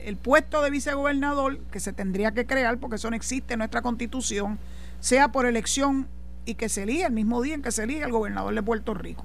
el, 0.05 0.17
puesto 0.17 0.62
de 0.62 0.71
vicegobernador, 0.71 1.59
que 1.73 1.81
se 1.81 1.93
tendría 1.93 2.31
que 2.31 2.47
crear, 2.47 2.79
porque 2.79 2.97
eso 2.97 3.11
no 3.11 3.17
existe 3.17 3.55
en 3.55 3.59
nuestra 3.59 3.83
constitución, 3.83 4.59
sea 5.01 5.33
por 5.33 5.45
elección 5.45 6.07
y 6.47 6.55
que 6.55 6.68
se 6.68 6.84
elija 6.84 7.09
el 7.09 7.12
mismo 7.12 7.42
día 7.42 7.55
en 7.55 7.62
que 7.62 7.72
se 7.72 7.82
elige 7.82 8.05
el 8.05 8.12
gobernador 8.12 8.55
de 8.55 8.62
Puerto 8.62 8.94
Rico. 8.94 9.24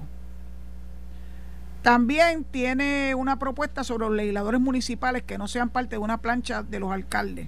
También 1.83 2.43
tiene 2.43 3.15
una 3.15 3.39
propuesta 3.39 3.83
sobre 3.83 4.07
los 4.07 4.15
legisladores 4.15 4.59
municipales 4.59 5.23
que 5.23 5.37
no 5.37 5.47
sean 5.47 5.69
parte 5.69 5.95
de 5.95 5.99
una 5.99 6.17
plancha 6.17 6.63
de 6.63 6.79
los 6.79 6.91
alcaldes. 6.91 7.47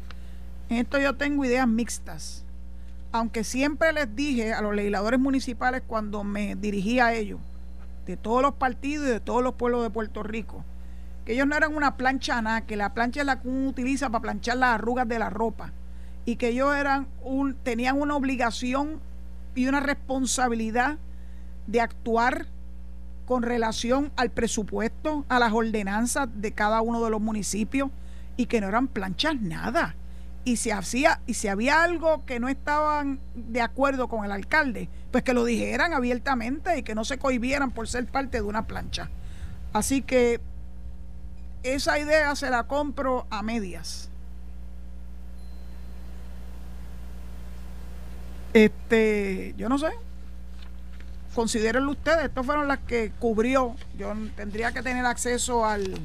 En 0.70 0.78
esto 0.78 0.98
yo 1.00 1.16
tengo 1.16 1.44
ideas 1.44 1.68
mixtas. 1.68 2.46
Aunque 3.12 3.44
siempre 3.44 3.94
les 3.94 4.16
dije 4.16 4.54
a 4.54 4.62
los 4.62 4.74
legisladores 4.74 5.20
municipales 5.20 5.84
cuando 5.86 6.24
me 6.24 6.56
dirigía 6.56 7.08
a 7.08 7.14
ellos, 7.14 7.40
de 8.08 8.18
todos 8.18 8.42
los 8.42 8.56
partidos 8.56 9.08
y 9.08 9.12
de 9.12 9.20
todos 9.20 9.44
los 9.44 9.54
pueblos 9.54 9.84
de 9.84 9.92
Puerto 9.92 10.24
Rico. 10.24 10.64
Que 11.26 11.34
ellos 11.34 11.48
no 11.48 11.56
eran 11.56 11.76
una 11.76 11.96
plancha 11.96 12.42
nada, 12.42 12.62
que 12.62 12.76
la 12.76 12.94
plancha 12.94 13.22
es 13.22 13.28
la 13.28 13.40
que 13.40 13.48
uno 13.48 13.70
utiliza 13.70 14.10
para 14.10 14.24
planchar 14.24 14.58
las 14.58 14.76
arrugas 14.76 15.08
de 15.08 15.20
la 15.20 15.30
ropa. 15.30 15.72
Y 16.26 16.38
que 16.38 16.50
ellos 16.50 16.76
eran 16.76 17.08
un, 17.24 17.54
tenían 17.54 18.02
una 18.02 18.16
obligación 18.16 19.00
y 19.56 19.68
una 19.68 19.80
responsabilidad 19.80 20.98
de 21.68 21.82
actuar 21.82 22.48
con 23.26 23.44
relación 23.44 24.12
al 24.16 24.32
presupuesto, 24.32 25.26
a 25.30 25.40
las 25.40 25.54
ordenanzas 25.54 26.28
de 26.36 26.52
cada 26.52 26.82
uno 26.82 27.04
de 27.04 27.10
los 27.10 27.22
municipios 27.22 27.90
y 28.36 28.48
que 28.48 28.62
no 28.62 28.68
eran 28.68 28.88
planchas 28.88 29.40
nada. 29.42 29.96
Y 30.46 30.58
si 30.58 30.72
hacía 30.72 31.22
y 31.26 31.36
si 31.36 31.48
había 31.48 31.84
algo 31.84 32.26
que 32.26 32.40
no 32.40 32.50
estaban 32.50 33.20
de 33.34 33.62
acuerdo 33.62 34.10
con 34.10 34.26
el 34.26 34.32
alcalde, 34.32 34.90
pues 35.12 35.24
que 35.24 35.34
lo 35.34 35.46
dijeran 35.46 35.94
abiertamente 35.94 36.78
y 36.78 36.84
que 36.84 36.96
no 36.96 37.06
se 37.06 37.18
cohibieran 37.18 37.72
por 37.72 37.88
ser 37.88 38.06
parte 38.08 38.38
de 38.38 38.44
una 38.44 38.68
plancha. 38.68 39.10
Así 39.72 40.02
que 40.02 40.42
esa 41.64 41.98
idea 41.98 42.36
se 42.36 42.50
la 42.50 42.68
compro 42.68 43.26
a 43.30 43.42
medias. 43.42 44.10
Este, 48.54 49.54
yo 49.58 49.70
no 49.70 49.78
sé. 49.78 49.90
Considérenlo 51.34 51.92
ustedes, 51.92 52.26
estas 52.26 52.46
fueron 52.46 52.68
las 52.68 52.80
que 52.80 53.12
cubrió. 53.20 53.76
Yo 53.98 54.14
tendría 54.36 54.72
que 54.72 54.84
tener 54.84 55.06
acceso 55.06 55.66
al 55.66 56.00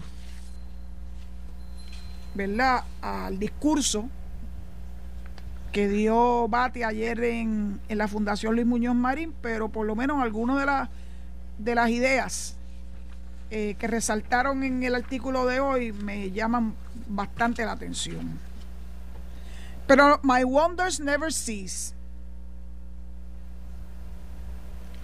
¿verdad? 2.35 2.85
al 3.03 3.39
discurso 3.39 4.09
que 5.73 5.89
dio 5.89 6.49
Bati 6.49 6.83
ayer 6.83 7.23
en, 7.25 7.81
la 7.89 8.09
Fundación 8.09 8.55
Luis 8.55 8.67
Muñoz 8.67 8.95
Marín, 8.95 9.35
pero 9.43 9.69
por 9.69 9.87
lo 9.87 9.95
menos 9.95 10.23
algunas 10.23 10.59
de, 10.59 10.67
las 10.67 10.89
de 11.59 11.75
las 11.75 11.91
ideas 11.91 12.57
eh, 13.51 13.77
que 13.79 13.87
resaltaron 13.87 14.63
en 14.63 14.83
el 14.83 14.95
artículo 14.95 15.47
de 15.47 15.61
hoy 15.61 15.93
me 15.93 16.31
llaman 16.31 16.75
bastante 17.09 17.65
la 17.65 17.73
atención. 17.73 18.39
Pero 19.87 20.21
my 20.23 20.45
wonders 20.45 21.01
never 21.01 21.33
cease. 21.33 21.95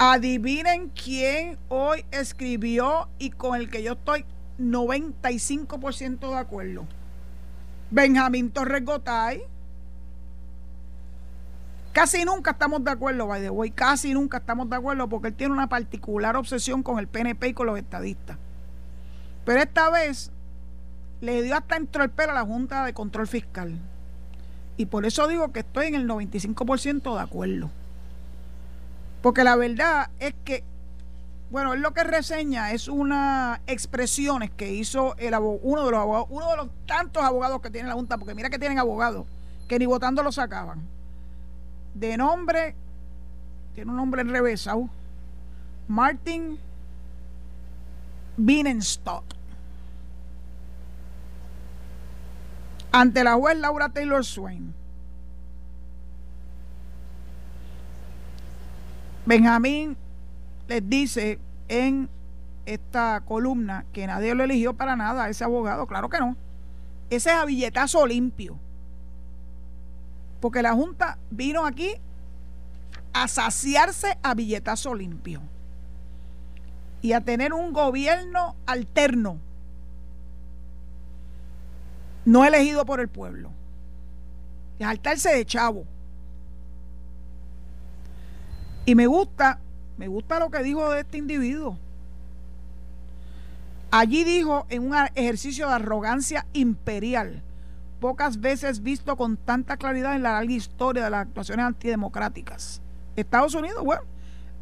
Adivinen 0.06 0.90
quién 0.90 1.56
hoy 1.70 2.04
escribió 2.10 3.08
y 3.18 3.30
con 3.30 3.58
el 3.58 3.70
que 3.70 3.82
yo 3.82 3.92
estoy 3.92 4.26
95% 4.58 6.28
de 6.28 6.36
acuerdo. 6.36 6.86
Benjamín 7.90 8.50
Torres 8.50 8.84
Gotay. 8.84 9.42
Casi 11.94 12.22
nunca 12.26 12.50
estamos 12.50 12.84
de 12.84 12.90
acuerdo, 12.90 13.26
by 13.26 13.40
the 13.40 13.48
way, 13.48 13.70
casi 13.70 14.12
nunca 14.12 14.36
estamos 14.36 14.68
de 14.68 14.76
acuerdo 14.76 15.08
porque 15.08 15.28
él 15.28 15.34
tiene 15.34 15.54
una 15.54 15.70
particular 15.70 16.36
obsesión 16.36 16.82
con 16.82 16.98
el 16.98 17.08
PNP 17.08 17.48
y 17.48 17.54
con 17.54 17.66
los 17.66 17.78
estadistas. 17.78 18.36
Pero 19.46 19.62
esta 19.62 19.88
vez 19.88 20.30
le 21.22 21.40
dio 21.40 21.56
hasta 21.56 21.76
entró 21.76 22.04
el 22.04 22.10
pelo 22.10 22.32
a 22.32 22.34
la 22.34 22.44
Junta 22.44 22.84
de 22.84 22.92
Control 22.92 23.26
Fiscal. 23.26 23.78
Y 24.76 24.84
por 24.84 25.06
eso 25.06 25.26
digo 25.28 25.50
que 25.50 25.60
estoy 25.60 25.86
en 25.86 25.94
el 25.94 26.06
95% 26.06 27.14
de 27.14 27.22
acuerdo. 27.22 27.70
Porque 29.24 29.42
la 29.42 29.56
verdad 29.56 30.10
es 30.18 30.34
que, 30.44 30.62
bueno, 31.48 31.74
lo 31.76 31.94
que 31.94 32.04
reseña 32.04 32.72
es 32.72 32.88
unas 32.88 33.58
expresiones 33.66 34.50
que 34.50 34.70
hizo 34.70 35.16
el 35.16 35.34
uno 35.34 35.86
de 35.86 35.90
los 35.92 35.98
abogados, 35.98 36.26
uno 36.28 36.50
de 36.50 36.56
los 36.58 36.68
tantos 36.84 37.24
abogados 37.24 37.62
que 37.62 37.70
tiene 37.70 37.88
la 37.88 37.94
Junta, 37.94 38.18
porque 38.18 38.34
mira 38.34 38.50
que 38.50 38.58
tienen 38.58 38.78
abogados 38.78 39.24
que 39.66 39.78
ni 39.78 39.86
votando 39.86 40.22
lo 40.22 40.30
sacaban 40.30 40.82
de 41.94 42.18
nombre, 42.18 42.76
tiene 43.74 43.92
un 43.92 43.96
nombre 43.96 44.20
enrevesado, 44.20 44.90
Martin 45.88 46.58
Bienenstock. 48.36 49.24
Ante 52.92 53.24
la 53.24 53.36
juez 53.36 53.56
Laura 53.56 53.88
Taylor 53.88 54.22
Swain. 54.22 54.83
Benjamín 59.26 59.96
les 60.68 60.88
dice 60.88 61.38
en 61.68 62.10
esta 62.66 63.22
columna 63.24 63.84
que 63.92 64.06
nadie 64.06 64.34
lo 64.34 64.44
eligió 64.44 64.74
para 64.74 64.96
nada, 64.96 65.28
ese 65.28 65.44
abogado, 65.44 65.86
claro 65.86 66.08
que 66.08 66.18
no. 66.18 66.36
Ese 67.10 67.30
es 67.30 67.36
a 67.36 67.44
billetazo 67.44 68.06
limpio. 68.06 68.58
Porque 70.40 70.62
la 70.62 70.72
Junta 70.72 71.18
vino 71.30 71.64
aquí 71.64 71.94
a 73.12 73.28
saciarse 73.28 74.18
a 74.22 74.34
billetazo 74.34 74.94
limpio 74.94 75.40
y 77.00 77.12
a 77.12 77.20
tener 77.20 77.52
un 77.52 77.72
gobierno 77.72 78.56
alterno, 78.66 79.38
no 82.24 82.44
elegido 82.44 82.84
por 82.84 83.00
el 83.00 83.08
pueblo, 83.08 83.50
y 84.78 84.84
a 84.84 84.88
saltarse 84.88 85.34
de 85.34 85.44
chavo. 85.44 85.84
Y 88.86 88.94
me 88.94 89.06
gusta, 89.06 89.60
me 89.96 90.08
gusta 90.08 90.38
lo 90.38 90.50
que 90.50 90.62
dijo 90.62 90.90
de 90.90 91.00
este 91.00 91.18
individuo. 91.18 91.78
Allí 93.90 94.24
dijo 94.24 94.66
en 94.68 94.86
un 94.86 94.94
ejercicio 95.14 95.68
de 95.68 95.74
arrogancia 95.74 96.46
imperial 96.52 97.42
pocas 98.00 98.40
veces 98.40 98.82
visto 98.82 99.16
con 99.16 99.36
tanta 99.36 99.78
claridad 99.78 100.14
en 100.14 100.22
la 100.22 100.32
larga 100.32 100.52
historia 100.52 101.04
de 101.04 101.10
las 101.10 101.22
actuaciones 101.22 101.64
antidemocráticas. 101.64 102.82
Estados 103.16 103.54
Unidos, 103.54 103.82
bueno, 103.82 104.02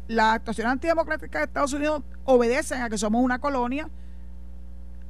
las 0.07 0.35
actuaciones 0.35 0.71
antidemocráticas 0.71 1.41
de 1.41 1.45
Estados 1.45 1.73
Unidos 1.73 2.03
obedecen 2.23 2.81
a 2.81 2.89
que 2.89 2.97
somos 2.97 3.21
una 3.21 3.39
colonia, 3.39 3.89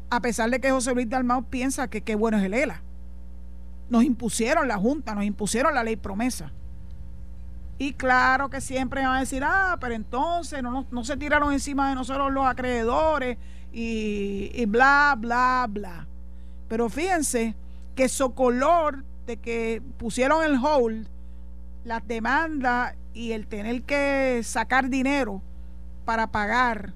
a 0.09 0.19
pesar 0.21 0.49
de 0.49 0.59
que 0.59 0.71
José 0.71 0.95
Luis 0.95 1.09
Dalmau 1.09 1.43
piensa 1.43 1.87
que 1.89 2.01
qué 2.01 2.15
bueno 2.15 2.37
es 2.37 2.43
el 2.43 2.53
ELA. 2.53 2.81
Nos 3.89 4.03
impusieron 4.03 4.67
la 4.67 4.77
Junta, 4.77 5.13
nos 5.13 5.25
impusieron 5.25 5.75
la 5.75 5.83
ley 5.83 5.95
promesa. 5.95 6.51
Y 7.83 7.91
claro 7.91 8.49
que 8.49 8.61
siempre 8.61 9.05
van 9.05 9.17
a 9.17 9.19
decir, 9.19 9.43
ah, 9.43 9.75
pero 9.77 9.93
entonces 9.93 10.63
no, 10.63 10.87
no, 10.89 11.03
se 11.03 11.17
tiraron 11.17 11.51
encima 11.51 11.89
de 11.89 11.95
nosotros 11.95 12.31
los 12.31 12.45
acreedores 12.45 13.37
y, 13.73 14.51
y 14.53 14.65
bla, 14.67 15.15
bla, 15.17 15.67
bla. 15.69 16.07
Pero 16.69 16.87
fíjense 16.87 17.57
que 17.93 18.07
Socolor, 18.07 19.03
de 19.25 19.35
que 19.35 19.81
pusieron 19.97 20.45
el 20.45 20.63
hold, 20.63 21.09
las 21.83 22.07
demandas 22.07 22.95
y 23.13 23.33
el 23.33 23.47
tener 23.47 23.81
que 23.81 24.39
sacar 24.45 24.87
dinero 24.87 25.41
para 26.05 26.27
pagar 26.27 26.93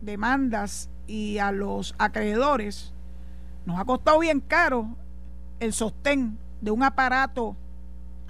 demandas 0.00 0.90
y 1.08 1.38
a 1.38 1.50
los 1.50 1.92
acreedores, 1.98 2.92
nos 3.66 3.80
ha 3.80 3.84
costado 3.84 4.20
bien 4.20 4.38
caro 4.38 4.94
el 5.58 5.72
sostén 5.72 6.38
de 6.60 6.70
un 6.70 6.84
aparato 6.84 7.56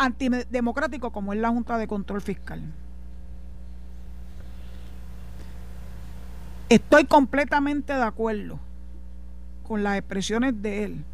antidemocrático 0.00 1.10
como 1.10 1.32
es 1.32 1.38
la 1.38 1.50
Junta 1.50 1.78
de 1.78 1.86
Control 1.86 2.20
Fiscal. 2.20 2.62
Estoy 6.68 7.04
completamente 7.04 7.92
de 7.92 8.02
acuerdo 8.02 8.58
con 9.66 9.82
las 9.82 9.98
expresiones 9.98 10.60
de 10.62 10.84
él 10.84 11.04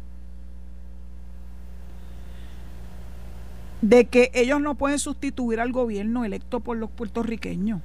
de 3.81 4.05
que 4.05 4.31
ellos 4.33 4.59
no 4.61 4.75
pueden 4.75 4.99
sustituir 4.99 5.59
al 5.59 5.71
gobierno 5.71 6.25
electo 6.25 6.59
por 6.59 6.77
los 6.77 6.89
puertorriqueños. 6.89 7.81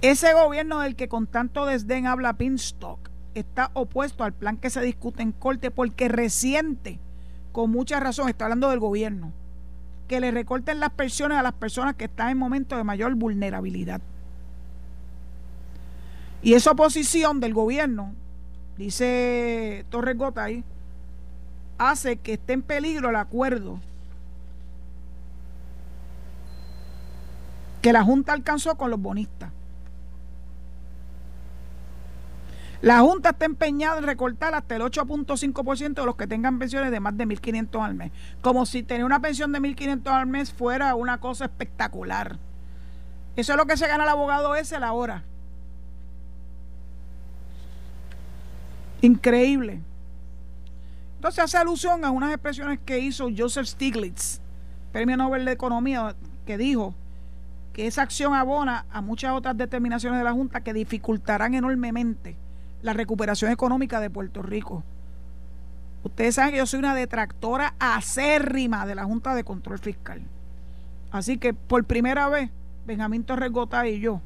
Ese 0.00 0.32
gobierno 0.32 0.80
del 0.80 0.96
que 0.96 1.08
con 1.08 1.26
tanto 1.26 1.66
desdén 1.66 2.06
habla 2.06 2.34
Pinstock 2.34 3.10
está 3.34 3.70
opuesto 3.74 4.24
al 4.24 4.32
plan 4.32 4.56
que 4.56 4.70
se 4.70 4.80
discute 4.80 5.22
en 5.22 5.32
corte 5.32 5.70
porque 5.70 6.08
reciente, 6.08 6.98
con 7.52 7.70
mucha 7.70 8.00
razón, 8.00 8.28
está 8.28 8.44
hablando 8.44 8.70
del 8.70 8.78
gobierno, 8.78 9.32
que 10.06 10.20
le 10.20 10.30
recorten 10.30 10.80
las 10.80 10.90
pensiones 10.90 11.38
a 11.38 11.42
las 11.42 11.52
personas 11.52 11.94
que 11.94 12.04
están 12.04 12.30
en 12.30 12.38
momentos 12.38 12.78
de 12.78 12.84
mayor 12.84 13.14
vulnerabilidad. 13.14 14.00
Y 16.42 16.54
esa 16.54 16.70
oposición 16.70 17.40
del 17.40 17.52
gobierno, 17.52 18.14
dice 18.76 19.84
Torres 19.90 20.16
Gotay, 20.16 20.64
hace 21.78 22.16
que 22.16 22.34
esté 22.34 22.52
en 22.52 22.62
peligro 22.62 23.10
el 23.10 23.16
acuerdo 23.16 23.80
que 27.82 27.92
la 27.92 28.02
Junta 28.02 28.32
alcanzó 28.32 28.76
con 28.76 28.90
los 28.90 29.00
bonistas. 29.00 29.50
La 32.80 33.00
Junta 33.00 33.30
está 33.30 33.44
empeñada 33.44 33.98
en 33.98 34.04
recortar 34.04 34.54
hasta 34.54 34.76
el 34.76 34.82
8.5% 34.82 35.94
de 35.94 36.06
los 36.06 36.14
que 36.14 36.28
tengan 36.28 36.60
pensiones 36.60 36.92
de 36.92 37.00
más 37.00 37.16
de 37.16 37.26
1.500 37.26 37.84
al 37.84 37.94
mes. 37.94 38.12
Como 38.40 38.66
si 38.66 38.84
tener 38.84 39.04
una 39.04 39.20
pensión 39.20 39.50
de 39.50 39.58
1.500 39.58 40.06
al 40.06 40.26
mes 40.28 40.52
fuera 40.52 40.94
una 40.94 41.18
cosa 41.18 41.46
espectacular. 41.46 42.38
Eso 43.34 43.52
es 43.52 43.58
lo 43.58 43.66
que 43.66 43.76
se 43.76 43.88
gana 43.88 44.04
el 44.04 44.10
abogado 44.10 44.54
ese 44.54 44.76
a 44.76 44.80
la 44.80 44.92
hora. 44.92 45.24
Increíble. 49.00 49.80
Entonces 51.16 51.42
hace 51.42 51.56
alusión 51.56 52.04
a 52.04 52.12
unas 52.12 52.32
expresiones 52.32 52.78
que 52.84 53.00
hizo 53.00 53.28
Joseph 53.36 53.66
Stiglitz, 53.66 54.40
premio 54.92 55.16
Nobel 55.16 55.44
de 55.44 55.50
Economía, 55.50 56.14
que 56.46 56.56
dijo 56.56 56.94
que 57.72 57.88
esa 57.88 58.02
acción 58.02 58.34
abona 58.34 58.86
a 58.90 59.00
muchas 59.00 59.32
otras 59.32 59.56
determinaciones 59.56 60.20
de 60.20 60.24
la 60.24 60.32
Junta 60.32 60.60
que 60.60 60.72
dificultarán 60.72 61.54
enormemente 61.54 62.36
la 62.82 62.92
recuperación 62.92 63.50
económica 63.50 64.00
de 64.00 64.10
Puerto 64.10 64.42
Rico. 64.42 64.84
Ustedes 66.04 66.36
saben 66.36 66.52
que 66.52 66.58
yo 66.58 66.66
soy 66.66 66.78
una 66.78 66.94
detractora 66.94 67.74
acérrima 67.78 68.86
de 68.86 68.94
la 68.94 69.04
Junta 69.04 69.34
de 69.34 69.44
Control 69.44 69.78
Fiscal. 69.78 70.22
Así 71.10 71.38
que 71.38 71.54
por 71.54 71.84
primera 71.84 72.28
vez, 72.28 72.50
Benjamín 72.86 73.24
Torres 73.24 73.50
Gota 73.50 73.86
y 73.86 74.00
yo 74.00 74.20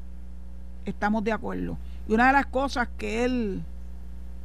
estamos 0.85 1.23
de 1.23 1.31
acuerdo. 1.31 1.77
Y 2.07 2.13
una 2.13 2.27
de 2.27 2.33
las 2.33 2.45
cosas 2.45 2.89
que 2.97 3.25
él 3.25 3.63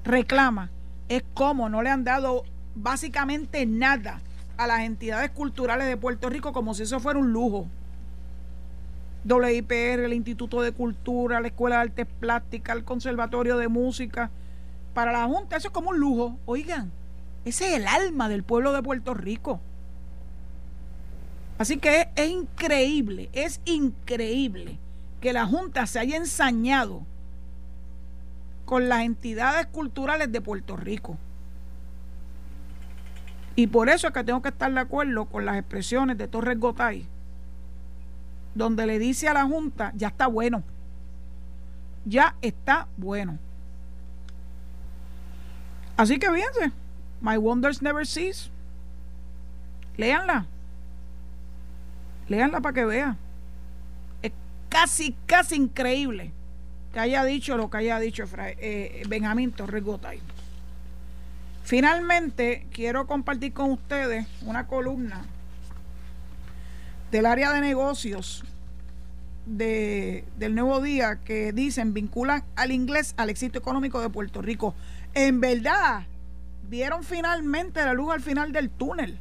reclama 0.05 0.71
es 1.09 1.23
cómo 1.35 1.69
no 1.69 1.83
le 1.83 1.91
han 1.91 2.05
dado 2.05 2.45
básicamente 2.75 3.67
nada 3.67 4.21
a 4.57 4.67
las 4.67 4.81
entidades 4.81 5.31
culturales 5.31 5.87
de 5.87 5.97
Puerto 5.97 6.29
Rico 6.31 6.53
como 6.53 6.75
si 6.75 6.85
eso 6.85 7.01
fuera 7.01 7.19
un 7.19 7.33
lujo. 7.33 7.67
WIPR, 9.29 10.05
el 10.05 10.15
Instituto 10.15 10.63
de 10.63 10.73
Cultura, 10.73 11.41
la 11.41 11.49
Escuela 11.49 11.77
de 11.77 11.83
Artes 11.83 12.07
Plásticas, 12.19 12.77
el 12.77 12.85
Conservatorio 12.85 13.59
de 13.59 13.69
Música. 13.69 14.31
Para 14.95 15.13
la 15.13 15.27
Junta 15.27 15.57
eso 15.57 15.69
es 15.69 15.75
como 15.75 15.91
un 15.91 15.99
lujo. 15.99 16.39
Oigan, 16.47 16.91
ese 17.45 17.69
es 17.69 17.77
el 17.77 17.87
alma 17.87 18.29
del 18.29 18.43
pueblo 18.43 18.73
de 18.73 18.83
Puerto 18.83 19.15
Rico. 19.15 19.61
Así 21.59 21.79
que 21.79 22.09
es, 22.15 22.29
increíble, 22.29 23.29
es 23.33 23.61
increíble 23.65 24.79
que 25.21 25.33
la 25.33 25.47
Junta 25.47 25.87
se 25.87 25.99
haya 25.99 26.17
ensañado 26.17 27.03
con 28.65 28.89
las 28.89 29.03
entidades 29.03 29.67
culturales 29.67 30.31
de 30.31 30.41
Puerto 30.41 30.77
Rico. 30.77 31.19
Y 33.57 33.67
por 33.67 33.89
eso 33.89 34.07
es 34.07 34.13
que 34.13 34.23
tengo 34.23 34.41
que 34.41 34.51
estar 34.51 34.73
de 34.73 34.81
acuerdo 34.81 35.25
con 35.27 35.45
las 35.45 35.57
expresiones 35.57 36.17
de 36.17 36.29
Torres 36.29 36.59
Gotay 36.61 37.07
donde 38.55 38.87
le 38.87 38.99
dice 38.99 39.29
a 39.29 39.35
la 39.35 39.45
Junta, 39.45 39.93
ya 39.95 40.09
está 40.09 40.27
bueno. 40.27 40.63
Ya 42.05 42.35
está 42.41 42.89
bueno. 42.97 43.39
Así 45.97 46.19
que 46.19 46.31
fíjense, 46.31 46.73
My 47.21 47.37
Wonders 47.37 47.83
Never 47.83 48.07
Cease. 48.07 48.51
Léanla. 49.97 50.47
Léanla 52.29 52.61
para 52.61 52.75
que 52.75 52.85
vean. 52.85 53.17
Es 54.23 54.33
casi, 54.69 55.17
casi 55.27 55.57
increíble 55.57 56.33
que 56.93 57.01
haya 57.01 57.25
dicho 57.25 57.57
lo 57.57 57.69
que 57.69 57.79
haya 57.79 57.99
dicho 57.99 58.25
eh, 58.37 59.03
Benjamín 59.09 59.53
Torres 59.53 59.83
Gotay. 59.83 60.21
Finalmente, 61.65 62.67
quiero 62.73 63.07
compartir 63.07 63.53
con 63.53 63.73
ustedes 63.73 64.27
una 64.43 64.67
columna 64.67 65.27
del 67.11 67.27
área 67.27 67.53
de 67.53 67.61
negocios 67.61 68.45
de, 69.47 70.25
del 70.37 70.55
Nuevo 70.55 70.81
Día 70.81 71.21
que 71.25 71.53
dicen 71.53 71.95
vinculan 71.95 72.45
al 72.55 72.71
inglés 72.71 73.15
al 73.17 73.31
éxito 73.31 73.59
económico 73.59 74.01
de 74.01 74.11
Puerto 74.11 74.43
Rico. 74.43 74.75
En 75.15 75.41
verdad, 75.41 76.05
vieron 76.69 77.03
finalmente 77.03 77.85
la 77.85 77.95
luz 77.95 78.13
al 78.13 78.21
final 78.21 78.53
del 78.53 78.71
túnel. 78.71 79.19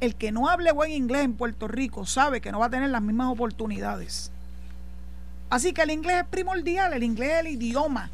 El 0.00 0.14
que 0.14 0.30
no 0.30 0.48
hable 0.48 0.72
buen 0.72 0.90
inglés 0.90 1.24
en 1.24 1.34
Puerto 1.34 1.68
Rico 1.68 2.04
sabe 2.04 2.40
que 2.40 2.52
no 2.52 2.58
va 2.58 2.66
a 2.66 2.70
tener 2.70 2.90
las 2.90 3.00
mismas 3.00 3.32
oportunidades. 3.32 4.30
Así 5.48 5.72
que 5.72 5.82
el 5.82 5.90
inglés 5.90 6.22
es 6.22 6.28
primordial, 6.28 6.92
el 6.92 7.02
inglés 7.02 7.30
es 7.32 7.40
el 7.40 7.46
idioma 7.48 8.10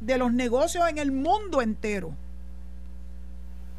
de 0.00 0.18
los 0.18 0.32
negocios 0.32 0.86
en 0.88 0.98
el 0.98 1.12
mundo 1.12 1.62
entero. 1.62 2.12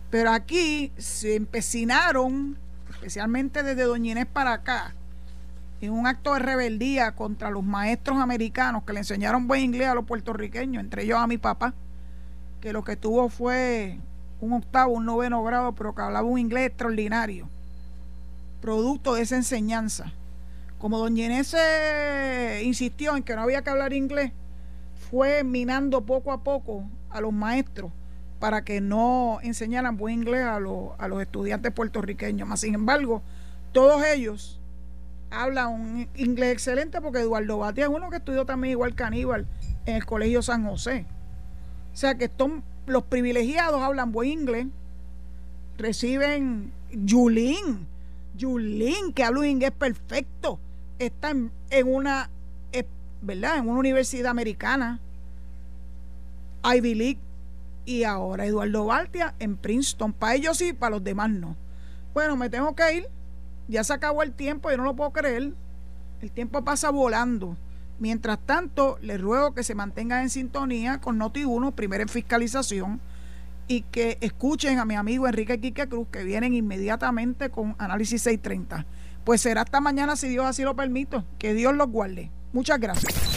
Pero 0.10 0.32
aquí 0.32 0.92
se 0.98 1.36
empecinaron, 1.36 2.58
especialmente 2.98 3.62
desde 3.62 3.84
Doña 3.84 4.12
Inés 4.14 4.26
para 4.26 4.54
acá, 4.54 4.96
en 5.82 5.92
un 5.92 6.08
acto 6.08 6.34
de 6.34 6.40
rebeldía 6.40 7.14
contra 7.16 7.52
los 7.52 7.64
maestros 7.64 8.18
americanos 8.18 8.84
que 8.84 8.94
le 8.94 9.00
enseñaron 9.00 9.48
buen 9.48 9.62
inglés 9.62 9.88
a 9.88 9.94
los 9.94 10.06
puertorriqueños, 10.06 10.84
entre 10.84 11.04
ellos 11.04 11.20
a 11.20 11.28
mi 11.28 11.38
papá, 11.38 11.76
que 12.60 12.74
lo 12.74 12.84
que 12.84 12.96
tuvo 12.96 13.30
fue 13.30 14.00
un 14.42 14.54
octavo, 14.54 14.94
un 14.94 15.06
noveno 15.06 15.44
grado, 15.44 15.74
pero 15.74 15.94
que 15.94 16.02
hablaba 16.02 16.28
un 16.28 16.40
inglés 16.40 16.68
extraordinario, 16.68 17.48
producto 18.62 19.14
de 19.14 19.22
esa 19.22 19.36
enseñanza. 19.36 20.12
Como 20.80 20.98
doña 20.98 21.26
Inés 21.26 21.56
insistió 22.64 23.16
en 23.16 23.22
que 23.22 23.36
no 23.36 23.44
había 23.44 23.62
que 23.62 23.70
hablar 23.70 23.94
inglés, 23.94 24.32
fue 25.12 25.44
minando 25.44 26.04
poco 26.04 26.32
a 26.32 26.44
poco 26.44 26.84
a 27.12 27.22
los 27.22 27.32
maestros 27.32 27.92
para 28.40 28.64
que 28.64 28.82
no 28.82 29.40
enseñaran 29.42 29.98
buen 29.98 30.16
inglés 30.16 30.44
a, 30.44 30.60
los, 30.60 30.92
a 30.98 31.08
los 31.08 31.22
estudiantes 31.22 31.72
puertorriqueños. 31.72 32.48
Más 32.48 32.60
sin 32.60 32.76
embargo, 32.76 33.22
todos 33.72 34.04
ellos 34.06 34.60
hablan 35.30 35.68
un 35.74 36.10
inglés 36.16 36.54
excelente 36.54 37.02
porque 37.02 37.20
Eduardo 37.20 37.58
Batia 37.58 37.86
es 37.86 37.90
uno 37.90 38.10
que 38.10 38.18
estudió 38.18 38.46
también 38.46 38.72
igual 38.72 38.96
que 38.96 39.04
en 39.04 39.96
el 39.96 40.06
Colegio 40.06 40.42
San 40.42 40.66
José. 40.66 41.06
O 41.94 41.98
sea 41.98 42.16
que 42.16 42.30
los 42.86 43.04
privilegiados 43.04 43.82
hablan 43.82 44.12
buen 44.12 44.30
inglés, 44.30 44.68
reciben 45.78 46.72
Yulín, 46.92 47.88
Yulín, 48.36 49.14
que 49.14 49.24
habla 49.24 49.42
un 49.42 49.48
inglés 49.48 49.72
perfecto, 49.72 50.60
está 51.00 51.32
en, 51.32 51.52
una, 51.88 52.30
¿verdad? 53.22 53.58
En 53.58 53.68
una 53.68 53.80
universidad 53.80 54.30
americana, 54.32 55.00
Ivy 56.64 56.96
League, 56.96 57.20
y 57.88 58.04
ahora 58.04 58.46
Eduardo 58.46 58.86
Baltia 58.86 59.34
en 59.40 59.56
Princeton. 59.56 60.12
Para 60.12 60.36
ellos 60.36 60.58
sí, 60.58 60.74
para 60.74 60.92
los 60.92 61.04
demás 61.04 61.30
no. 61.30 61.56
Bueno, 62.14 62.36
me 62.36 62.50
tengo 62.50 62.76
que 62.76 62.94
ir. 62.94 63.08
Ya 63.70 63.84
se 63.84 63.94
acabó 63.94 64.24
el 64.24 64.34
tiempo, 64.34 64.70
yo 64.70 64.78
no 64.78 64.84
lo 64.84 64.96
puedo 64.96 65.12
creer. 65.12 65.54
El 66.22 66.32
tiempo 66.32 66.64
pasa 66.66 66.90
volando. 66.90 67.56
Mientras 67.98 68.40
tanto, 68.46 69.00
les 69.02 69.20
ruego 69.22 69.54
que 69.54 69.64
se 69.64 69.74
mantengan 69.74 70.24
en 70.24 70.30
sintonía 70.30 71.00
con 71.00 71.18
Noti1, 71.18 71.74
primero 71.74 72.04
en 72.04 72.10
fiscalización, 72.10 73.00
y 73.70 73.82
que 73.84 74.18
escuchen 74.20 74.80
a 74.80 74.86
mi 74.86 74.96
amigo 74.96 75.26
Enrique 75.26 75.60
Quique 75.60 75.88
Cruz, 75.88 76.08
que 76.12 76.24
vienen 76.24 76.54
inmediatamente 76.54 77.50
con 77.50 77.76
Análisis 77.80 78.22
630. 78.22 78.86
Pues 79.24 79.42
será 79.42 79.62
hasta 79.62 79.80
mañana, 79.80 80.18
si 80.18 80.28
Dios 80.28 80.46
así 80.46 80.64
lo 80.64 80.76
permite. 80.76 81.24
Que 81.40 81.54
Dios 81.54 81.74
los 81.74 81.90
guarde. 81.90 82.32
Muchas 82.52 82.80
gracias. 82.80 83.37